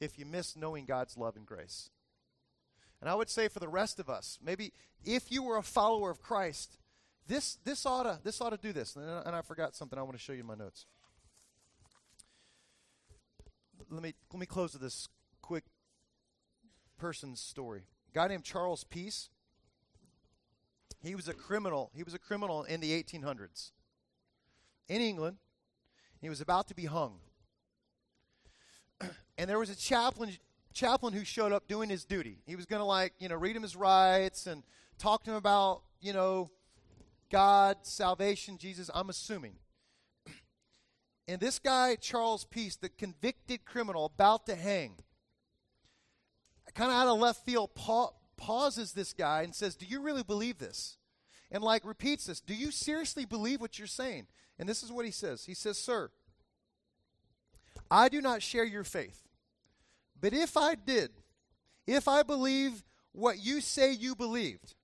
if 0.00 0.18
you 0.18 0.24
miss 0.24 0.56
knowing 0.56 0.86
God's 0.86 1.16
love 1.16 1.36
and 1.36 1.46
grace. 1.46 1.90
And 3.00 3.08
I 3.08 3.14
would 3.14 3.30
say 3.30 3.48
for 3.48 3.60
the 3.60 3.68
rest 3.68 3.98
of 3.98 4.10
us, 4.10 4.38
maybe 4.42 4.72
if 5.04 5.30
you 5.30 5.42
were 5.42 5.56
a 5.56 5.62
follower 5.62 6.10
of 6.10 6.20
Christ, 6.20 6.78
this, 7.26 7.58
this, 7.64 7.86
ought, 7.86 8.02
to, 8.04 8.18
this 8.24 8.40
ought 8.40 8.50
to 8.50 8.56
do 8.56 8.72
this. 8.72 8.96
And, 8.96 9.04
and 9.26 9.36
I 9.36 9.42
forgot 9.42 9.74
something 9.74 9.98
I 9.98 10.02
want 10.02 10.16
to 10.16 10.22
show 10.22 10.32
you 10.32 10.40
in 10.40 10.46
my 10.46 10.54
notes. 10.54 10.86
Let 13.90 14.02
me, 14.02 14.14
let 14.32 14.38
me 14.38 14.46
close 14.46 14.72
with 14.72 14.82
this 14.82 15.08
quick 15.42 15.64
person's 16.96 17.40
story. 17.40 17.82
A 18.10 18.14
guy 18.14 18.28
named 18.28 18.44
Charles 18.44 18.84
Peace. 18.84 19.30
He 21.02 21.14
was 21.14 21.26
a 21.26 21.34
criminal. 21.34 21.90
He 21.94 22.02
was 22.02 22.14
a 22.14 22.18
criminal 22.18 22.62
in 22.64 22.80
the 22.80 23.02
1800s 23.02 23.72
in 24.88 25.00
England. 25.00 25.38
He 26.20 26.28
was 26.28 26.40
about 26.40 26.68
to 26.68 26.74
be 26.74 26.84
hung. 26.84 27.18
and 29.38 29.50
there 29.50 29.58
was 29.58 29.70
a 29.70 29.76
chaplain 29.76 30.36
chaplain 30.72 31.12
who 31.12 31.24
showed 31.24 31.52
up 31.52 31.66
doing 31.66 31.90
his 31.90 32.04
duty. 32.04 32.38
He 32.46 32.54
was 32.54 32.66
going 32.66 32.78
to 32.78 32.84
like, 32.84 33.12
you 33.18 33.28
know, 33.28 33.34
read 33.34 33.56
him 33.56 33.62
his 33.62 33.74
rights 33.74 34.46
and 34.46 34.62
talk 34.98 35.24
to 35.24 35.30
him 35.30 35.36
about, 35.36 35.82
you 36.00 36.12
know, 36.12 36.50
God, 37.30 37.78
salvation, 37.82 38.56
Jesus, 38.56 38.88
I'm 38.94 39.08
assuming. 39.08 39.54
And 41.30 41.38
this 41.38 41.60
guy, 41.60 41.94
Charles 41.94 42.44
Peace, 42.44 42.74
the 42.74 42.88
convicted 42.88 43.64
criminal 43.64 44.04
about 44.04 44.46
to 44.46 44.56
hang, 44.56 44.96
kind 46.74 46.90
of 46.90 46.96
out 46.96 47.06
of 47.06 47.20
left 47.20 47.44
field, 47.44 47.72
pa- 47.76 48.10
pauses 48.36 48.94
this 48.94 49.12
guy 49.12 49.42
and 49.42 49.54
says, 49.54 49.76
Do 49.76 49.86
you 49.86 50.02
really 50.02 50.24
believe 50.24 50.58
this? 50.58 50.96
And 51.52 51.62
like 51.62 51.84
repeats 51.84 52.26
this, 52.26 52.40
Do 52.40 52.52
you 52.52 52.72
seriously 52.72 53.26
believe 53.26 53.60
what 53.60 53.78
you're 53.78 53.86
saying? 53.86 54.26
And 54.58 54.68
this 54.68 54.82
is 54.82 54.90
what 54.90 55.04
he 55.04 55.12
says 55.12 55.44
He 55.44 55.54
says, 55.54 55.78
Sir, 55.78 56.10
I 57.88 58.08
do 58.08 58.20
not 58.20 58.42
share 58.42 58.64
your 58.64 58.84
faith. 58.84 59.28
But 60.20 60.32
if 60.32 60.56
I 60.56 60.74
did, 60.74 61.12
if 61.86 62.08
I 62.08 62.24
believe 62.24 62.82
what 63.12 63.38
you 63.38 63.60
say 63.60 63.92
you 63.92 64.16
believed, 64.16 64.74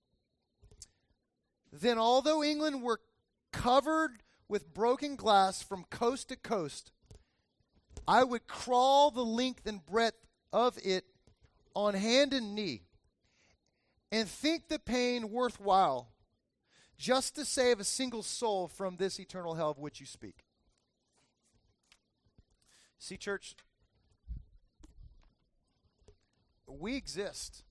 then 1.73 1.99
although 1.99 2.45
England 2.45 2.85
were 2.85 3.01
covered 3.53 4.23
with 4.49 4.73
broken 4.73 5.17
glass 5.17 5.63
from 5.63 5.85
coast 5.91 6.29
to 6.29 6.37
coast, 6.37 6.93
I 8.07 8.25
would 8.25 8.47
crawl 8.47 9.11
the 9.11 9.25
length 9.25 9.67
and 9.67 9.85
breadth 9.85 10.27
of 10.53 10.79
it 10.85 11.05
on 11.75 11.95
hand 11.95 12.33
and 12.33 12.55
knee 12.55 12.83
and 14.13 14.29
think 14.29 14.69
the 14.69 14.79
pain 14.79 15.31
worthwhile 15.31 16.13
just 16.97 17.35
to 17.37 17.45
save 17.45 17.81
a 17.81 17.85
single 17.85 18.23
soul 18.23 18.69
from 18.69 18.97
this 18.97 19.19
eternal 19.21 19.55
hell 19.55 19.71
of 19.71 19.79
which 19.79 20.01
you 20.01 20.07
speak. 20.07 20.45
See, 22.99 23.17
church, 23.17 23.55
we 26.67 26.97
exist. 26.97 27.65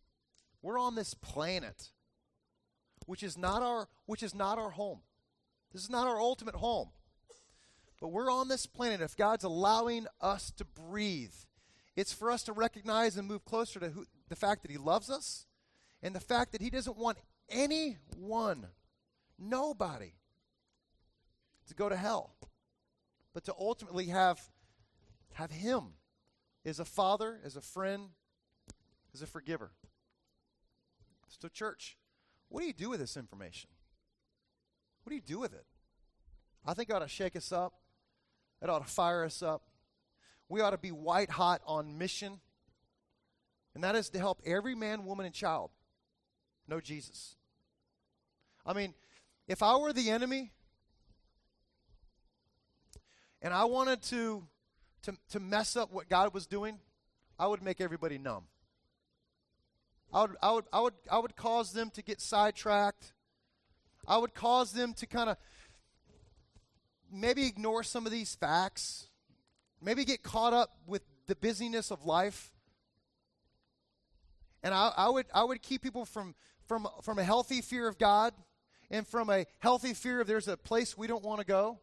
We're 0.61 0.79
on 0.79 0.95
this 0.95 1.13
planet, 1.13 1.91
which 3.05 3.23
is 3.23 3.37
not 3.37 3.61
our 3.61 3.87
which 4.05 4.23
is 4.23 4.35
not 4.35 4.57
our 4.57 4.71
home. 4.71 4.99
This 5.75 5.83
is 5.83 5.89
not 5.89 6.07
our 6.07 6.21
ultimate 6.21 6.55
home. 6.55 6.87
But 7.99 8.07
we're 8.07 8.31
on 8.31 8.47
this 8.47 8.65
planet. 8.65 9.01
If 9.01 9.17
God's 9.17 9.43
allowing 9.43 10.07
us 10.21 10.49
to 10.51 10.63
breathe, 10.63 11.33
it's 11.97 12.13
for 12.13 12.31
us 12.31 12.43
to 12.43 12.53
recognize 12.53 13.17
and 13.17 13.27
move 13.27 13.43
closer 13.43 13.81
to 13.81 13.89
who, 13.89 14.05
the 14.29 14.37
fact 14.37 14.61
that 14.61 14.71
He 14.71 14.77
loves 14.77 15.09
us 15.09 15.47
and 16.01 16.15
the 16.15 16.21
fact 16.21 16.53
that 16.53 16.61
He 16.61 16.69
doesn't 16.69 16.95
want 16.95 17.17
anyone, 17.49 18.67
nobody, 19.37 20.13
to 21.67 21.75
go 21.75 21.89
to 21.89 21.97
hell, 21.97 22.37
but 23.33 23.43
to 23.43 23.53
ultimately 23.59 24.05
have, 24.05 24.39
have 25.33 25.51
Him 25.51 25.95
as 26.63 26.79
a 26.79 26.85
father, 26.85 27.41
as 27.43 27.57
a 27.57 27.61
friend, 27.61 28.11
as 29.13 29.21
a 29.21 29.27
forgiver. 29.27 29.71
So, 31.41 31.49
church, 31.49 31.97
what 32.47 32.61
do 32.61 32.67
you 32.67 32.71
do 32.71 32.91
with 32.91 33.01
this 33.01 33.17
information? 33.17 33.71
What 35.05 35.11
do 35.11 35.15
you 35.17 35.21
do 35.21 35.37
with 35.37 35.53
it? 35.53 35.65
I 36.65 36.73
think 36.73 36.89
it 36.89 36.93
ought 36.93 36.99
to 36.99 37.07
shake 37.07 37.35
us 37.35 37.51
up. 37.51 37.73
It 38.59 38.71
ought 38.71 38.83
to 38.83 38.91
fire 38.91 39.23
us 39.23 39.43
up. 39.43 39.61
We 40.49 40.61
ought 40.61 40.71
to 40.71 40.79
be 40.79 40.91
white 40.91 41.29
hot 41.29 41.61
on 41.67 41.99
mission, 41.99 42.39
and 43.75 43.83
that 43.83 43.95
is 43.95 44.09
to 44.09 44.19
help 44.19 44.41
every 44.45 44.73
man, 44.73 45.05
woman, 45.05 45.27
and 45.27 45.35
child 45.35 45.69
know 46.67 46.79
Jesus. 46.79 47.35
I 48.65 48.73
mean, 48.73 48.95
if 49.47 49.61
I 49.61 49.77
were 49.77 49.93
the 49.93 50.09
enemy 50.09 50.51
and 53.43 53.53
I 53.53 53.65
wanted 53.65 54.01
to, 54.03 54.43
to, 55.03 55.15
to 55.29 55.39
mess 55.39 55.75
up 55.75 55.91
what 55.91 56.09
God 56.09 56.33
was 56.33 56.47
doing, 56.47 56.79
I 57.37 57.45
would 57.45 57.61
make 57.61 57.79
everybody 57.79 58.17
numb. 58.17 58.45
I 60.11 60.21
would, 60.21 60.35
I 60.41 60.51
would, 60.51 60.65
I 60.73 60.79
would, 60.79 60.93
I 61.11 61.19
would 61.19 61.35
cause 61.35 61.73
them 61.73 61.91
to 61.91 62.01
get 62.01 62.21
sidetracked. 62.21 63.13
I 64.07 64.17
would 64.17 64.33
cause 64.33 64.71
them 64.71 64.93
to 64.95 65.05
kind 65.05 65.29
of 65.29 65.37
maybe 67.11 67.45
ignore 67.45 67.83
some 67.83 68.05
of 68.05 68.11
these 68.11 68.35
facts, 68.35 69.07
maybe 69.81 70.05
get 70.05 70.23
caught 70.23 70.53
up 70.53 70.77
with 70.85 71.01
the 71.27 71.35
busyness 71.35 71.91
of 71.91 72.05
life. 72.05 72.51
And 74.63 74.73
I, 74.73 74.91
I, 74.95 75.09
would, 75.09 75.25
I 75.33 75.43
would 75.43 75.61
keep 75.61 75.81
people 75.81 76.05
from, 76.05 76.35
from, 76.67 76.87
from 77.03 77.19
a 77.19 77.23
healthy 77.23 77.61
fear 77.61 77.87
of 77.87 77.97
God 77.97 78.33
and 78.89 79.07
from 79.07 79.29
a 79.29 79.45
healthy 79.59 79.93
fear 79.93 80.21
of 80.21 80.27
there's 80.27 80.47
a 80.47 80.57
place 80.57 80.97
we 80.97 81.07
don't 81.07 81.23
want 81.23 81.39
to 81.39 81.45
go. 81.45 81.79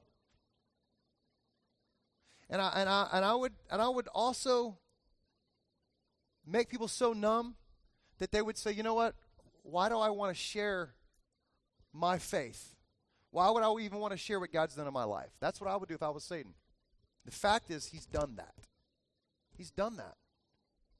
And 2.51 2.61
I, 2.61 2.73
and, 2.77 2.89
I, 2.89 3.09
and, 3.13 3.25
I 3.25 3.35
would, 3.35 3.53
and 3.71 3.81
I 3.81 3.89
would 3.89 4.09
also 4.09 4.79
make 6.47 6.69
people 6.69 6.89
so 6.89 7.13
numb 7.13 7.55
that 8.19 8.31
they 8.31 8.43
would 8.43 8.59
say, 8.59 8.73
you 8.73 8.83
know 8.83 8.95
what? 8.95 9.15
Why 9.63 9.89
do 9.89 9.99
I 9.99 10.11
want 10.11 10.35
to 10.35 10.41
share 10.41 10.93
my 11.93 12.19
faith? 12.19 12.75
Why 13.31 13.51
would 13.51 13.63
I 13.63 13.73
even 13.83 13.99
want 13.99 14.13
to 14.13 14.19
share 14.19 14.39
what 14.39 14.53
God's 14.53 14.75
done 14.75 14.87
in 14.87 14.93
my 14.93 15.05
life? 15.05 15.31
That's 15.41 15.61
what 15.61 15.71
I 15.71 15.77
would 15.77 15.89
do 15.89 15.95
if 15.95 16.03
I 16.03 16.11
was 16.11 16.25
Satan. 16.25 16.53
The 17.25 17.33
fact 17.33 17.71
is, 17.71 17.87
he's 17.87 18.07
done 18.07 18.37
that. 18.37 18.55
He's 19.57 19.71
done 19.71 19.97
that. 19.97 20.17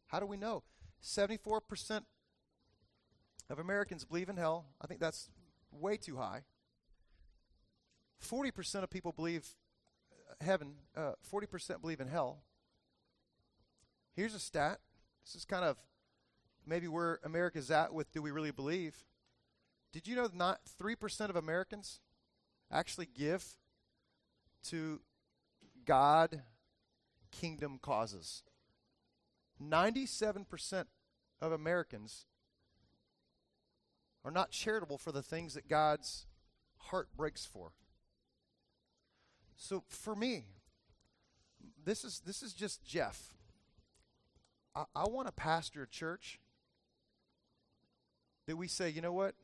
How 0.07 0.21
do 0.21 0.27
we 0.27 0.37
know? 0.37 0.63
74% 1.03 2.03
of 3.51 3.59
Americans 3.59 4.05
believe 4.05 4.29
in 4.29 4.37
hell. 4.37 4.67
I 4.81 4.87
think 4.87 5.01
that's 5.01 5.31
way 5.71 5.97
too 5.97 6.17
high. 6.17 6.43
40% 8.23 8.83
of 8.83 8.91
people 8.91 9.13
believe 9.13 9.47
heaven, 10.41 10.75
uh, 10.97 11.13
40% 11.31 11.81
believe 11.81 12.01
in 12.01 12.09
hell. 12.09 12.43
Here's 14.15 14.35
a 14.35 14.39
stat. 14.39 14.79
This 15.25 15.35
is 15.35 15.45
kind 15.45 15.65
of 15.65 15.77
maybe 16.67 16.89
where 16.89 17.19
America's 17.25 17.71
at 17.71 17.93
with 17.93 18.13
do 18.13 18.23
we 18.23 18.31
really 18.31 18.51
believe? 18.51 18.97
Did 19.93 20.09
you 20.09 20.17
know 20.17 20.29
not 20.33 20.61
3% 20.81 21.29
of 21.29 21.37
Americans 21.37 22.01
actually 22.71 23.07
give 23.07 23.45
to 24.69 25.01
God 25.85 26.43
kingdom 27.31 27.79
causes? 27.81 28.43
97% 29.63 30.87
of 31.41 31.53
Americans 31.53 32.25
are 34.25 34.31
not 34.31 34.51
charitable 34.51 34.99
for 34.99 35.13
the 35.13 35.23
things 35.23 35.55
that 35.55 35.69
God's 35.69 36.27
heart 36.79 37.09
breaks 37.17 37.45
for. 37.45 37.73
So 39.57 39.85
for 39.89 40.15
me, 40.17 40.47
this 41.85 42.05
is 42.05 42.21
this 42.25 42.43
is 42.43 42.53
just 42.53 42.85
Jeff. 42.85 43.35
I, 44.75 44.85
I 44.95 45.05
want 45.09 45.29
to 45.29 45.33
pastor 45.33 45.83
a 45.83 45.87
church 45.87 46.41
that 48.47 48.57
we 48.57 48.69
say, 48.69 48.89
you 48.89 49.01
know 49.01 49.13
what? 49.13 49.35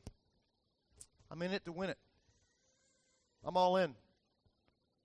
I'm 1.31 1.41
in 1.41 1.51
it 1.51 1.65
to 1.65 1.71
win 1.71 1.89
it. 1.89 1.97
I'm 3.43 3.57
all 3.57 3.77
in. 3.77 3.95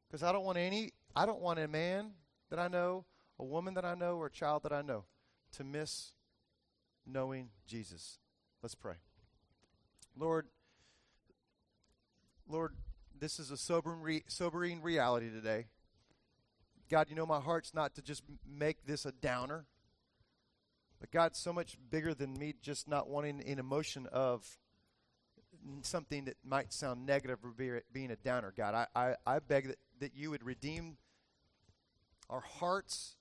Because 0.07 0.23
I 0.23 0.33
don't 0.33 0.45
want 0.45 0.59
any 0.59 0.93
I 1.17 1.27
don't 1.27 1.41
want 1.41 1.61
a 1.61 1.69
man 1.69 2.11
that 2.51 2.59
I 2.59 2.69
know, 2.69 3.05
a 3.39 3.45
woman 3.45 3.75
that 3.75 3.85
I 3.85 3.95
know, 3.95 4.17
or 4.17 4.27
a 4.27 4.31
child 4.31 4.65
that 4.65 4.73
I 4.73 4.83
know 4.83 5.05
to 5.53 5.65
miss 5.65 6.13
knowing 7.07 7.51
Jesus. 7.67 8.19
Let's 8.63 8.75
pray. 8.75 8.95
Lord, 10.17 10.47
Lord, 12.49 12.75
this 13.19 13.39
is 13.39 13.51
a 13.51 13.57
sobering, 13.57 14.23
sobering 14.27 14.83
reality 14.83 15.31
today. 15.31 15.67
God, 16.91 17.09
you 17.09 17.17
know 17.17 17.27
my 17.27 17.41
heart's 17.41 17.75
not 17.75 17.95
to 17.95 18.03
just 18.03 18.23
make 18.47 18.87
this 18.87 19.07
a 19.07 19.13
downer. 19.13 19.67
But 21.01 21.11
God's 21.11 21.39
so 21.39 21.53
much 21.53 21.77
bigger 21.91 22.15
than 22.15 22.35
me 22.35 22.55
just 22.63 22.89
not 22.89 23.09
wanting 23.09 23.43
an 23.47 23.59
emotion 23.59 24.07
of 24.11 24.59
something 25.83 26.25
that 26.27 26.37
might 26.45 26.73
sound 26.73 27.07
negative 27.07 27.39
or 27.43 27.51
be, 27.51 27.71
being 27.93 28.11
a 28.11 28.17
downer. 28.17 28.53
God, 28.57 28.75
I, 28.75 28.87
I, 28.95 29.15
I 29.27 29.39
beg 29.39 29.69
that, 29.69 29.79
that 30.01 30.13
you 30.15 30.31
would 30.31 30.45
redeem 30.45 30.97
our 32.29 32.41
hearts 32.41 33.17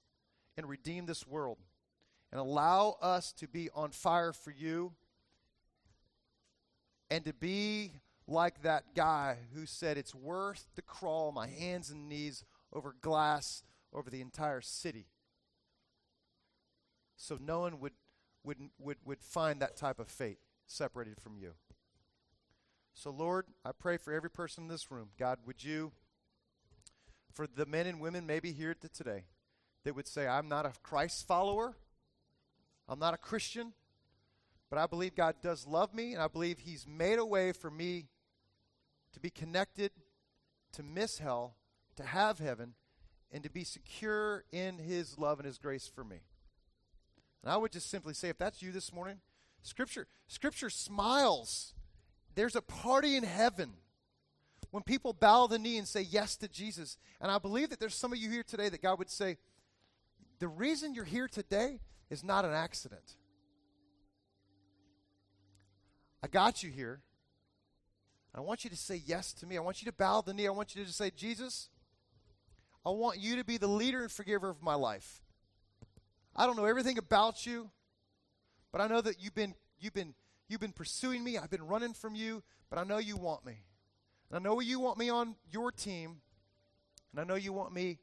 and 0.57 0.67
redeem 0.67 1.05
this 1.05 1.27
world 1.27 1.57
and 2.31 2.39
allow 2.39 2.97
us 3.01 3.31
to 3.33 3.47
be 3.47 3.69
on 3.75 3.91
fire 3.91 4.33
for 4.33 4.51
you 4.51 4.93
and 7.09 7.25
to 7.25 7.33
be 7.33 7.91
like 8.27 8.61
that 8.63 8.95
guy 8.95 9.37
who 9.53 9.65
said 9.65 9.97
it's 9.97 10.15
worth 10.15 10.67
to 10.75 10.81
crawl 10.81 11.31
my 11.31 11.47
hands 11.47 11.89
and 11.89 12.07
knees 12.07 12.43
over 12.71 12.95
glass 13.01 13.63
over 13.93 14.09
the 14.09 14.21
entire 14.21 14.61
city 14.61 15.07
so 17.15 17.37
no 17.39 17.61
one 17.61 17.79
would, 17.79 17.93
would, 18.43 18.57
would, 18.79 18.97
would 19.05 19.21
find 19.21 19.61
that 19.61 19.77
type 19.77 19.99
of 19.99 20.07
fate 20.07 20.39
separated 20.67 21.21
from 21.21 21.37
you. 21.37 21.53
So, 22.93 23.09
Lord, 23.09 23.47
I 23.65 23.71
pray 23.71 23.97
for 23.97 24.13
every 24.13 24.29
person 24.29 24.63
in 24.63 24.69
this 24.69 24.91
room. 24.91 25.09
God, 25.17 25.39
would 25.45 25.63
you, 25.63 25.91
for 27.33 27.47
the 27.47 27.65
men 27.65 27.87
and 27.87 27.99
women 27.99 28.25
maybe 28.25 28.51
here 28.51 28.75
today 28.93 29.23
that 29.83 29.95
would 29.95 30.07
say, 30.07 30.27
I'm 30.27 30.47
not 30.47 30.65
a 30.65 30.73
Christ 30.83 31.27
follower, 31.27 31.75
I'm 32.87 32.99
not 32.99 33.13
a 33.13 33.17
Christian, 33.17 33.73
but 34.69 34.77
I 34.77 34.85
believe 34.85 35.15
God 35.15 35.35
does 35.41 35.67
love 35.67 35.93
me, 35.93 36.13
and 36.13 36.21
I 36.21 36.27
believe 36.27 36.59
He's 36.59 36.87
made 36.87 37.19
a 37.19 37.25
way 37.25 37.51
for 37.51 37.71
me 37.71 38.05
to 39.13 39.19
be 39.19 39.29
connected, 39.29 39.91
to 40.73 40.83
miss 40.83 41.17
hell, 41.17 41.55
to 41.95 42.03
have 42.03 42.39
heaven, 42.39 42.73
and 43.31 43.43
to 43.43 43.49
be 43.49 43.63
secure 43.63 44.43
in 44.51 44.77
His 44.77 45.17
love 45.17 45.39
and 45.39 45.45
His 45.45 45.57
grace 45.57 45.87
for 45.93 46.03
me. 46.03 46.17
And 47.43 47.51
I 47.51 47.57
would 47.57 47.71
just 47.71 47.89
simply 47.89 48.13
say, 48.13 48.29
if 48.29 48.37
that's 48.37 48.61
you 48.61 48.71
this 48.71 48.93
morning, 48.93 49.17
Scripture, 49.61 50.07
Scripture 50.27 50.69
smiles. 50.69 51.73
There's 52.35 52.55
a 52.55 52.61
party 52.61 53.15
in 53.15 53.23
heaven 53.23 53.73
when 54.71 54.83
people 54.83 55.13
bow 55.13 55.47
the 55.47 55.59
knee 55.59 55.77
and 55.77 55.87
say 55.87 56.01
yes 56.01 56.35
to 56.37 56.47
Jesus. 56.47 56.97
And 57.21 57.31
I 57.31 57.37
believe 57.37 57.69
that 57.69 57.79
there's 57.79 57.95
some 57.95 58.11
of 58.11 58.17
you 58.17 58.29
here 58.29 58.43
today 58.43 58.69
that 58.69 58.81
God 58.81 58.99
would 58.99 59.09
say, 59.09 59.37
the 60.39 60.47
reason 60.47 60.95
you're 60.95 61.05
here 61.05 61.27
today 61.27 61.79
is 62.09 62.23
not 62.23 62.43
an 62.43 62.53
accident. 62.53 63.15
I 66.23 66.27
got 66.27 66.63
you 66.63 66.69
here. 66.69 67.01
I 68.35 68.41
want 68.41 68.63
you 68.63 68.69
to 68.69 68.75
say 68.75 69.01
yes 69.05 69.33
to 69.33 69.45
me. 69.45 69.57
I 69.57 69.61
want 69.61 69.81
you 69.81 69.85
to 69.85 69.95
bow 69.95 70.21
the 70.21 70.33
knee. 70.33 70.47
I 70.47 70.51
want 70.51 70.75
you 70.75 70.83
to 70.83 70.91
say, 70.91 71.11
Jesus, 71.11 71.69
I 72.85 72.89
want 72.89 73.19
you 73.19 73.35
to 73.35 73.43
be 73.43 73.57
the 73.57 73.67
leader 73.67 74.01
and 74.01 74.11
forgiver 74.11 74.49
of 74.49 74.61
my 74.61 74.73
life. 74.73 75.21
I 76.35 76.45
don't 76.45 76.57
know 76.57 76.65
everything 76.65 76.97
about 76.97 77.45
you, 77.45 77.69
but 78.71 78.81
I 78.81 78.87
know 78.87 79.01
that 79.01 79.21
you've 79.21 79.35
been 79.35 79.53
you've 79.79 79.93
been 79.93 80.15
you've 80.47 80.59
been 80.59 80.71
pursuing 80.71 81.23
me. 81.23 81.37
I've 81.37 81.49
been 81.49 81.67
running 81.67 81.93
from 81.93 82.15
you, 82.15 82.43
but 82.69 82.79
I 82.79 82.83
know 82.83 82.97
you 82.97 83.17
want 83.17 83.45
me. 83.45 83.57
And 84.29 84.39
I 84.39 84.49
know 84.49 84.59
you 84.59 84.79
want 84.79 84.97
me 84.97 85.09
on 85.09 85.35
your 85.51 85.71
team, 85.71 86.21
and 87.11 87.21
I 87.21 87.23
know 87.23 87.35
you 87.35 87.53
want 87.53 87.73
me 87.73 87.99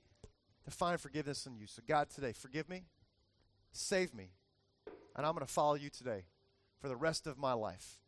to 0.64 0.70
find 0.70 1.00
forgiveness 1.00 1.46
in 1.46 1.56
you. 1.56 1.66
So 1.66 1.82
God, 1.86 2.10
today, 2.10 2.32
forgive 2.32 2.68
me, 2.68 2.84
save 3.72 4.14
me, 4.14 4.30
and 5.16 5.26
I'm 5.26 5.32
going 5.32 5.46
to 5.46 5.52
follow 5.52 5.74
you 5.74 5.90
today 5.90 6.24
for 6.80 6.88
the 6.88 6.96
rest 6.96 7.26
of 7.26 7.36
my 7.36 7.52
life. 7.52 7.98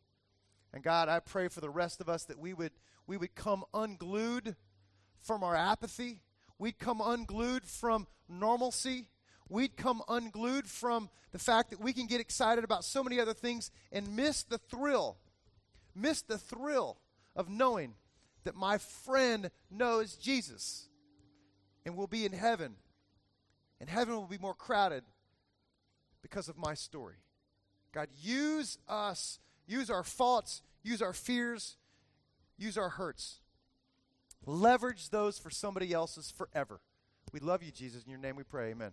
And 0.73 0.83
God, 0.83 1.09
I 1.09 1.19
pray 1.19 1.47
for 1.47 1.61
the 1.61 1.69
rest 1.69 2.01
of 2.01 2.09
us 2.09 2.25
that 2.25 2.39
we 2.39 2.53
would 2.53 2.71
we 3.05 3.17
would 3.17 3.35
come 3.35 3.63
unglued 3.73 4.55
from 5.19 5.43
our 5.43 5.55
apathy. 5.55 6.21
We'd 6.57 6.79
come 6.79 7.01
unglued 7.01 7.65
from 7.65 8.07
normalcy 8.29 9.09
we'd 9.49 9.75
come 9.75 10.01
unglued 10.07 10.67
from 10.67 11.09
the 11.31 11.39
fact 11.39 11.71
that 11.71 11.79
we 11.81 11.93
can 11.93 12.07
get 12.07 12.21
excited 12.21 12.63
about 12.63 12.83
so 12.83 13.03
many 13.03 13.19
other 13.19 13.33
things 13.33 13.71
and 13.91 14.15
miss 14.15 14.43
the 14.43 14.57
thrill, 14.57 15.17
miss 15.95 16.21
the 16.21 16.37
thrill 16.37 16.97
of 17.35 17.49
knowing 17.49 17.95
that 18.43 18.55
my 18.55 18.77
friend 18.77 19.49
knows 19.71 20.15
Jesus 20.15 20.87
and 21.85 21.95
will 21.97 22.07
be 22.07 22.25
in 22.25 22.33
heaven. 22.33 22.75
And 23.79 23.89
heaven 23.89 24.15
will 24.15 24.27
be 24.27 24.37
more 24.37 24.53
crowded 24.53 25.03
because 26.21 26.47
of 26.47 26.57
my 26.57 26.73
story. 26.73 27.15
God, 27.93 28.07
use 28.17 28.77
us, 28.87 29.39
use 29.67 29.89
our 29.89 30.03
faults, 30.03 30.61
use 30.83 31.01
our 31.01 31.13
fears, 31.13 31.77
use 32.57 32.77
our 32.77 32.89
hurts. 32.89 33.39
Leverage 34.45 35.09
those 35.09 35.37
for 35.37 35.49
somebody 35.49 35.93
else's 35.93 36.31
forever. 36.31 36.81
We 37.31 37.39
love 37.39 37.63
you, 37.63 37.71
Jesus. 37.71 38.03
In 38.03 38.11
your 38.11 38.19
name 38.19 38.35
we 38.35 38.43
pray. 38.43 38.71
Amen. 38.71 38.91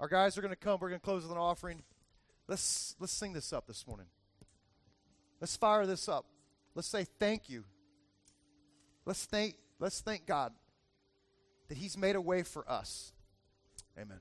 Our 0.00 0.08
guys 0.08 0.38
are 0.38 0.42
going 0.42 0.52
to 0.52 0.56
come. 0.56 0.78
We're 0.80 0.88
going 0.88 1.00
to 1.00 1.04
close 1.04 1.22
with 1.22 1.32
an 1.32 1.38
offering. 1.38 1.82
Let's 2.46 2.94
let's 2.98 3.12
sing 3.12 3.32
this 3.32 3.52
up 3.52 3.66
this 3.66 3.86
morning. 3.86 4.06
Let's 5.40 5.56
fire 5.56 5.86
this 5.86 6.08
up. 6.08 6.26
Let's 6.74 6.88
say 6.88 7.06
thank 7.18 7.48
you. 7.48 7.64
Let's 9.04 9.24
thank 9.24 9.56
let's 9.78 10.00
thank 10.00 10.26
God 10.26 10.52
that 11.68 11.76
He's 11.76 11.96
made 11.96 12.16
a 12.16 12.20
way 12.20 12.42
for 12.42 12.68
us. 12.70 13.12
Amen. 13.98 14.20